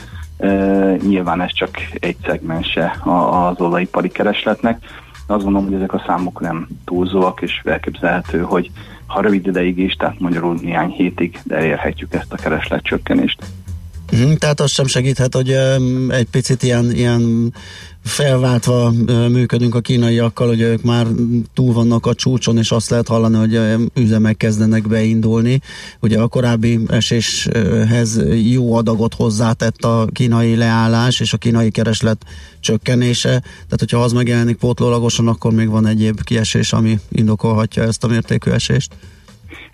Nyilván 1.07 1.41
ez 1.41 1.53
csak 1.53 1.69
egy 1.93 2.17
szegmense 2.25 3.01
az 3.31 3.61
olajipari 3.61 4.09
keresletnek. 4.09 4.85
Azt 5.27 5.43
gondolom, 5.43 5.67
hogy 5.67 5.75
ezek 5.75 5.93
a 5.93 6.03
számok 6.07 6.39
nem 6.39 6.67
túlzóak, 6.85 7.41
és 7.41 7.61
elképzelhető, 7.63 8.39
hogy 8.39 8.71
ha 9.05 9.21
rövid 9.21 9.47
ideig 9.47 9.77
is, 9.77 9.93
tehát 9.93 10.19
magyarul 10.19 10.57
néhány 10.61 10.89
hétig, 10.89 11.39
de 11.43 11.55
elérhetjük 11.55 12.13
ezt 12.13 12.33
a 12.33 12.35
keresletcsökkenést. 12.35 13.43
Mhm, 14.11 14.33
tehát 14.33 14.59
az 14.59 14.71
sem 14.71 14.85
segíthet, 14.85 15.35
hogy 15.35 15.49
egy 16.09 16.27
picit 16.31 16.63
ilyen, 16.63 16.91
ilyen 16.91 17.53
felváltva 18.09 18.93
működünk 19.29 19.75
a 19.75 19.79
kínaiakkal, 19.79 20.47
hogy 20.47 20.61
ők 20.61 20.81
már 20.81 21.07
túl 21.53 21.73
vannak 21.73 22.05
a 22.05 22.13
csúcson, 22.13 22.57
és 22.57 22.71
azt 22.71 22.89
lehet 22.89 23.07
hallani, 23.07 23.37
hogy 23.37 23.59
üzemek 23.93 24.37
kezdenek 24.37 24.87
beindulni. 24.87 25.61
Ugye 25.99 26.19
a 26.19 26.27
korábbi 26.27 26.79
eséshez 26.87 28.21
jó 28.51 28.73
adagot 28.73 29.13
hozzátett 29.13 29.83
a 29.83 30.07
kínai 30.11 30.55
leállás 30.55 31.19
és 31.19 31.33
a 31.33 31.37
kínai 31.37 31.69
kereslet 31.69 32.25
csökkenése, 32.59 33.29
tehát 33.39 33.79
hogyha 33.79 34.03
az 34.03 34.11
megjelenik 34.11 34.57
pótlólagosan, 34.57 35.27
akkor 35.27 35.51
még 35.51 35.69
van 35.69 35.87
egyéb 35.87 36.23
kiesés, 36.23 36.73
ami 36.73 36.99
indokolhatja 37.11 37.83
ezt 37.83 38.03
a 38.03 38.07
mértékű 38.07 38.51
esést. 38.51 38.93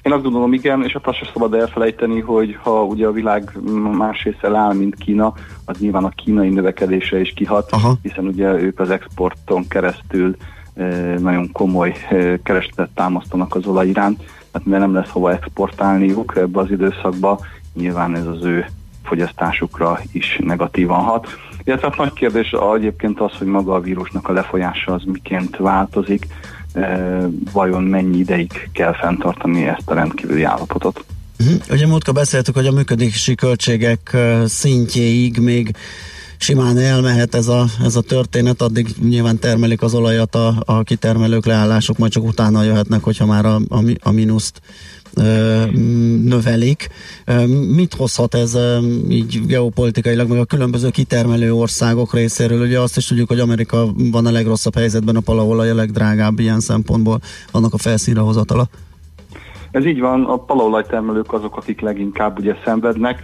Én 0.01 0.11
azt 0.11 0.23
gondolom, 0.23 0.53
igen, 0.53 0.83
és 0.83 0.93
hát 0.93 1.07
azt 1.07 1.17
sem 1.17 1.27
szabad 1.33 1.53
elfelejteni, 1.53 2.19
hogy 2.19 2.57
ha 2.61 2.83
ugye 2.83 3.07
a 3.07 3.11
világ 3.11 3.51
más 3.97 4.23
része 4.23 4.57
áll, 4.57 4.73
mint 4.73 4.95
Kína, 4.95 5.33
az 5.65 5.77
nyilván 5.77 6.03
a 6.03 6.09
kínai 6.09 6.49
növekedésre 6.49 7.19
is 7.19 7.33
kihat, 7.33 7.71
Aha. 7.71 7.95
hiszen 8.01 8.27
ugye 8.27 8.53
ők 8.53 8.79
az 8.79 8.89
exporton 8.89 9.67
keresztül 9.67 10.35
eh, 10.73 11.15
nagyon 11.17 11.51
komoly 11.51 11.93
eh, 12.09 12.37
keresletet 12.43 12.89
támasztanak 12.95 13.55
az 13.55 13.65
olaj 13.65 13.87
iránt, 13.87 14.17
tehát 14.51 14.67
mivel 14.67 14.79
nem 14.79 14.93
lesz 14.93 15.09
hova 15.09 15.31
exportálniuk 15.31 16.33
ebbe 16.35 16.59
az 16.59 16.71
időszakba, 16.71 17.39
nyilván 17.73 18.15
ez 18.15 18.25
az 18.25 18.43
ő 18.43 18.65
fogyasztásukra 19.03 19.99
is 20.11 20.39
negatívan 20.43 21.03
hat. 21.03 21.27
Illetve 21.63 21.87
hát 21.87 21.97
nagy 21.97 22.13
kérdés 22.13 22.55
egyébként 22.75 23.19
az, 23.19 23.37
hogy 23.37 23.47
maga 23.47 23.73
a 23.73 23.79
vírusnak 23.79 24.29
a 24.29 24.33
lefolyása 24.33 24.93
az 24.93 25.03
miként 25.03 25.57
változik, 25.57 26.27
vajon 27.51 27.83
mennyi 27.83 28.17
ideig 28.17 28.69
kell 28.71 28.93
fenntartani 28.93 29.65
ezt 29.65 29.89
a 29.89 29.93
rendkívüli 29.93 30.43
állapotot. 30.43 31.05
Uh-huh. 31.39 31.61
Ugye 31.69 31.87
múltkor 31.87 32.13
beszéltük, 32.13 32.55
hogy 32.55 32.67
a 32.67 32.71
működési 32.71 33.35
költségek 33.35 34.17
szintjéig 34.45 35.37
még 35.37 35.75
simán 36.37 36.77
elmehet 36.77 37.35
ez 37.35 37.47
a, 37.47 37.65
ez 37.83 37.95
a 37.95 38.01
történet, 38.01 38.61
addig 38.61 38.87
nyilván 39.01 39.39
termelik 39.39 39.81
az 39.81 39.93
olajat 39.93 40.35
a, 40.35 40.55
a 40.65 40.83
kitermelők, 40.83 41.45
leállások, 41.45 41.97
majd 41.97 42.11
csak 42.11 42.23
utána 42.23 42.63
jöhetnek, 42.63 43.03
hogyha 43.03 43.25
már 43.25 43.45
a, 43.45 43.55
a, 43.55 43.79
a 44.01 44.11
mínuszt 44.11 44.61
növelik. 46.23 46.87
Mit 47.75 47.93
hozhat 47.93 48.35
ez 48.35 48.57
így 49.09 49.45
geopolitikailag, 49.45 50.29
meg 50.29 50.39
a 50.39 50.45
különböző 50.45 50.89
kitermelő 50.89 51.53
országok 51.53 52.13
részéről? 52.13 52.61
Ugye 52.61 52.79
azt 52.79 52.97
is 52.97 53.07
tudjuk, 53.07 53.27
hogy 53.27 53.39
Amerika 53.39 53.87
van 54.11 54.25
a 54.25 54.31
legrosszabb 54.31 54.75
helyzetben, 54.75 55.15
a 55.15 55.19
palaolaj 55.19 55.69
a 55.69 55.75
legdrágább 55.75 56.39
ilyen 56.39 56.59
szempontból, 56.59 57.19
annak 57.51 57.73
a 57.73 57.77
felszínre 57.77 58.21
hozatala. 58.21 58.67
Ez 59.71 59.85
így 59.85 59.99
van, 59.99 60.23
a 60.23 60.37
palaolajtermelők 60.37 61.33
azok, 61.33 61.57
akik 61.57 61.81
leginkább 61.81 62.39
ugye 62.39 62.55
szenvednek. 62.65 63.19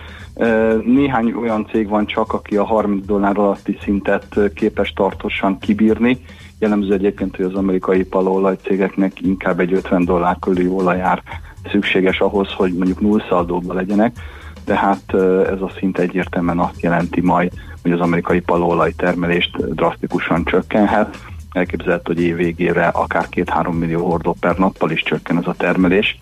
Néhány 0.85 1.33
olyan 1.41 1.67
cég 1.71 1.89
van 1.89 2.05
csak, 2.05 2.33
aki 2.33 2.57
a 2.57 2.65
30 2.65 3.05
dollár 3.05 3.37
alatti 3.37 3.77
szintet 3.81 4.39
képes 4.53 4.93
tartósan 4.95 5.59
kibírni. 5.59 6.21
Jellemző 6.59 6.93
egyébként, 6.93 7.35
hogy 7.35 7.45
az 7.45 7.53
amerikai 7.53 8.03
palaolaj 8.03 8.57
cégeknek 8.63 9.21
inkább 9.21 9.59
egy 9.59 9.73
50 9.73 10.05
dollár 10.05 10.37
körüli 10.39 10.67
olajár 10.67 11.23
szükséges 11.71 12.19
ahhoz, 12.19 12.51
hogy 12.51 12.73
mondjuk 12.73 12.99
nullszaldóban 12.99 13.75
legyenek. 13.75 14.15
Tehát 14.63 15.13
e, 15.13 15.17
ez 15.51 15.61
a 15.61 15.71
szint 15.77 15.99
egyértelműen 15.99 16.59
azt 16.59 16.81
jelenti 16.81 17.21
majd, 17.21 17.51
hogy 17.81 17.91
az 17.91 17.99
amerikai 17.99 18.39
palaolaj 18.39 18.93
termelést 18.97 19.73
drasztikusan 19.75 20.45
csökkenhet. 20.45 21.17
Elképzelhető, 21.51 22.13
hogy 22.13 22.23
év 22.23 22.35
végére 22.35 22.87
akár 22.87 23.27
2-3 23.31 23.79
millió 23.79 24.05
hordó 24.05 24.35
per 24.39 24.57
nappal 24.57 24.91
is 24.91 25.03
csökken 25.03 25.37
ez 25.37 25.47
a 25.47 25.53
termelés, 25.57 26.17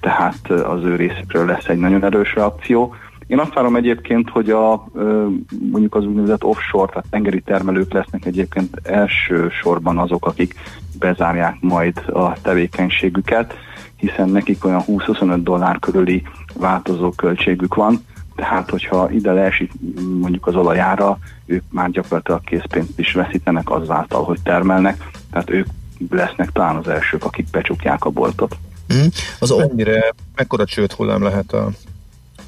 tehát 0.00 0.50
az 0.50 0.84
ő 0.84 0.96
részükről 0.96 1.46
lesz 1.46 1.68
egy 1.68 1.78
nagyon 1.78 2.04
erős 2.04 2.34
reakció. 2.34 2.94
Én 3.26 3.38
azt 3.38 3.54
várom 3.54 3.76
egyébként, 3.76 4.30
hogy 4.30 4.50
a, 4.50 4.88
mondjuk 5.70 5.94
az 5.94 6.04
úgynevezett 6.04 6.44
offshore, 6.44 6.92
tehát 6.92 7.06
tengeri 7.10 7.40
termelők 7.40 7.92
lesznek 7.92 8.24
egyébként 8.24 8.80
első 8.82 9.48
sorban 9.48 9.98
azok, 9.98 10.26
akik 10.26 10.54
bezárják 10.98 11.56
majd 11.60 12.02
a 12.12 12.40
tevékenységüket, 12.42 13.54
hiszen 13.98 14.28
nekik 14.28 14.64
olyan 14.64 14.84
20-25 14.86 15.38
dollár 15.42 15.78
körüli 15.78 16.22
változó 16.54 17.10
költségük 17.10 17.74
van, 17.74 18.04
tehát 18.36 18.70
hogyha 18.70 19.10
ide 19.10 19.32
leesik 19.32 19.72
mondjuk 20.20 20.46
az 20.46 20.54
olajára, 20.54 21.18
ők 21.46 21.62
már 21.70 21.90
gyakorlatilag 21.90 22.40
készpénzt 22.44 22.98
is 22.98 23.12
veszítenek 23.12 23.70
azáltal, 23.70 24.24
hogy 24.24 24.40
termelnek, 24.42 25.10
tehát 25.30 25.50
ők 25.50 25.66
lesznek 26.10 26.50
talán 26.50 26.76
az 26.76 26.88
elsők, 26.88 27.24
akik 27.24 27.50
becsukják 27.50 28.04
a 28.04 28.10
boltot. 28.10 28.56
Mm. 28.94 29.06
Az 29.38 29.50
mennyire, 29.50 30.14
mekkora 30.36 30.64
csőd 30.64 30.92
hullám 30.92 31.22
lehet 31.22 31.52
a 31.52 31.70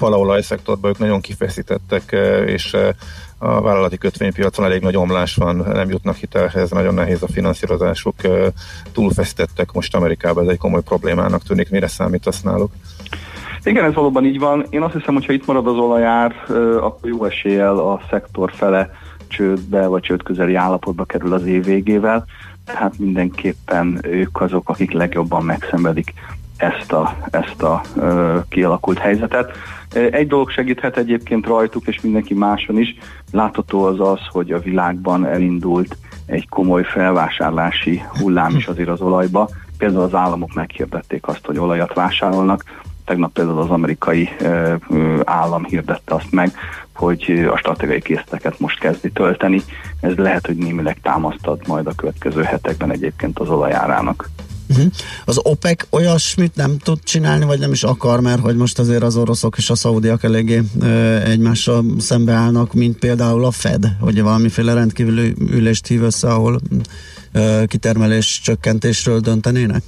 palaolaj 0.01 0.41
szektorban, 0.41 0.89
ők 0.89 0.97
nagyon 0.97 1.21
kifeszítettek, 1.21 2.11
eh, 2.11 2.47
és 2.47 2.73
eh, 2.73 2.89
a 3.37 3.61
vállalati 3.61 3.97
kötvénypiacon 3.97 4.65
elég 4.65 4.81
nagy 4.81 4.97
omlás 4.97 5.35
van, 5.35 5.55
nem 5.55 5.89
jutnak 5.89 6.15
hitelhez, 6.15 6.71
nagyon 6.71 6.93
nehéz 6.93 7.23
a 7.23 7.27
finanszírozásuk, 7.27 8.23
eh, 8.23 8.47
túlfeszítettek 8.91 9.71
most 9.71 9.95
Amerikában, 9.95 10.43
ez 10.43 10.49
egy 10.49 10.57
komoly 10.57 10.81
problémának 10.81 11.43
tűnik, 11.43 11.69
mire 11.69 11.87
számítasz 11.87 12.41
náluk? 12.41 12.71
Igen, 13.63 13.85
ez 13.85 13.93
valóban 13.93 14.25
így 14.25 14.39
van. 14.39 14.65
Én 14.69 14.81
azt 14.81 14.93
hiszem, 14.93 15.13
hogy 15.13 15.25
ha 15.25 15.33
itt 15.33 15.45
marad 15.45 15.67
az 15.67 15.75
olajár, 15.75 16.35
akkor 16.79 17.09
jó 17.09 17.25
eséllyel 17.25 17.77
a 17.77 18.01
szektor 18.09 18.51
fele 18.55 18.89
csődbe 19.27 19.87
vagy 19.87 20.01
csőd 20.01 20.23
közeli 20.23 20.55
állapotba 20.55 21.03
kerül 21.03 21.33
az 21.33 21.45
év 21.45 21.65
végével. 21.65 22.25
Tehát 22.65 22.97
mindenképpen 22.97 23.99
ők 24.01 24.41
azok, 24.41 24.69
akik 24.69 24.91
legjobban 24.91 25.43
megszenvedik 25.43 26.13
ezt 26.61 26.91
a, 26.91 27.15
ezt 27.31 27.61
a 27.61 27.81
ö, 27.95 28.37
kialakult 28.49 28.97
helyzetet. 28.97 29.51
Egy 29.93 30.27
dolog 30.27 30.49
segíthet 30.49 30.97
egyébként 30.97 31.45
rajtuk, 31.45 31.87
és 31.87 32.01
mindenki 32.01 32.33
máson 32.33 32.79
is. 32.79 32.95
Látható 33.31 33.83
az 33.83 33.99
az, 33.99 34.19
hogy 34.29 34.51
a 34.51 34.59
világban 34.59 35.25
elindult 35.25 35.97
egy 36.25 36.49
komoly 36.49 36.83
felvásárlási 36.83 38.03
hullám 38.19 38.55
is 38.55 38.67
azért 38.67 38.89
az 38.89 39.01
olajba. 39.01 39.49
Például 39.77 40.03
az 40.03 40.15
államok 40.15 40.53
meghirdették 40.53 41.27
azt, 41.27 41.45
hogy 41.45 41.57
olajat 41.57 41.93
vásárolnak. 41.93 42.63
Tegnap 43.05 43.31
például 43.33 43.59
az 43.59 43.69
amerikai 43.69 44.29
állam 45.23 45.63
hirdette 45.63 46.15
azt 46.15 46.31
meg, 46.31 46.51
hogy 46.95 47.49
a 47.51 47.57
stratégiai 47.57 48.01
készleteket 48.01 48.59
most 48.59 48.79
kezdi 48.79 49.11
tölteni. 49.11 49.61
Ez 49.99 50.15
lehet, 50.15 50.45
hogy 50.45 50.55
némileg 50.55 50.99
támasztad 51.01 51.67
majd 51.67 51.87
a 51.87 51.95
következő 51.95 52.41
hetekben 52.41 52.91
egyébként 52.91 53.39
az 53.39 53.49
olajárának. 53.49 54.29
Uh-huh. 54.71 54.91
Az 55.25 55.39
OPEC 55.43 55.85
olyasmit 55.89 56.55
nem 56.55 56.77
tud 56.77 57.03
csinálni, 57.03 57.45
vagy 57.45 57.59
nem 57.59 57.71
is 57.71 57.83
akar, 57.83 58.19
mert 58.19 58.41
hogy 58.41 58.55
most 58.55 58.79
azért 58.79 59.03
az 59.03 59.17
oroszok 59.17 59.57
és 59.57 59.69
a 59.69 59.75
szaudiak 59.75 60.23
eléggé 60.23 60.61
ö, 60.81 61.15
egymással 61.21 61.83
szembeállnak, 61.97 62.73
mint 62.73 62.97
például 62.97 63.45
a 63.45 63.51
Fed, 63.51 63.85
hogy 63.99 64.21
valamiféle 64.21 64.73
rendkívüli 64.73 65.33
ülést 65.39 65.87
hív 65.87 66.03
össze, 66.03 66.29
ahol 66.29 66.59
ö, 67.31 67.63
kitermelés 67.67 68.41
csökkentésről 68.43 69.19
döntenének? 69.19 69.83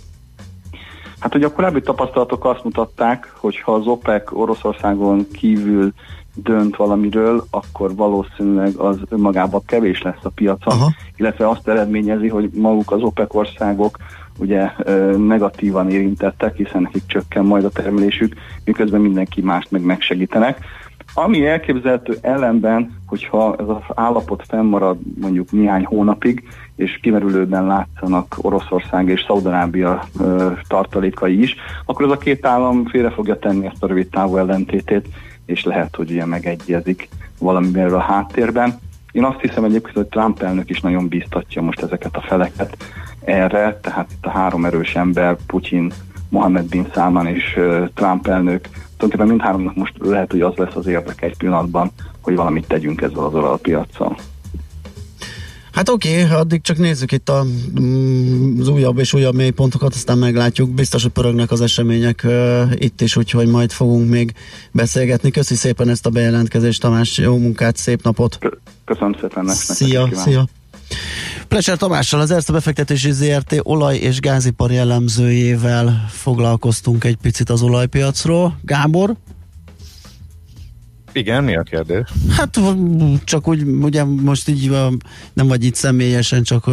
Hát 1.19 1.35
ugye 1.35 1.45
a 1.45 1.51
korábbi 1.51 1.81
tapasztalatok 1.81 2.45
azt 2.45 2.63
mutatták, 2.63 3.33
hogy 3.37 3.59
ha 3.59 3.73
az 3.73 3.85
OPEC 3.85 4.31
Oroszországon 4.31 5.27
kívül 5.31 5.93
dönt 6.35 6.75
valamiről, 6.75 7.45
akkor 7.49 7.95
valószínűleg 7.95 8.75
az 8.75 8.97
önmagában 9.09 9.61
kevés 9.65 10.01
lesz 10.01 10.23
a 10.23 10.29
piacon, 10.29 10.73
Aha. 10.73 10.91
illetve 11.15 11.49
azt 11.49 11.67
eredményezi, 11.67 12.27
hogy 12.27 12.49
maguk 12.53 12.91
az 12.91 13.01
OPEC 13.01 13.35
országok 13.35 13.97
ugye 14.37 14.71
negatívan 15.17 15.89
érintettek, 15.89 16.55
hiszen 16.55 16.81
nekik 16.81 17.05
csökken 17.05 17.45
majd 17.45 17.65
a 17.65 17.69
termelésük, 17.69 18.35
miközben 18.65 19.01
mindenki 19.01 19.41
mást 19.41 19.71
meg 19.71 19.81
megsegítenek. 19.81 20.65
Ami 21.13 21.45
elképzelhető 21.45 22.17
ellenben, 22.21 23.01
hogyha 23.05 23.55
ez 23.59 23.67
az 23.67 23.81
állapot 23.95 24.43
fennmarad 24.47 24.97
mondjuk 25.21 25.51
néhány 25.51 25.85
hónapig, 25.85 26.43
és 26.75 26.99
kimerülőben 27.01 27.65
látszanak 27.65 28.37
Oroszország 28.41 29.07
és 29.07 29.23
Szaudarábia 29.27 30.03
tartalékai 30.67 31.41
is, 31.41 31.55
akkor 31.85 32.05
az 32.05 32.11
a 32.11 32.17
két 32.17 32.45
állam 32.45 32.85
félre 32.85 33.09
fogja 33.09 33.39
tenni 33.39 33.65
ezt 33.65 33.83
a 33.83 33.87
rövid 33.87 34.09
távú 34.09 34.37
ellentétét, 34.37 35.07
és 35.45 35.63
lehet, 35.63 35.95
hogy 35.95 36.11
ugye 36.11 36.25
megegyezik 36.25 37.09
valamivel 37.39 37.93
a 37.93 37.99
háttérben. 37.99 38.79
Én 39.11 39.23
azt 39.23 39.39
hiszem 39.39 39.63
egyébként, 39.63 39.95
hogy 39.95 40.07
Trump 40.07 40.41
elnök 40.41 40.69
is 40.69 40.81
nagyon 40.81 41.07
bíztatja 41.07 41.61
most 41.61 41.81
ezeket 41.81 42.15
a 42.15 42.21
feleket 42.21 42.77
erre, 43.25 43.79
tehát 43.81 44.11
itt 44.11 44.25
a 44.25 44.29
három 44.29 44.65
erős 44.65 44.95
ember, 44.95 45.37
Putyin, 45.47 45.91
Mohamed 46.29 46.65
bin 46.65 46.87
Salman 46.93 47.27
és 47.27 47.59
Trump 47.93 48.27
elnök, 48.27 48.61
tulajdonképpen 48.71 49.27
mindháromnak 49.27 49.75
most 49.75 49.93
lehet, 49.99 50.31
hogy 50.31 50.41
az 50.41 50.55
lesz 50.55 50.75
az 50.75 50.87
érdek 50.87 51.21
egy 51.21 51.37
pillanatban, 51.37 51.91
hogy 52.21 52.35
valamit 52.35 52.67
tegyünk 52.67 53.01
ezzel 53.01 53.23
az 53.23 53.33
olajpiacsal. 53.33 54.17
Hát 55.73 55.89
oké, 55.89 56.23
okay, 56.23 56.35
addig 56.35 56.61
csak 56.61 56.77
nézzük 56.77 57.11
itt 57.11 57.29
a, 57.29 57.45
mm, 57.79 58.59
az 58.59 58.67
újabb 58.67 58.97
és 58.97 59.13
újabb 59.13 59.35
mélypontokat, 59.35 59.93
aztán 59.93 60.17
meglátjuk. 60.17 60.69
Biztos, 60.69 61.01
hogy 61.01 61.11
pörögnek 61.11 61.51
az 61.51 61.61
események 61.61 62.21
uh, 62.25 62.71
itt 62.75 63.01
is, 63.01 63.15
úgyhogy 63.15 63.47
majd 63.47 63.71
fogunk 63.71 64.09
még 64.09 64.33
beszélgetni. 64.71 65.31
Köszi 65.31 65.55
szépen 65.55 65.89
ezt 65.89 66.05
a 66.05 66.09
bejelentkezést, 66.09 66.81
Tamás. 66.81 67.17
Jó 67.17 67.37
munkát, 67.37 67.75
szép 67.75 68.03
napot! 68.03 68.39
Köszönöm 68.85 69.13
szépen 69.13 69.45
nektek! 69.45 69.75
Szia, 69.75 70.09
szia! 70.13 70.45
Pleser 71.53 71.77
Tamással, 71.77 72.19
az 72.19 72.31
Erste 72.31 72.51
befektetési 72.51 73.11
ZRT 73.11 73.59
olaj- 73.63 73.97
és 73.97 74.19
gázipar 74.19 74.71
jellemzőjével 74.71 76.05
foglalkoztunk 76.09 77.03
egy 77.03 77.15
picit 77.15 77.49
az 77.49 77.61
olajpiacról. 77.61 78.59
Gábor? 78.61 79.15
Igen, 81.11 81.43
mi 81.43 81.55
a 81.55 81.61
kérdés? 81.61 82.09
Hát 82.29 82.59
csak 83.23 83.47
úgy, 83.47 83.63
ugye 83.63 84.03
most 84.03 84.47
így 84.49 84.69
nem 85.33 85.47
vagy 85.47 85.63
itt 85.63 85.75
személyesen, 85.75 86.43
csak 86.43 86.69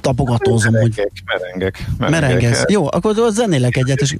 tapogatózom, 0.00 0.74
hogy 0.74 0.92
Merengek, 1.24 1.86
merengek. 1.98 2.20
merengesz. 2.20 2.64
Jó, 2.68 2.86
akkor 2.90 3.14
zenélek 3.30 3.76
egyet, 3.76 4.00
és 4.00 4.16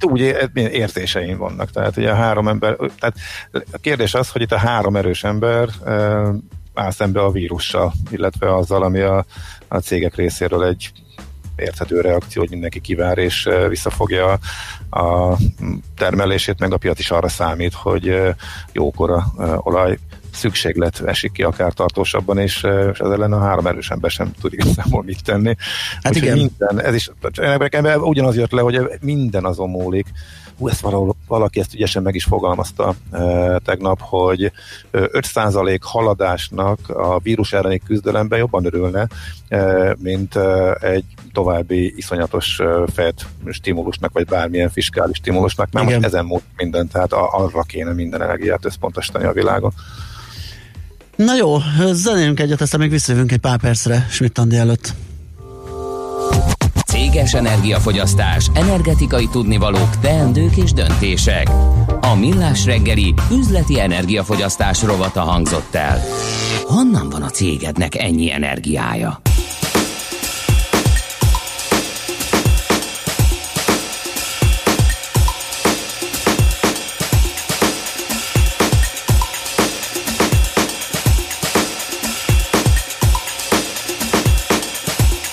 Úgy 0.00 0.20
é- 0.20 0.50
érzéseim 0.54 1.38
vannak, 1.38 1.70
tehát 1.70 1.96
ugye 1.96 2.10
a 2.10 2.14
három 2.14 2.48
ember, 2.48 2.76
tehát 2.76 3.16
a 3.72 3.78
kérdés 3.78 4.14
az, 4.14 4.28
hogy 4.28 4.42
itt 4.42 4.52
a 4.52 4.58
három 4.58 4.96
erős 4.96 5.24
ember 5.24 5.68
áll 6.76 6.90
szembe 6.90 7.20
a 7.20 7.30
vírussal, 7.30 7.92
illetve 8.10 8.54
azzal, 8.54 8.82
ami 8.82 9.00
a, 9.00 9.24
a 9.68 9.78
cégek 9.78 10.14
részéről 10.14 10.64
egy 10.64 10.92
érthető 11.56 12.00
reakció, 12.00 12.42
hogy 12.42 12.50
mindenki 12.50 12.80
kivár 12.80 13.18
és 13.18 13.48
visszafogja 13.68 14.38
a, 14.90 14.98
a 15.00 15.36
termelését, 15.96 16.58
meg 16.58 16.72
a 16.72 16.76
piac 16.76 16.98
is 16.98 17.10
arra 17.10 17.28
számít, 17.28 17.74
hogy 17.74 18.34
jókora 18.72 19.32
olaj 19.58 19.98
szükséglet 20.32 21.00
esik 21.00 21.32
ki 21.32 21.42
akár 21.42 21.72
tartósabban, 21.72 22.38
és, 22.38 22.56
és 22.92 22.98
ez 22.98 23.10
ellen 23.10 23.32
a 23.32 23.40
három 23.40 23.66
erős 23.66 23.90
ember 23.90 24.10
sem 24.10 24.32
tud 24.40 24.52
igazából 24.52 25.02
mit 25.02 25.24
tenni. 25.24 25.56
Hát 26.02 26.14
Úgyhogy 26.14 26.22
igen. 26.22 26.36
Minden, 26.36 26.86
ez 26.86 26.94
is, 26.94 27.10
nekem 27.36 28.02
ugyanaz 28.02 28.36
jött 28.36 28.50
le, 28.50 28.60
hogy 28.60 28.80
minden 29.00 29.44
azon 29.44 29.70
múlik, 29.70 30.06
Hú, 30.58 30.68
ezt 30.68 30.86
valaki 31.26 31.60
ezt 31.60 31.74
ügyesen 31.74 32.02
meg 32.02 32.14
is 32.14 32.24
fogalmazta 32.24 32.94
e, 33.10 33.58
tegnap, 33.64 34.00
hogy 34.00 34.52
ö, 34.90 35.06
5% 35.12 35.78
haladásnak 35.80 36.88
a 36.88 37.18
vírus 37.18 37.52
elleni 37.52 37.78
küzdelemben 37.78 38.38
jobban 38.38 38.64
örülne, 38.64 39.06
e, 39.48 39.96
mint 39.98 40.36
e, 40.36 40.72
egy 40.80 41.04
további 41.32 41.94
iszonyatos 41.96 42.60
Fed 42.94 43.14
stimulusnak, 43.50 44.12
vagy 44.12 44.26
bármilyen 44.26 44.70
fiskális 44.70 45.16
stimulusnak, 45.16 45.72
mert 45.72 45.86
Igen. 45.86 46.00
most 46.00 46.12
ezen 46.12 46.24
múlt 46.24 46.42
minden, 46.56 46.88
tehát 46.88 47.12
arra 47.12 47.62
kéne 47.62 47.92
minden 47.92 48.22
energiát 48.22 48.64
összpontosítani 48.64 49.24
a 49.24 49.32
világon. 49.32 49.72
Na 51.16 51.36
jó, 51.36 51.56
zenélünk 51.92 52.40
egyet, 52.40 52.60
aztán 52.60 52.80
még 52.80 52.90
visszajövünk 52.90 53.32
egy 53.32 53.38
pár 53.38 53.58
percre 53.58 54.06
Schmidt-Andi 54.10 54.56
előtt. 54.56 54.94
Céges 57.16 57.34
energiafogyasztás, 57.34 58.50
energetikai 58.54 59.28
tudnivalók, 59.28 59.98
teendők 59.98 60.56
és 60.56 60.72
döntések. 60.72 61.48
A 62.00 62.14
Millás 62.14 62.64
reggeli 62.64 63.14
üzleti 63.30 63.80
energiafogyasztás 63.80 64.82
rovata 64.82 65.20
hangzott 65.20 65.74
el. 65.74 66.00
Honnan 66.62 67.08
van 67.08 67.22
a 67.22 67.30
cégednek 67.30 67.94
ennyi 67.94 68.32
energiája? 68.32 69.20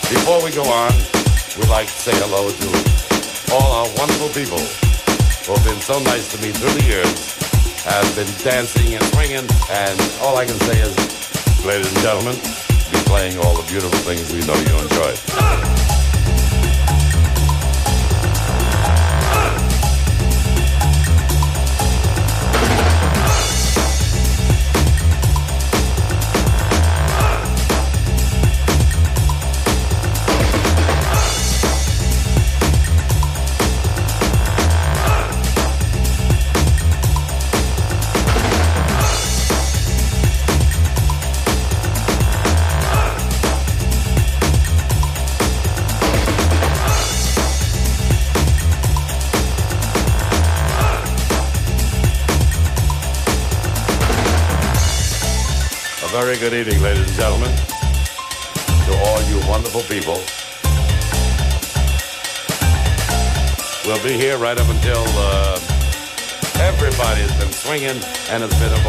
Before 0.10 0.44
we 0.44 0.50
go 0.50 0.62
on, 0.62 1.23
we'd 1.58 1.70
like 1.70 1.88
to 1.88 1.94
say 1.94 2.12
hello 2.16 2.50
to 2.50 3.54
all 3.54 3.72
our 3.84 3.90
wonderful 3.98 4.30
people 4.30 4.58
who 5.46 5.54
have 5.54 5.66
been 5.66 5.80
so 5.82 6.00
nice 6.04 6.32
to 6.32 6.42
me 6.42 6.52
through 6.52 6.74
the 6.80 6.86
years, 6.86 7.84
have 7.84 8.16
been 8.16 8.30
dancing 8.44 8.96
and 8.96 9.04
swinging, 9.14 9.46
and 9.70 9.98
all 10.22 10.38
I 10.38 10.46
can 10.46 10.58
say 10.66 10.80
is, 10.80 10.96
ladies 11.66 11.92
and 11.94 12.02
gentlemen, 12.02 12.36
be 12.92 12.98
playing 13.06 13.38
all 13.38 13.56
the 13.56 13.68
beautiful 13.70 14.00
things 14.00 14.32
we 14.34 14.42
know 14.48 14.56
you 14.56 14.76
enjoy. 14.82 15.83
Good 56.50 56.68
evening, 56.68 56.82
ladies 56.82 57.08
and 57.08 57.16
gentlemen, 57.16 57.56
to 58.84 58.94
all 59.06 59.22
you 59.32 59.40
wonderful 59.48 59.80
people. 59.84 60.20
We'll 63.86 64.04
be 64.04 64.22
here 64.22 64.38
right 64.38 64.60
up 64.60 64.68
until 64.68 65.06
uh, 65.16 65.58
everybody's 66.60 67.32
been 67.40 67.54
swinging 67.54 67.96
and 68.28 68.44
has 68.44 68.52
been 68.60 68.74
a 68.74 68.84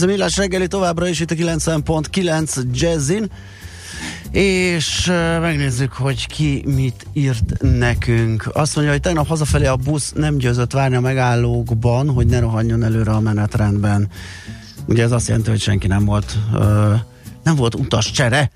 Ez 0.00 0.06
a 0.06 0.10
Millás 0.10 0.36
reggeli 0.36 0.66
továbbra 0.66 1.08
is 1.08 1.20
itt 1.20 1.30
a 1.30 1.34
90.9 1.34 2.62
Jazzin, 2.72 3.30
és 4.30 5.06
megnézzük, 5.40 5.92
hogy 5.92 6.26
ki 6.26 6.64
mit 6.66 7.06
írt 7.12 7.54
nekünk. 7.60 8.50
Azt 8.52 8.74
mondja, 8.74 8.92
hogy 8.92 9.02
tegnap 9.02 9.26
hazafelé 9.26 9.66
a 9.66 9.76
busz 9.76 10.12
nem 10.12 10.36
győzött 10.36 10.72
várni 10.72 10.96
a 10.96 11.00
megállókban, 11.00 12.10
hogy 12.10 12.26
ne 12.26 12.38
rohanjon 12.38 12.82
előre 12.82 13.10
a 13.10 13.20
menetrendben. 13.20 14.08
Ugye 14.86 15.02
ez 15.02 15.12
azt 15.12 15.28
jelenti, 15.28 15.50
hogy 15.50 15.60
senki 15.60 15.86
nem 15.86 16.04
volt 16.04 16.38
uh, 16.52 16.60
nem 17.42 17.56
volt 17.56 17.74
utas 17.74 18.10
csere, 18.10 18.50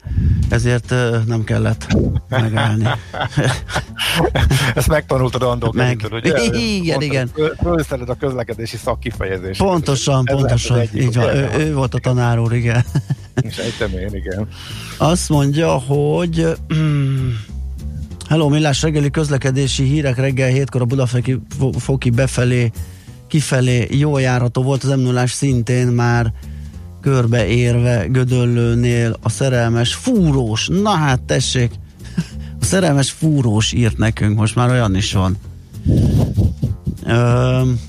ezért 0.54 0.94
nem 1.26 1.44
kellett 1.44 1.86
megállni. 2.28 2.84
Ezt 4.74 4.88
megtanultad 4.88 5.42
Andó 5.42 5.72
Meg. 5.74 6.06
Ugye? 6.12 6.44
Igen, 6.44 6.84
Mondtad, 6.86 7.02
igen. 7.02 7.30
föl- 7.34 7.56
Fölszeded 7.62 8.08
a 8.08 8.14
közlekedési 8.14 8.76
szakkifejezést. 8.76 9.60
Pontosan, 9.60 10.22
Ez 10.26 10.34
pontosan. 10.36 10.78
egyik, 10.78 11.02
Így 11.02 11.14
van, 11.14 11.34
ő, 11.36 11.48
ő 11.58 11.74
volt 11.74 11.94
a 11.94 11.98
tanár 11.98 12.38
úr, 12.38 12.52
igen. 12.52 12.84
Sejtem 13.50 13.98
én, 13.98 14.14
igen. 14.14 14.48
Azt 14.96 15.28
mondja, 15.28 15.70
hogy 15.72 16.46
Hello, 18.28 18.48
millás 18.48 18.82
reggeli 18.82 19.10
közlekedési 19.10 19.84
hírek 19.84 20.16
reggel 20.16 20.48
hétkor 20.48 20.80
a 20.80 20.84
Budafeki 20.84 21.40
fo- 21.58 21.80
foki 21.80 22.10
befelé, 22.10 22.70
kifelé 23.28 23.86
jó 23.90 24.18
járható 24.18 24.62
volt 24.62 24.84
az 24.84 24.90
m 24.90 25.00
0 25.00 25.26
szintén 25.26 25.86
már 25.86 26.32
körbeérve 27.04 28.06
Gödöllőnél 28.06 29.16
a 29.22 29.28
szerelmes 29.28 29.94
fúrós. 29.94 30.68
Na 30.68 30.90
hát 30.90 31.22
tessék, 31.22 31.70
a 32.60 32.64
szerelmes 32.64 33.10
fúrós 33.10 33.72
írt 33.72 33.98
nekünk, 33.98 34.38
most 34.38 34.54
már 34.54 34.70
olyan 34.70 34.96
is 34.96 35.12
van. 35.12 35.36
Öm, 37.06 37.80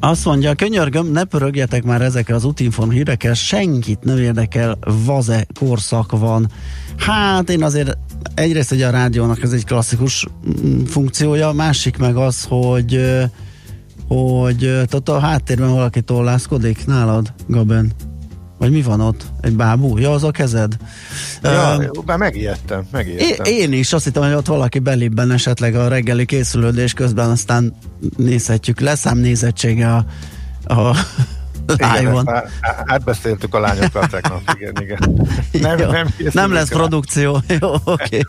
azt 0.00 0.24
mondja, 0.24 0.54
könyörgöm, 0.54 1.06
ne 1.06 1.24
pörögjetek 1.24 1.84
már 1.84 2.02
ezekkel 2.02 2.36
az 2.36 2.44
útinform 2.44 2.90
hírekkel, 2.90 3.34
senkit 3.34 4.04
nem 4.04 4.18
érdekel, 4.18 4.78
vaze 5.04 5.46
korszak 5.58 6.18
van. 6.18 6.50
Hát 6.96 7.50
én 7.50 7.62
azért 7.62 7.98
egyrészt 8.34 8.72
ugye 8.72 8.86
a 8.86 8.90
rádiónak 8.90 9.42
ez 9.42 9.52
egy 9.52 9.64
klasszikus 9.64 10.26
mm, 10.64 10.84
funkciója, 10.84 11.52
másik 11.52 11.96
meg 11.96 12.16
az, 12.16 12.44
hogy 12.44 12.94
ö, 12.94 13.22
hogy 14.10 14.58
tehát 14.58 15.08
a 15.08 15.18
háttérben 15.18 15.70
valaki 15.72 16.00
tollászkodik 16.00 16.86
nálad, 16.86 17.32
Gaben? 17.46 17.92
Vagy 18.58 18.70
mi 18.70 18.82
van 18.82 19.00
ott? 19.00 19.24
Egy 19.40 19.56
bábú? 19.56 19.98
Ja, 19.98 20.12
az 20.12 20.24
a 20.24 20.30
kezed. 20.30 20.76
Ja, 21.42 21.76
Öm, 21.80 21.90
már 22.06 22.18
megijedtem, 22.18 22.86
megijedtem. 22.90 23.44
É, 23.44 23.56
én 23.56 23.72
is 23.72 23.92
azt 23.92 24.04
hittem, 24.04 24.22
hogy 24.22 24.32
ott 24.32 24.46
valaki 24.46 24.78
belébben 24.78 25.30
esetleg 25.30 25.74
a 25.74 25.88
reggeli 25.88 26.24
készülődés 26.24 26.92
közben, 26.92 27.30
aztán 27.30 27.76
nézhetjük. 28.16 28.80
Lesz 28.80 29.06
ám 29.06 29.18
nézettsége 29.18 29.94
a, 29.94 30.04
a 30.74 30.96
live-on. 31.96 32.28
átbeszéltük 32.84 33.54
a 33.54 33.60
lányokkal 33.60 34.06
tegnap, 34.06 34.42
igen, 34.58 34.74
igen. 34.80 35.28
Nem, 35.68 35.78
Jó, 35.78 35.90
nem, 35.90 36.06
nem 36.32 36.52
lesz 36.52 36.68
produkció. 36.68 37.42
Jó, 37.60 37.74
oké. 37.84 38.20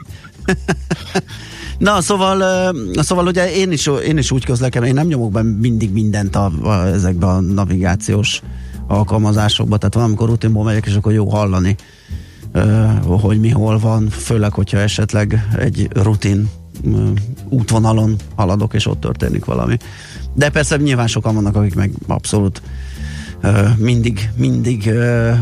Na, 1.81 2.01
szóval, 2.01 2.73
szóval 2.93 3.27
ugye 3.27 3.53
én 3.53 3.71
is, 3.71 3.87
én 3.87 4.17
is 4.17 4.31
úgy 4.31 4.45
közlekedem, 4.45 4.87
én 4.87 4.93
nem 4.93 5.07
nyomok 5.07 5.31
be 5.31 5.41
mindig 5.41 5.91
mindent 5.91 6.35
a, 6.35 6.51
a, 6.63 6.85
ezekbe 6.85 7.27
a 7.27 7.39
navigációs 7.39 8.41
alkalmazásokba, 8.87 9.77
tehát 9.77 9.93
valamikor 9.93 10.29
rutinból 10.29 10.63
megyek, 10.63 10.85
és 10.85 10.95
akkor 10.95 11.13
jó 11.13 11.29
hallani, 11.29 11.75
hogy 13.07 13.39
mi 13.39 13.49
hol 13.49 13.79
van, 13.79 14.09
főleg, 14.09 14.53
hogyha 14.53 14.77
esetleg 14.77 15.47
egy 15.57 15.87
rutin 15.93 16.49
útvonalon 17.49 18.15
haladok, 18.35 18.73
és 18.73 18.87
ott 18.87 18.99
történik 18.99 19.45
valami. 19.45 19.77
De 20.33 20.49
persze 20.49 20.77
nyilván 20.77 21.07
sokan 21.07 21.35
vannak, 21.35 21.55
akik 21.55 21.75
meg 21.75 21.91
abszolút 22.07 22.61
mindig, 23.77 24.29
mindig 24.35 24.91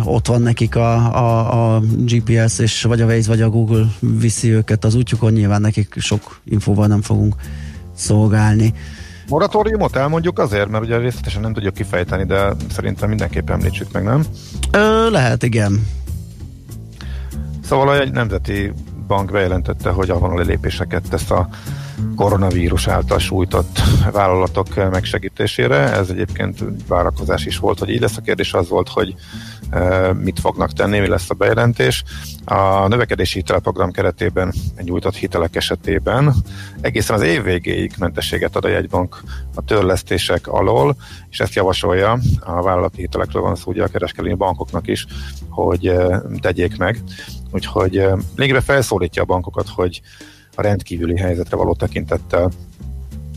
ott 0.03 0.27
van 0.27 0.41
nekik 0.41 0.75
a, 0.75 1.15
a, 1.15 1.75
a 1.75 1.79
GPS, 1.79 2.59
és 2.59 2.83
vagy 2.83 3.01
a 3.01 3.05
Waze, 3.05 3.29
vagy 3.29 3.41
a 3.41 3.49
Google 3.49 3.85
viszi 3.99 4.49
őket 4.49 4.85
az 4.85 4.95
útjukon, 4.95 5.31
nyilván 5.31 5.61
nekik 5.61 5.95
sok 5.97 6.39
infóval 6.43 6.87
nem 6.87 7.01
fogunk 7.01 7.35
szolgálni. 7.95 8.73
Moratóriumot 9.27 9.95
elmondjuk 9.95 10.39
azért, 10.39 10.69
mert 10.69 10.83
ugye 10.83 10.97
részletesen 10.97 11.41
nem 11.41 11.53
tudjuk 11.53 11.73
kifejteni, 11.73 12.25
de 12.25 12.53
szerintem 12.71 13.09
mindenképp 13.09 13.49
említsük 13.49 13.91
meg, 13.91 14.03
nem? 14.03 14.25
Ö, 14.71 15.09
lehet, 15.09 15.43
igen. 15.43 15.87
Szóval 17.63 17.99
egy 17.99 18.11
nemzeti 18.11 18.71
bank 19.07 19.31
bejelentette, 19.31 19.89
hogy 19.89 20.09
avonali 20.09 20.45
lépéseket 20.45 21.09
tesz 21.09 21.31
a 21.31 21.49
koronavírus 22.15 22.87
által 22.87 23.19
sújtott 23.19 23.79
vállalatok 24.11 24.75
megsegítésére. 24.75 25.75
Ez 25.75 26.09
egyébként 26.09 26.63
várakozás 26.87 27.45
is 27.45 27.57
volt, 27.57 27.79
hogy 27.79 27.89
így 27.89 27.99
lesz. 27.99 28.17
A 28.17 28.21
kérdés 28.21 28.53
az 28.53 28.69
volt, 28.69 28.87
hogy 28.87 29.15
e, 29.69 30.13
mit 30.13 30.39
fognak 30.39 30.73
tenni, 30.73 30.99
mi 30.99 31.07
lesz 31.07 31.29
a 31.29 31.33
bejelentés. 31.33 32.03
A 32.45 32.87
növekedési 32.87 33.37
hitelprogram 33.37 33.91
keretében 33.91 34.53
nyújtott 34.81 35.15
hitelek 35.15 35.55
esetében 35.55 36.33
egészen 36.81 37.15
az 37.15 37.21
év 37.21 37.43
végéig 37.43 37.93
mentességet 37.97 38.55
ad 38.55 38.65
a 38.65 38.69
jegybank 38.69 39.21
a 39.55 39.61
törlesztések 39.61 40.47
alól, 40.47 40.95
és 41.29 41.39
ezt 41.39 41.53
javasolja, 41.53 42.19
a 42.39 42.61
vállalati 42.61 43.01
hitelekről 43.01 43.41
van 43.41 43.55
szó, 43.55 43.71
ugye 43.71 43.83
a 43.83 43.87
kereskedelmi 43.87 44.37
bankoknak 44.37 44.87
is, 44.87 45.05
hogy 45.49 45.87
e, 45.87 46.21
tegyék 46.41 46.77
meg. 46.77 47.03
Úgyhogy 47.51 47.97
e, 47.97 48.17
lényegében 48.35 48.61
felszólítja 48.61 49.21
a 49.21 49.25
bankokat, 49.25 49.69
hogy 49.69 50.01
a 50.55 50.61
rendkívüli 50.61 51.17
helyzetre 51.17 51.55
való 51.55 51.73
tekintettel 51.73 52.51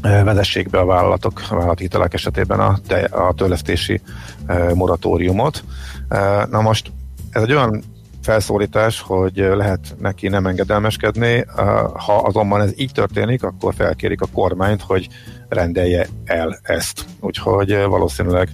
eh, 0.03 0.25
vezessék 0.25 0.71
be 0.71 0.79
a 0.79 0.85
vállalatok, 0.85 1.43
a 1.51 1.55
vállalati 1.55 1.83
hitelek 1.83 2.15
esetében 2.15 2.61
a, 2.61 2.79
te, 2.87 2.99
a 3.01 3.33
törlesztési 3.33 4.01
eh, 4.47 4.75
moratóriumot. 4.75 5.65
Eh, 6.09 6.43
Na 6.51 6.61
most 6.61 6.93
ez 7.31 7.43
egy 7.43 7.53
olyan 7.53 7.83
felszólítás, 8.23 9.01
hogy 9.01 9.41
eh, 9.41 9.55
lehet 9.55 9.95
neki 9.99 10.29
nem 10.29 10.47
engedelmeskedni, 10.47 11.45
ha 11.93 12.17
azonban 12.17 12.61
ez 12.61 12.73
így 12.77 12.93
történik, 12.93 13.43
akkor 13.43 13.75
felkérik 13.75 14.21
a 14.21 14.29
kormányt, 14.33 14.83
hogy 14.83 15.09
rendelje 15.49 16.07
el 16.25 16.59
ezt. 16.63 17.05
Úgyhogy 17.21 17.85
valószínűleg 17.87 18.49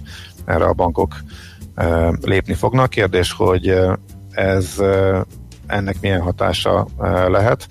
erre 0.45 0.65
a 0.65 0.73
bankok 0.73 1.15
lépni 2.21 2.53
fognak. 2.53 2.89
Kérdés, 2.89 3.31
hogy 3.31 3.79
ez 4.31 4.81
ennek 5.69 6.01
milyen 6.01 6.21
hatása 6.21 6.87
eh, 6.99 7.27
lehet 7.27 7.67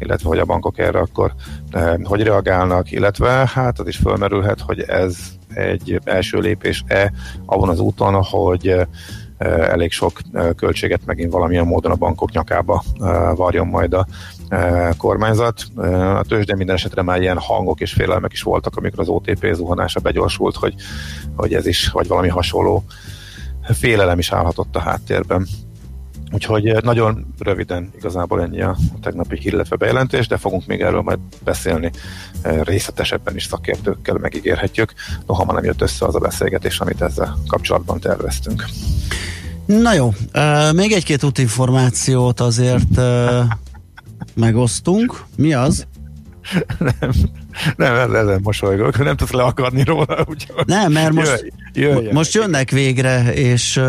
illetve 0.00 0.28
hogy 0.28 0.38
a 0.38 0.44
bankok 0.44 0.78
erre 0.78 0.98
akkor 0.98 1.32
eh, 1.70 1.94
hogy 2.02 2.22
reagálnak, 2.22 2.90
illetve 2.90 3.50
hát 3.54 3.78
az 3.78 3.86
is 3.86 3.96
fölmerülhet, 3.96 4.60
hogy 4.60 4.80
ez 4.80 5.16
egy 5.54 6.00
első 6.04 6.38
lépés-e 6.38 7.12
avon 7.46 7.68
az 7.68 7.80
úton, 7.80 8.22
hogy 8.22 8.68
eh, 8.68 8.86
elég 9.68 9.90
sok 9.90 10.18
eh, 10.32 10.48
költséget 10.56 11.00
megint 11.06 11.32
valamilyen 11.32 11.66
módon 11.66 11.92
a 11.92 11.96
bankok 11.96 12.30
nyakába 12.30 12.82
varjon 13.34 13.66
majd 13.66 13.94
a 13.94 14.06
kormányzat. 14.96 15.64
A 16.16 16.24
tőzsdén 16.28 16.56
minden 16.56 16.74
esetre 16.74 17.02
már 17.02 17.20
ilyen 17.20 17.38
hangok 17.38 17.80
és 17.80 17.92
félelmek 17.92 18.32
is 18.32 18.42
voltak, 18.42 18.76
amikor 18.76 19.00
az 19.00 19.08
OTP 19.08 19.46
zuhanása 19.52 20.00
begyorsult, 20.00 20.56
hogy, 20.56 20.74
hogy 21.36 21.54
ez 21.54 21.66
is, 21.66 21.88
vagy 21.88 22.08
valami 22.08 22.28
hasonló 22.28 22.84
félelem 23.62 24.18
is 24.18 24.32
állhatott 24.32 24.76
a 24.76 24.80
háttérben. 24.80 25.46
Úgyhogy 26.32 26.68
eh, 26.68 26.80
nagyon 26.80 27.34
röviden 27.38 27.90
igazából 27.96 28.42
ennyi 28.42 28.62
a 28.62 28.76
tegnapi 29.02 29.38
hír, 29.38 29.52
illetve 29.52 29.76
bejelentés, 29.76 30.26
de 30.26 30.36
fogunk 30.36 30.66
még 30.66 30.80
erről 30.80 31.02
majd 31.02 31.18
beszélni 31.44 31.90
eh, 32.42 32.60
részletesebben 32.62 33.34
is 33.34 33.44
szakértőkkel, 33.44 34.16
megígérhetjük. 34.16 34.92
Noha 35.26 35.44
már 35.44 35.54
nem 35.54 35.64
jött 35.64 35.82
össze 35.82 36.06
az 36.06 36.14
a 36.14 36.18
beszélgetés, 36.18 36.80
amit 36.80 37.02
ezzel 37.02 37.38
kapcsolatban 37.46 38.00
terveztünk. 38.00 38.64
Na 39.66 39.92
jó, 39.92 40.12
uh, 40.34 40.72
még 40.72 40.92
egy-két 40.92 41.22
útinformációt 41.22 42.40
azért 42.40 42.96
uh, 42.96 43.44
megosztunk. 44.34 45.24
Mi 45.36 45.52
az? 45.52 45.86
nem, 47.00 47.12
nem, 47.76 48.14
ezen, 48.14 48.40
mosolygok, 48.42 49.04
nem 49.04 49.16
tudsz 49.16 49.30
leakadni 49.30 49.84
róla, 49.84 50.24
úgyhogy 50.28 50.64
Nem, 50.66 50.92
mert 50.92 51.12
most, 51.12 51.52
jöjj, 51.72 51.92
jöjjön. 51.92 52.14
most 52.14 52.34
jönnek 52.34 52.70
végre, 52.70 53.32
és, 53.34 53.80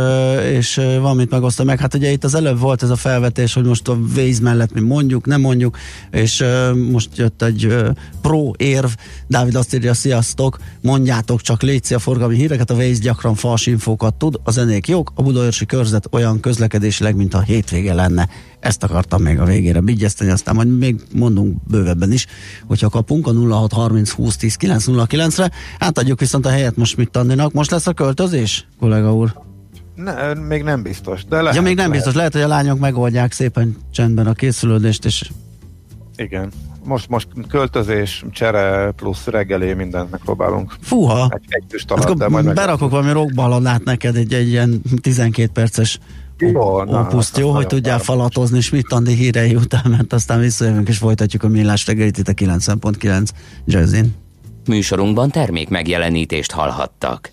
és 0.51 0.81
van 1.01 1.15
mit 1.15 1.29
megosztani 1.29 1.69
meg. 1.69 1.79
Hát 1.79 1.93
ugye 1.93 2.11
itt 2.11 2.23
az 2.23 2.35
előbb 2.35 2.59
volt 2.59 2.83
ez 2.83 2.89
a 2.89 2.95
felvetés, 2.95 3.53
hogy 3.53 3.63
most 3.65 3.87
a 3.87 3.97
Waze 4.15 4.41
mellett 4.41 4.73
mi 4.73 4.79
mondjuk, 4.79 5.25
nem 5.25 5.41
mondjuk, 5.41 5.77
és 6.11 6.43
most 6.91 7.17
jött 7.17 7.41
egy 7.41 7.75
pro 8.21 8.51
érv, 8.57 8.89
Dávid 9.27 9.55
azt 9.55 9.73
írja, 9.73 9.93
sziasztok, 9.93 10.57
mondjátok 10.81 11.41
csak 11.41 11.61
létszi 11.61 11.93
a 11.93 11.99
forgalmi 11.99 12.35
híreket, 12.35 12.69
a 12.69 12.73
Waze 12.73 12.99
gyakran 13.01 13.35
fals 13.35 13.65
infókat 13.65 14.13
tud, 14.13 14.39
a 14.43 14.51
zenék 14.51 14.87
jók, 14.87 15.11
a 15.15 15.21
Budaörsi 15.21 15.65
körzet 15.65 16.07
olyan 16.11 16.39
közlekedésileg, 16.39 17.15
mint 17.15 17.33
a 17.33 17.41
hétvége 17.41 17.93
lenne. 17.93 18.29
Ezt 18.59 18.83
akartam 18.83 19.21
még 19.21 19.39
a 19.39 19.45
végére 19.45 19.79
bigyeszteni, 19.79 20.31
aztán 20.31 20.55
majd 20.55 20.77
még 20.77 21.01
mondunk 21.13 21.57
bővebben 21.67 22.11
is, 22.11 22.25
hogyha 22.67 22.89
kapunk 22.89 23.27
a 23.27 23.31
0630 23.51 24.11
20 24.11 24.35
10 24.35 24.55
909 24.55 25.37
re 25.37 25.51
átadjuk 25.79 26.19
viszont 26.19 26.45
a 26.45 26.49
helyet 26.49 26.75
most 26.75 26.97
mit 26.97 27.11
tanninak. 27.11 27.53
Most 27.53 27.71
lesz 27.71 27.87
a 27.87 27.93
költözés, 27.93 28.67
kollega 28.79 29.13
úr? 29.13 29.33
Ne, 29.95 30.33
még 30.33 30.63
nem 30.63 30.81
biztos, 30.81 31.25
de 31.25 31.41
lehet. 31.41 31.55
ja, 31.55 31.61
még 31.61 31.75
nem 31.75 31.85
lehet. 31.85 31.91
biztos. 31.91 32.13
Lehet, 32.13 32.33
hogy 32.33 32.41
a 32.41 32.47
lányok 32.47 32.79
megoldják 32.79 33.31
szépen 33.31 33.77
csendben 33.91 34.27
a 34.27 34.33
készülődést, 34.33 35.05
és 35.05 35.29
Igen. 36.15 36.51
most, 36.83 37.09
most 37.09 37.27
költözés, 37.47 38.25
csere 38.31 38.91
plusz 38.95 39.25
reggelé 39.25 39.73
mindent 39.73 40.11
megpróbálunk. 40.11 40.75
Fúha! 40.81 41.29
Egy, 41.33 41.45
egy 41.47 41.83
alatt, 41.87 42.03
Akkor 42.03 42.15
de 42.15 42.27
majd 42.27 42.53
berakok 42.53 42.91
valami 42.91 43.11
rockballadát 43.11 43.83
neked 43.83 44.15
egy, 44.15 44.33
egy 44.33 44.47
ilyen 44.47 44.81
12 45.01 45.49
perces 45.53 45.99
Opuszt, 46.41 47.37
jó, 47.37 47.51
hogy 47.51 47.67
tudjál 47.67 47.99
falatozni 47.99 48.61
Schmidt-Andi 48.61 49.13
hírei 49.13 49.55
után, 49.55 49.83
mert 49.89 50.13
aztán 50.13 50.39
visszajövünk 50.39 50.87
és 50.87 50.97
folytatjuk 50.97 51.43
a 51.43 51.47
millás 51.47 51.85
reggelit 51.85 52.17
itt 52.17 52.27
a 52.27 52.33
90.9 52.33 53.27
Jazzin. 53.65 54.13
Műsorunkban 54.67 55.29
termék 55.29 55.69
megjelenítést 55.69 56.51
hallhattak. 56.51 57.29